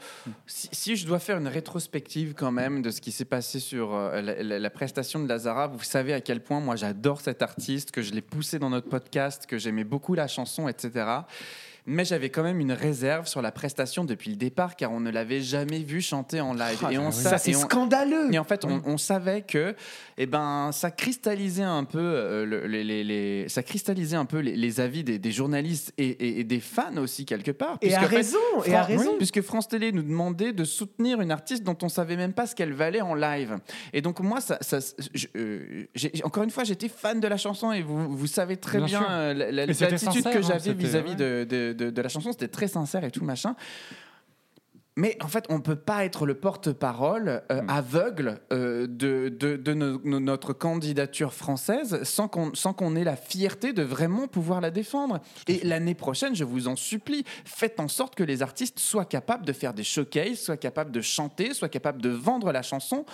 [0.46, 3.94] Si, si je dois faire une rétrospective quand même de ce qui s'est passé sur
[3.94, 7.42] euh, la, la- la prestation de Lazara, vous savez à quel point moi j'adore cet
[7.42, 11.04] artiste, que je l'ai poussé dans notre podcast, que j'aimais beaucoup la chanson, etc.
[11.86, 15.10] Mais j'avais quand même une réserve sur la prestation depuis le départ, car on ne
[15.10, 16.78] l'avait jamais vu chanter en live.
[16.82, 18.32] Ah, et on ça sa- c'est scandaleux.
[18.32, 19.74] et en fait, on, on savait que,
[20.16, 24.38] eh ben, ça cristallisait un peu euh, le- les, les- les- ça cristallisait un peu
[24.38, 27.76] les, les avis des, des journalistes et, et- et des fans aussi quelque part.
[27.82, 29.10] Et à fait, raison, et à raison.
[29.10, 32.46] oui, puisque France Télé nous demandait de soutenir une artiste dont on savait même pas
[32.46, 33.58] ce qu'elle valait en live.
[33.92, 34.78] Et donc moi, ça, ça-
[35.12, 35.84] je- euh,
[36.22, 39.34] encore une fois, j'étais fan de la chanson et vous, vous savez très Bien euh,
[39.34, 42.32] la- l'attitude que hein, j'avais vis-à-vis de- de- de la chanson.
[42.32, 43.54] C'était très sincère et tout machin.
[44.96, 47.68] Mais en fait, on peut pas être le porte-parole euh, Hmm.
[47.68, 53.02] aveugle euh, de, de, de no- no- notre candidature française sans qu'on sans qu'on ait
[53.02, 55.18] la fierté de vraiment pouvoir la défendre.
[55.48, 59.44] Et l'année prochaine, je vous en supplie, faites en sorte que les artistes soient capables
[59.44, 63.04] de faire des showcases, soient capables de chanter, soient capables de vendre la chanson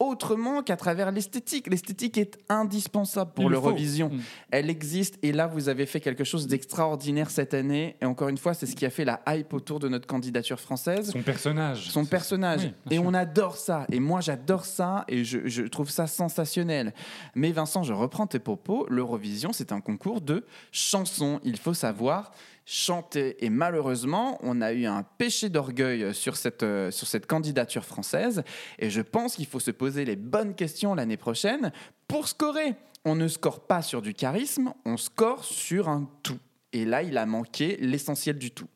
[0.00, 1.68] autrement qu'à travers l'esthétique.
[1.68, 4.08] L'esthétique est indispensable pour l'Eurovision.
[4.08, 4.20] Mm.
[4.50, 7.96] Elle existe et là, vous avez fait quelque chose d'extraordinaire cette année.
[8.00, 10.58] Et encore une fois, c'est ce qui a fait la hype autour de notre candidature
[10.58, 11.90] française Son personnage.
[11.90, 12.62] son personnage.
[12.64, 13.04] Oui, et sûr.
[13.06, 13.86] on adore ça.
[13.92, 15.04] Et moi, j'adore ça.
[15.06, 16.94] Et je, je trouve ça sensationnel.
[17.34, 18.86] Mais Vincent, je reprends tes propos.
[18.88, 21.40] L'Eurovision, c'est un concours de chansons.
[21.44, 22.32] Il faut savoir
[22.64, 23.44] chanter.
[23.44, 28.42] Et malheureusement, on a eu un péché d'orgueil sur cette, euh, sur cette candidature française.
[28.78, 31.72] Et je pense qu'il faut se poser les bonnes questions l'année prochaine
[32.08, 32.74] pour scorer.
[33.04, 36.38] On ne score pas sur du charisme, on score sur un tout.
[36.72, 38.68] Et là, il a manqué l'essentiel du tout.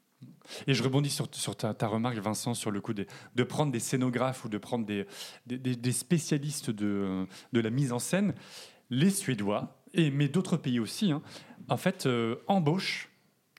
[0.66, 4.44] Et je rebondis sur, ta, remarque, Vincent, sur le coup de, de prendre des scénographes
[4.44, 5.06] ou de prendre des-
[5.46, 8.34] des spécialistes de, de la mise en scène.
[8.90, 11.22] Les Suédois, et, mais d'autres pays aussi, hein,
[11.68, 13.08] en fait, euh, embauchent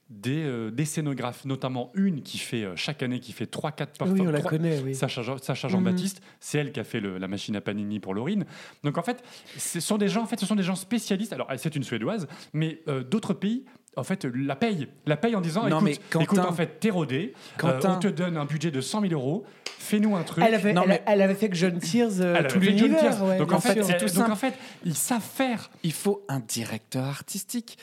[0.10, 4.22] des, euh, des scénographes, notamment une qui fait euh, chaque année, qui fait 3-4 Oui,
[4.22, 4.94] on la connaît, oui.
[4.94, 5.68] Sacha, Jean- Sacha.
[5.68, 8.46] Jean-Baptiste, c'est elle qui a fait le- la machine à panini pour Laurine.
[8.84, 9.24] Donc en fait,
[9.58, 11.34] ce sont des gens, en fait, ce sont des gens spécialistes.
[11.34, 13.66] Alors, c'est une suédoise, mais euh, d'autres pays
[13.98, 14.90] en fait, la paye.
[15.06, 17.34] La paye en disant Non, écoute, mais Quentin- écoute, en fait, t'es rodé,
[17.64, 19.46] euh, on te donne un budget de 100 000 euros,
[19.80, 20.44] fais-nous un truc.
[20.46, 23.24] Elle avait, Non, elle, mais- elle avait fait que John Tears euh, tout l'univers.
[23.24, 24.54] Ouais, donc en fait, tout donc en fait,
[24.84, 25.72] ils savent faire.
[25.84, 27.78] Il faut un directeur artistique.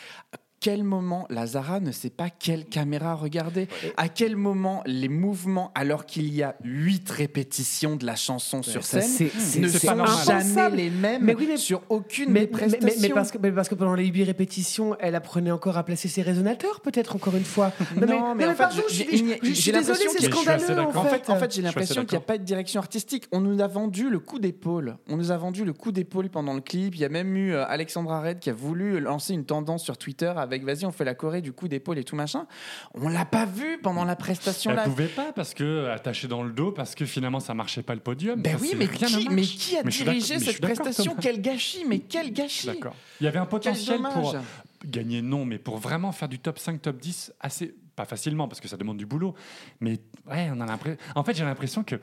[0.62, 5.72] À quel moment Lazara ne sait pas quelle caméra regarder À quel moment les mouvements,
[5.74, 9.80] alors qu'il y a huit répétitions de la chanson sur scène, c'est- c'est- ne c'est
[9.80, 10.24] sont pas normal.
[10.24, 13.32] jamais les mêmes Mais oui, mais- sur aucune mais, des mais- mais- prestations mais parce
[13.32, 16.80] que, mais parce que pendant les huit répétitions, elle apprenait encore à placer ses résonateurs,
[16.80, 17.72] peut-être encore une fois.
[17.96, 20.10] Non, mais en fait, pardon, j'ai- je, je- j'ai- je- je j'ai suis désolée, l'impression
[20.20, 23.24] c'est scandaleux en fait, en fait, j'ai l'impression qu'il n'y a pas de direction artistique.
[23.32, 24.96] On nous a vendu le coup d'épaule.
[25.08, 26.94] On nous a vendu le coup d'épaule pendant le clip.
[26.94, 29.96] Il y a même eu euh, Alexandra Red qui a voulu lancer une tendance sur
[29.98, 32.46] Twitter avec vas-y, on fait la Corée du coup d'épaule et tout machin.
[32.94, 34.84] On l'a pas vu pendant la prestation Elle là.
[34.84, 38.00] pouvait pas parce que attachée dans le dos parce que finalement ça marchait pas le
[38.00, 38.40] podium.
[38.42, 41.16] Ben Ça, oui, mais ne qui, mais qui a Mais dirigé cette prestation?
[41.20, 42.94] Quel gâchis, mais quel gâchis D'accord.
[43.20, 44.36] Il y avait un potentiel pour
[44.84, 48.60] gagner, non, mais pour vraiment faire du top 5, top 10 assez, pas facilement parce
[48.60, 49.34] que ça demande du boulot.
[49.80, 50.98] Mais ouais, on a l'impression.
[51.14, 52.00] En fait, j'ai l'impression que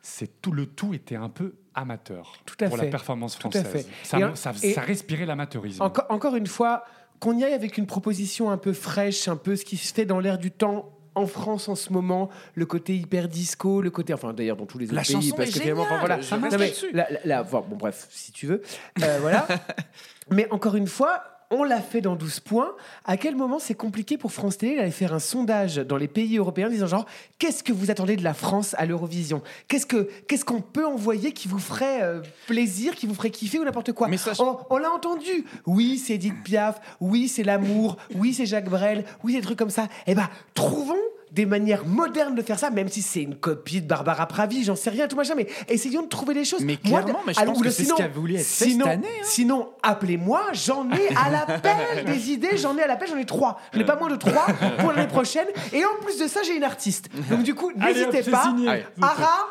[0.00, 2.84] c'est tout le tout était un peu amateur Tout à pour fait.
[2.84, 3.84] la performance Tout à française.
[3.86, 3.86] fait.
[4.06, 5.82] Ça, Et en- ça, et- ça respirait l'amateurisme.
[5.82, 6.84] Encore, encore une fois,
[7.20, 10.04] qu'on y aille avec une proposition un peu fraîche, un peu ce qui se fait
[10.06, 10.92] dans l'air du temps.
[11.14, 14.76] En France en ce moment, le côté hyper disco, le côté, enfin d'ailleurs dans tous
[14.76, 16.58] les autres La pays, chanson parce est que finalement, enfin, géniale, voilà, je Non, mais
[16.58, 16.90] là-dessus.
[16.92, 18.60] la- la- la- enfin, bon bref, si tu veux,
[19.02, 19.46] Euh, voilà.
[20.30, 22.74] mais encore une fois, on l'a fait dans 12 points.
[23.04, 26.38] À quel moment c'est compliqué pour France Télé d'aller faire un sondage dans les pays
[26.38, 27.06] européens disant genre
[27.38, 29.42] qu'est-ce que vous attendez de la France à l'Eurovision?
[29.68, 33.58] Qu'est-ce que qu'est-ce qu'on peut envoyer qui vous ferait euh, plaisir, qui vous ferait kiffer
[33.58, 34.08] ou n'importe quoi?
[34.08, 35.44] Mais ça- On, on l'a entendu.
[35.66, 36.80] Oui, c'est Edith Piaf.
[37.00, 37.96] Oui, c'est l'amour.
[38.14, 39.04] Oui, c'est Jacques Brel.
[39.22, 39.88] Oui, c'est des trucs comme ça.
[40.06, 40.94] Eh ben, trouvons
[41.32, 44.76] des manières modernes de faire ça, même si c'est une copie de Barbara Pravi, j'en
[44.76, 46.60] sais rien, tout machin, mais essayons de trouver des choses.
[46.62, 48.44] Mais Moi, clairement, mais je alors, pense que le- c'est ce qui a voulu être
[48.46, 49.24] fait cette année, hein.
[49.24, 53.60] Sinon, appelez-moi, j'en ai à l'appel des idées, j'en ai à l'appel, j'en ai trois.
[53.74, 54.46] J'en ai pas moins de trois
[54.78, 55.46] pour l'année prochaine.
[55.72, 57.08] Et en plus de ça, j'ai une artiste.
[57.28, 58.44] Donc du coup, n'hésitez c'est pas.
[58.44, 58.68] signé.
[58.68, 58.84] Allez.
[59.02, 59.46] Ara,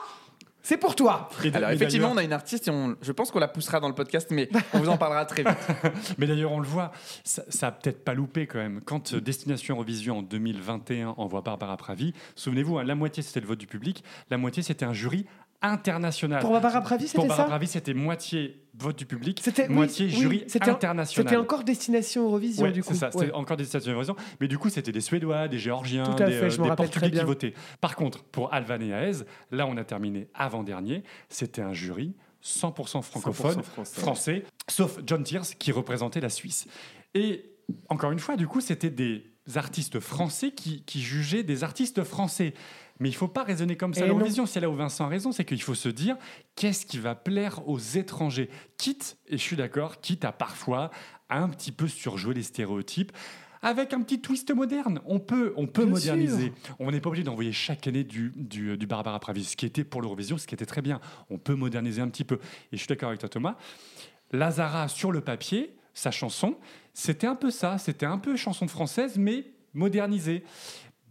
[0.66, 1.30] c'est pour toi.
[1.54, 3.94] Alors effectivement, on a une artiste et on- je pense qu'on la poussera dans le
[3.94, 5.58] podcast, mais on vous en parlera très vite.
[6.18, 6.92] Mais d'ailleurs, on le voit,
[7.24, 8.82] ça, ça a peut-être pas loupé quand même.
[8.84, 13.48] Quand euh, Destination Eurovision en 2021 envoie Barbara Pravi, souvenez-vous, hein, la moitié c'était le
[13.48, 15.28] vote du public, la moitié c'était un jury
[15.66, 16.42] international.
[16.42, 20.12] Pour Barbara Pravi, Pour c'était Barbara ça Pravi, c'était moitié vote du public, moitié oui,
[20.12, 21.08] jury international.
[21.08, 22.90] C'était encore Destination Eurovision Ouais, du coup.
[22.92, 23.32] c'est ça, c'était Ouais.
[23.32, 24.16] encore des Destination Eurovision.
[24.42, 27.24] Mais du coup, c'était des Suédois, des Géorgiens, Tout à des, fait, rappelle Portugais qui
[27.26, 27.54] votaient.
[27.82, 31.04] Par contre, pour Alvan et Aez, là, on a terminé avant-dernier.
[31.30, 32.14] C'était un jury
[32.44, 34.02] 100% francophone, 100% français.
[34.02, 36.68] français, sauf John Tears qui représentait la Suisse.
[37.14, 37.46] Et
[37.90, 39.24] encore une fois, du coup, c'était des
[39.56, 42.54] artistes français qui, qui jugeaient des artistes français.
[43.00, 44.08] Mais il faut pas raisonner comme ça non.
[44.08, 44.46] l'Eurovision.
[44.46, 46.16] C'est là où Vincent a raison, c'est qu'il faut se dire
[46.56, 48.50] qu'est-ce qui va plaire aux étrangers?
[48.78, 50.92] Quitte, et je suis d'accord, quitte à parfois
[51.30, 53.12] un petit peu surjouer les stéréotypes.
[53.62, 56.54] Avec un petit twist moderne, on peut, on peut Bien moderniser.
[56.78, 59.84] On n'est pas obligé d'envoyer chaque année du, du, du Barbara Pravi, ce qui était
[59.84, 61.02] pour l'Eurovision, ce qui était très bien.
[61.32, 62.36] On peut moderniser un petit peu.
[62.36, 63.56] Et je suis d'accord avec toi, Thomas.
[64.32, 66.58] Lazara, sur le papier, sa chanson,
[66.94, 67.80] c'était un peu ça.
[67.80, 70.44] C'était un peu chanson française, mais modernisée.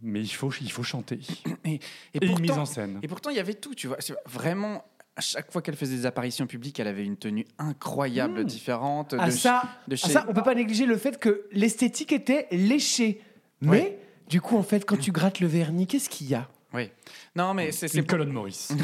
[0.01, 1.19] Mais il faut, il faut chanter.
[1.63, 1.79] Et,
[2.13, 2.99] Et une mise en scène.
[3.01, 3.97] Et pourtant, il y avait tout, tu vois.
[4.25, 4.83] Vraiment,
[5.15, 9.13] à chaque fois qu'elle faisait des apparitions publiques, elle avait une tenue incroyable, différente.
[9.13, 9.35] À de Hmm.
[9.35, 13.21] ça, de à chez- ça, on peut pas négliger le fait que l'esthétique était léchée.
[13.61, 13.97] Mais
[14.29, 16.49] du coup, en fait, quand tu grattes le vernis, qu'est-ce qu'il y a?
[16.75, 16.89] Oui.
[17.35, 18.71] Non, mais c'est Une colonne Maurice.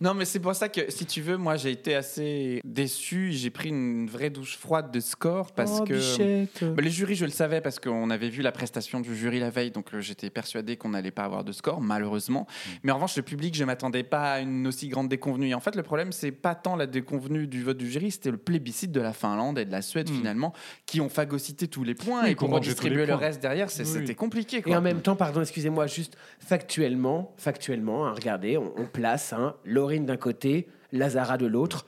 [0.00, 3.32] Non, mais c'est pour ça que, si tu veux, moi, j'ai été assez déçu.
[3.32, 6.64] J'ai pris une vraie douche froide de score parce Oh, que.
[6.72, 9.50] Bah, les jurys, je le savais parce qu'on avait vu la prestation du jury la
[9.50, 12.46] veille, donc euh, j'étais persuadé qu'on n'allait pas avoir de score, malheureusement.
[12.50, 12.70] Mm.
[12.84, 15.48] Mais en revanche, le public, je m'attendais pas à une aussi grande déconvenue.
[15.50, 18.30] Et en fait, le problème, c'est pas tant la déconvenue du vote du jury, c'était
[18.30, 20.52] le plébiscite de la Finlande et de la Suède, finalement,
[20.86, 22.24] qui ont phagocyté tous les points Mm.
[22.24, 23.16] Oui, et redistribuer les le points.
[23.26, 23.88] reste derrière, c'est- Oui.
[23.92, 24.62] c'était compliqué.
[24.62, 24.72] Quoi.
[24.72, 29.54] Et en même temps, pardon, excusez-moi, juste factuellement, factuellement, hein, regardez, on, on place hein,
[29.64, 31.86] Laurine d'un côté, Lazara de l'autre.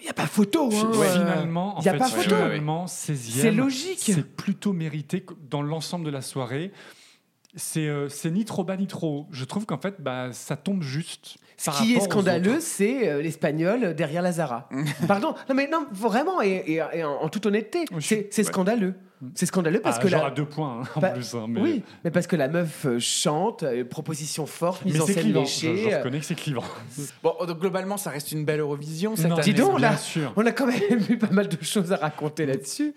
[0.00, 0.70] Il n'y a pas photo.
[0.72, 2.36] Hein, Finalement, en y a fait, pas photo.
[2.36, 3.98] finalement, 16e, C'est logique.
[4.00, 6.70] C'est plutôt mérité dans l'ensemble de la soirée.
[7.56, 9.26] C'est euh, c'est ni trop bas ni trop haut.
[9.32, 11.38] Je trouve qu'en fait, bah, ça tombe juste.
[11.56, 14.68] Ce qui est scandaleux, c'est euh, l'espagnol derrière Lazara.
[15.08, 18.94] Pardon, non mais non, vraiment, et, et- et en, en toute honnêteté, c'est scandaleux.
[19.34, 21.34] C'est scandaleux parce Ah, que genre la- à deux points hein, en plus.
[21.34, 25.00] hein, mais Oui, mais parce que la meuf euh, chante, euh, proposition forte, mise mais
[25.00, 25.44] en c'est scène clivant.
[25.44, 25.82] Je, léchée.
[25.84, 26.62] je euh, reconnais que c'est clivant.
[27.22, 29.42] Bon, donc globalement, ça reste une belle Eurovision cette Non, année.
[29.44, 30.32] Dis donc, on bien a, sûr.
[30.36, 32.94] on a quand même eu pas mal de choses à raconter là-dessus.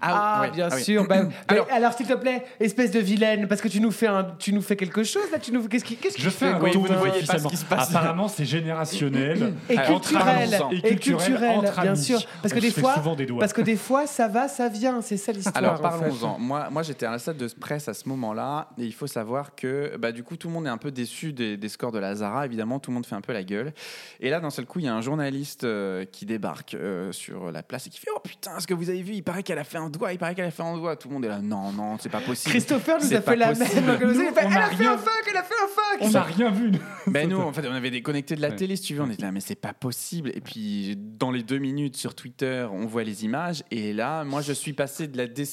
[0.00, 0.82] Ah, bien ah oui.
[0.82, 1.06] sûr.
[1.06, 1.16] bah,
[1.48, 4.24] Alors- alors, alors s'il te plaît, espèce de vilaine, parce que tu nous fais, un,
[4.38, 5.38] tu nous fais quelque chose là.
[5.38, 7.18] Tu nous, qu'est-ce qui, qu'est-ce qui Je fais un oui, vous ne toi voyez pas
[7.18, 7.48] officiellement.
[7.48, 7.90] ce qui se passe.
[7.90, 9.54] Apparemment, c'est générationnel.
[9.68, 12.94] Et culturel, et culturel, bien sûr, parce que des fois,
[13.38, 15.54] parce que des fois, ça va, ça vient, c'est ça l'histoire.
[15.64, 15.82] Alors en fait.
[15.82, 16.38] parlons-en.
[16.38, 19.54] Moi, moi j'étais à la salle de presse à ce moment-là et il faut savoir
[19.54, 21.98] que bah, du coup tout le monde est un peu déçu des, des scores de
[21.98, 22.46] la Zara.
[22.46, 23.72] Évidemment, tout le monde fait un peu la gueule.
[24.20, 27.50] Et là, d'un seul coup, il y a un journaliste euh, qui débarque euh, sur
[27.52, 29.58] la place et qui fait Oh putain, ce que vous avez vu, il paraît qu'elle
[29.58, 30.96] a fait un doigt, il paraît qu'elle a fait un doigt.
[30.96, 32.50] Tout le monde est là Non, non, c'est pas possible.
[32.50, 33.86] Christopher nous a fait la possible.
[33.86, 34.00] même.
[34.02, 35.98] Nous, elle a a fait rien- un fuck, elle a fait un fuck.
[36.02, 36.72] On n'a rien vu.
[37.06, 38.56] Ben nous, en fait, on avait déconnecté de la Ouais.
[38.56, 39.02] télé, si tu veux.
[39.02, 40.30] On était là, mais c'est pas possible.
[40.34, 43.62] Et puis, dans les deux minutes sur Twitter, on voit les images.
[43.70, 45.49] Et là, moi, je suis passé de la déception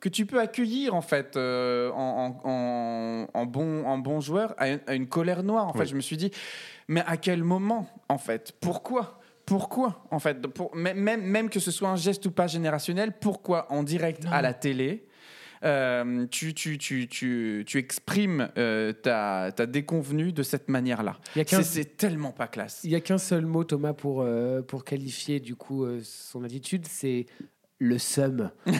[0.00, 4.54] que tu peux accueillir, en fait, euh, en, en- en- en bon, en bon joueur,
[4.58, 5.68] à une, à une colère noire.
[5.68, 6.30] En fait, je me suis dit,
[6.88, 8.52] mais à quel moment, en fait?
[8.60, 9.18] Pourquoi?
[9.44, 13.66] Pourquoi, en fait, pour, même, même- que ce soit un geste ou pas générationnel, pourquoi
[13.72, 15.06] en direct à la télé
[15.64, 21.18] euh, tu, tu, tu, tu, tu exprimes euh, ta, ta déconvenue de cette manière-là?
[21.62, 22.80] C'est tellement pas classe.
[22.84, 26.42] Il n'y a qu'un seul mot, Thomas, pour, euh, pour qualifier du coup euh, son
[26.44, 27.26] attitude, c'est
[27.82, 28.50] le seum.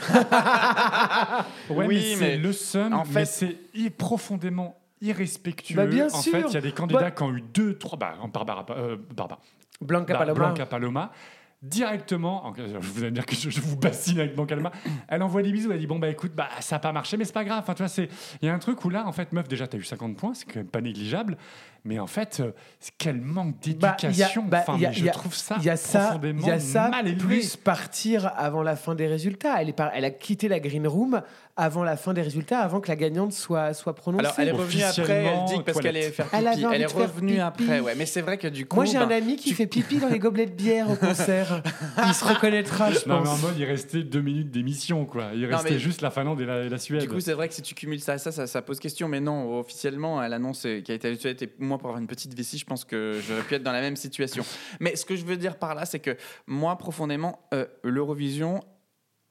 [1.71, 5.77] Ouais, Oui, mais le seum, en mais fait- c'est profondément irrespectueux.
[5.77, 6.33] Bah, bien en sûr.
[6.33, 8.97] fait, il y a des candidats Bah- qui ont eu deux, trois, bah, Barbara, euh,
[9.15, 9.41] Barbara,
[9.81, 10.35] Blanca Bah, Paloma.
[10.35, 11.13] Blanca Paloma,
[11.61, 14.73] directement, vous allez me dire que je, je vous bassine avec Blanca Paloma,
[15.09, 17.25] elle envoie des bisous, elle dit bon bah écoute, bah ça n'a pas marché, mais
[17.25, 17.61] c'est pas grave.
[17.61, 18.09] Enfin, tu vois, c'est
[18.41, 20.35] il y a un truc où là, en fait, meuf, déjà t'as eu 50 points,
[20.35, 21.37] c'est quand même pas négligeable,
[21.85, 22.53] mais en fait, euh,
[22.99, 24.45] quel manque Bah, d'éducation.
[24.45, 26.89] bah, enfin, y je trouve ça Il y a ça, profondément il y a ça
[26.89, 27.19] mal élevé.
[27.25, 29.61] plus partir avant la fin des résultats.
[29.61, 31.23] Elle, est par- elle a quitté la green room
[31.57, 34.25] avant la fin des résultats, avant que la gagnante soit, soit prononcée.
[34.25, 36.65] Alors, elle est revenue après, elle dit parce qu'elle est faire Elle pipi.
[36.67, 37.95] envie Elle est revenue après, ouais.
[37.97, 38.77] Mais c'est vrai que du coup.
[38.77, 40.97] Moi, j'ai un ben, ami qui tu- fait pipi dans les gobelets de bière au
[40.97, 41.63] concert.
[42.07, 43.43] Il se reconnaîtra, je Non, mais en pense.
[43.43, 45.27] mode, il restait deux minutes d'émission, quoi.
[45.35, 47.03] Il Non, restait mais- juste la Finlande et la, la Suède.
[47.03, 49.09] Du coup, c'est vrai que si tu cumules ça à ça, ça, ça pose question.
[49.09, 52.59] Mais non, officiellement, elle annonce euh, qu'elle a été moi, pour avoir une petite vessie,
[52.59, 54.45] je pense que j'aurais pu être dans la même situation.
[54.79, 56.17] Mais ce que je veux dire par là, c'est que
[56.47, 58.61] moi, profondément, euh, l'Eurovision.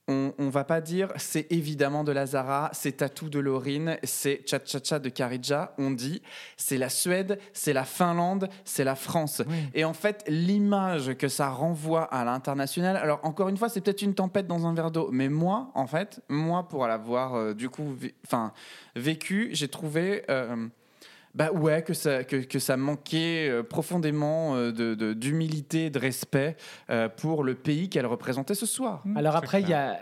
[0.08, 4.42] On, on va pas dire c'est évidemment de la Zara, c'est Tatou de Laurine, c'est
[4.48, 5.76] Cha Cha Cha de Karija.
[5.78, 6.24] On dit
[6.58, 9.44] c'est la Suède, c'est la Finlande, c'est la France.
[9.76, 14.02] Et en fait, l'image que ça renvoie à l'international, alors encore une fois, c'est peut-être
[14.02, 17.70] une tempête dans un verre d'eau, mais moi, en fait, moi, pour l'avoir euh, du
[17.70, 18.54] coup enfin,
[18.96, 20.24] vécu, j'ai trouvé.
[20.30, 20.68] euh,
[21.34, 26.00] bah ouais, que ça, que, que ça manquait euh, profondément euh, de- de- d'humilité, de,
[26.00, 26.58] respect
[26.90, 29.04] euh, pour le pays qu'elle représentait ce soir.
[29.16, 29.98] Alors c'est après, il y a.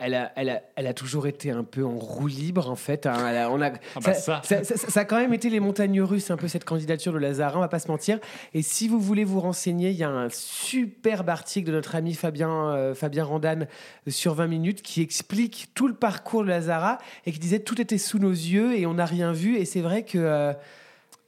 [0.00, 3.04] Elle a, elle, a, elle a toujours été un peu en roue libre, en fait.
[3.06, 3.14] hein.
[3.28, 4.42] Elle a- on a, bah ça, ça.
[4.44, 7.18] ça- ça- ça a quand même été les montagnes russes, un peu cette candidature de
[7.18, 8.20] Lazara, on va pas se mentir.
[8.54, 12.14] Et si vous voulez vous renseigner, il y a un superbe article de notre ami
[12.14, 16.98] Fabien, euh, Fabien Randan euh, sur 20 minutes qui explique tout le parcours de Lazara
[17.26, 19.56] et qui disait tout était sous nos yeux et on n'a rien vu.
[19.56, 20.52] Et c'est vrai que euh,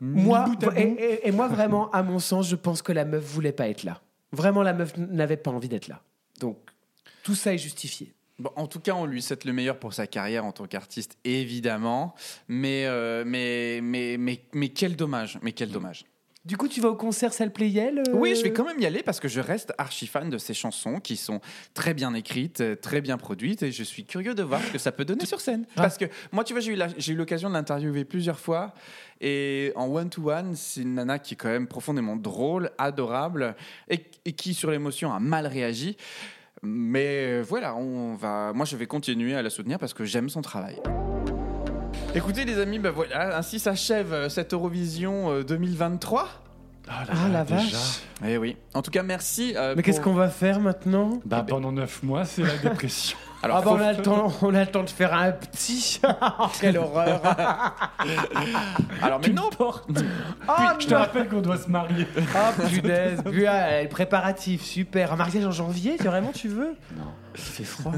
[0.01, 0.45] moi,
[0.99, 3.83] et- et moi, vraiment, à mon sens, je pense que la meuf voulait pas être
[3.83, 4.01] là.
[4.33, 6.01] Vraiment, la meuf n'avait pas envie d'être là.
[6.39, 6.57] Donc,
[7.25, 8.15] tout ça est justifié.
[8.41, 11.19] Bon, en tout cas, on lui souhaite le meilleur pour sa carrière en tant qu'artiste,
[11.25, 12.15] évidemment.
[12.49, 16.05] Mais, euh, mais, mais, mais, mais quel dommage, mais quel dommage.
[16.47, 18.87] Du coup, tu vas au concert Salle Playel euh Oui, je vais quand même y
[18.87, 21.39] aller parce que je reste archi fan de ces chansons qui sont
[21.75, 24.79] très bien écrites, euh, très bien produites et je suis curieux de voir ce que
[24.79, 25.67] ça peut donner sur scène.
[25.77, 28.73] Parce que moi, tu vois, j'ai eu la- j'ai eu l'occasion de l'interviewer plusieurs fois
[29.21, 33.55] et en one-to-one, c'est une nana qui est quand même profondément drôle, adorable
[33.91, 35.99] et, et qui, sur l'émotion, a mal réagi.
[36.63, 38.53] Mais euh, voilà, on va.
[38.55, 40.77] Moi, je vais continuer à la soutenir parce que j'aime son travail.
[42.15, 46.29] Écoutez, les amis, ben voilà, ainsi s'achève euh, cette Eurovision euh, 2023.
[46.89, 47.61] Ah la déjà.
[47.61, 48.57] vache Eh oui.
[48.75, 49.55] En tout cas, merci.
[49.57, 51.21] euh, Mais qu'est-ce qu'on va faire maintenant?
[51.25, 53.17] Bah, pendant 9 mois, c'est la dépression.
[53.43, 55.99] Alors, ah bah, on, a le temps, on a le temps de faire un petit.
[56.61, 57.23] Quelle horreur
[59.03, 59.49] Alors, mais non.
[60.47, 62.07] Ah Je te rappelle qu'on doit se marier.
[62.35, 66.75] Ah punaise Puis, ah, le préparatif, super Un mariage en janvier, tu- vraiment tu veux?
[66.97, 67.93] Non, il fait froid.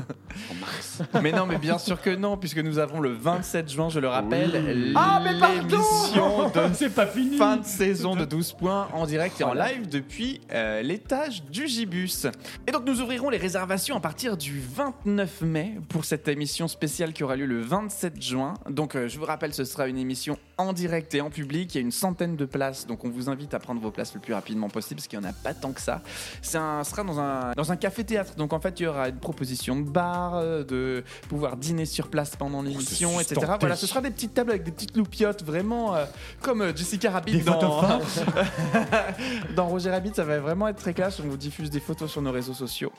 [1.20, 4.08] Mais non, mais bien sûr que non, puisque nous avons le 27 juin, je le
[4.08, 7.36] rappelle, Ah, mais pardon l'émission de C'est pas fini.
[7.36, 11.66] fin de saison de 12 points en direct et en live depuis euh, l'étage du
[11.66, 12.26] Gibus.
[12.68, 17.12] Et donc nous ouvrirons les réservations à partir du 29 mai pour cette émission spéciale
[17.12, 18.54] qui aura lieu le 27 juin.
[18.68, 21.74] Donc euh, je vous rappelle, ce sera une émission en direct et en public.
[21.74, 24.14] Il y a une centaine de places, donc on vous invite à prendre vos places
[24.14, 26.02] le plus rapidement possible parce qu'il n'y en a pas tant que ça.
[26.42, 29.76] Ce sera dans un, dans un café-théâtre, donc en fait il y aura une proposition
[29.76, 33.34] de bar, euh, de pouvoir dîner sur place pendant l'émission, etc.
[33.36, 33.56] sustenté.
[33.60, 36.04] Voilà, ce sera des petites tables avec des petites loupiottes, vraiment euh,
[36.40, 37.82] comme Jessica Rabbit Des dans,
[39.56, 41.20] dans Roger Rabbit, ça va vraiment être très classe.
[41.20, 42.92] On vous diffuse des photos sur nos réseaux sociaux.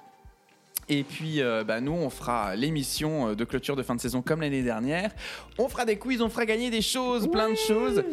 [0.90, 4.22] Et puis, euh, bah, nous, on fera l'émission euh, de clôture de fin de saison
[4.22, 5.12] comme l'année dernière.
[5.58, 8.04] On fera des quiz, on fera gagner des choses, plein de choses.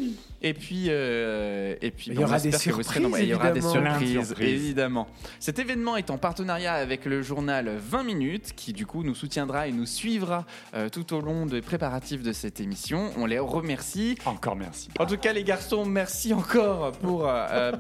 [0.43, 3.21] Et puis, euh, et puis Il y bon, aura des que vous serez surprises, nombreux.
[3.21, 3.61] Il y aura des
[4.41, 5.05] évidemment.
[5.05, 5.37] Surprises.
[5.39, 9.69] Cet événement est en partenariat avec le journal 20 minutes, qui du coup nous soutiendra
[9.69, 13.11] et nous suivra euh, tout au long des préparatifs de cette émission.
[13.17, 14.17] On les remercie.
[14.25, 14.89] Encore merci.
[14.99, 17.27] En tout cas, les garçons, merci encore pour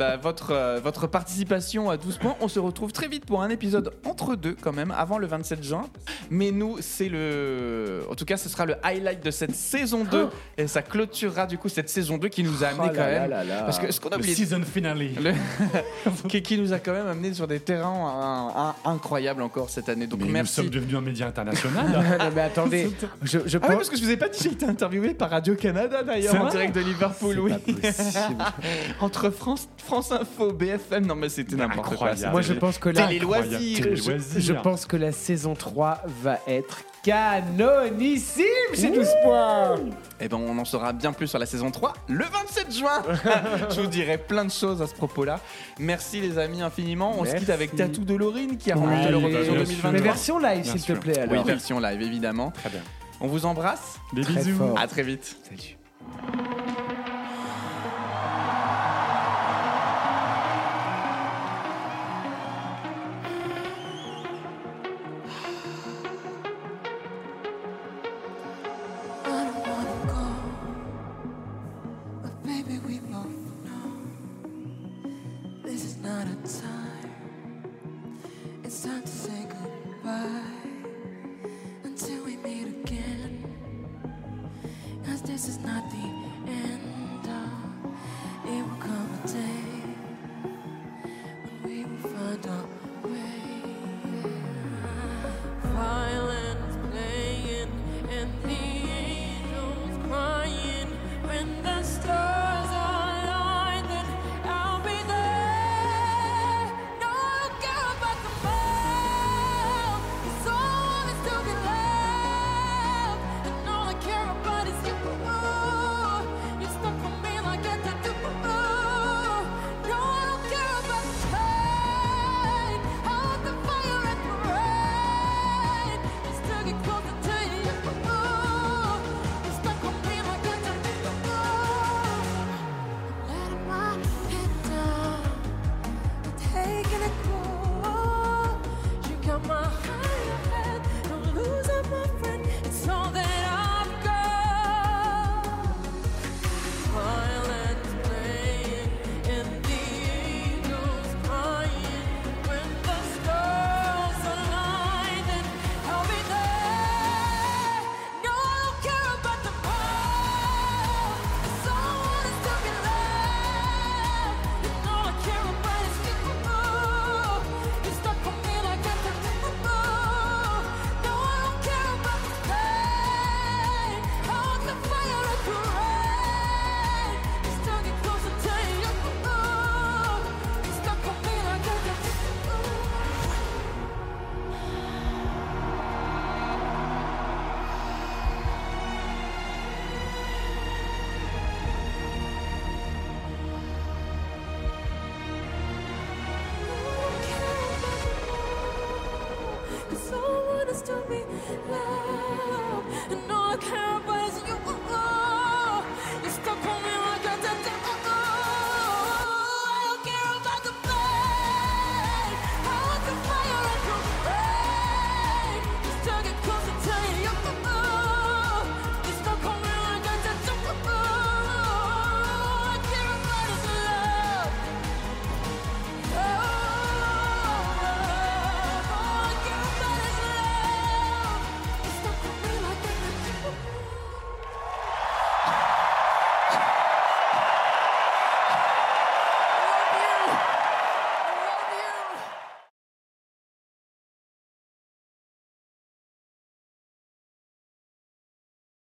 [0.00, 2.36] bah, votre, euh, votre participation à 12 points.
[2.40, 5.62] On se retrouve très vite pour un épisode entre deux, quand même, avant le 27
[5.62, 5.86] juin.
[6.30, 8.02] Mais nous, c'est le.
[8.10, 10.28] En tout cas, ce sera le highlight de cette saison 2.
[10.58, 13.06] Et ça clôturera du coup cette saison 2 qui nous a amené Oh quand là
[13.20, 13.30] même.
[13.30, 13.62] là là là.
[13.64, 14.34] Parce que ce qu'on a Le oublié.
[14.34, 14.98] season finale.
[14.98, 15.32] le-
[16.28, 19.88] qui, qui nous a quand même amené sur des terrains un- un- incroyables encore cette
[19.88, 20.06] année.
[20.06, 20.54] Donc Mais nous merci.
[20.54, 21.86] sommes devenus un média international.
[22.18, 22.90] non, mais attendez,
[23.22, 23.74] je, je Ah oui, pense.
[23.76, 26.48] parce que je vous ai pas dit, j'ai été interviewé par Radio-Canada d'ailleurs, C'est en
[26.48, 27.52] direct de Liverpool, oui.
[29.00, 32.12] Entre France, France Info, BFM, non mais c'était n'importe quoi.
[32.30, 33.86] Moi, je pense que là, Télé loisirs.
[33.94, 39.74] Je, je pense que la saison 3 va être canonissime chez 12 points.
[40.20, 43.02] Eh ben, on en saura bien plus sur la saison 3 le 27 juin.
[43.70, 45.40] je vous dirai plein de choses à ce propos-là.
[45.80, 47.16] Merci les amis infiniment.
[47.18, 49.82] On se quitte avec Tatou de Lorine qui a remporté l'Eurovision bien sûr.
[49.82, 49.90] 2023.
[49.90, 51.24] Mais version live, s'il te plaît.
[51.26, 51.44] Oui, Alors.
[51.46, 52.52] version live évidemment.
[52.52, 52.82] Très bien.
[53.20, 53.98] On vous embrasse.
[54.12, 54.56] Des Très bisous.
[54.56, 54.78] fort.
[54.78, 55.36] À très vite.
[55.48, 55.76] Salut.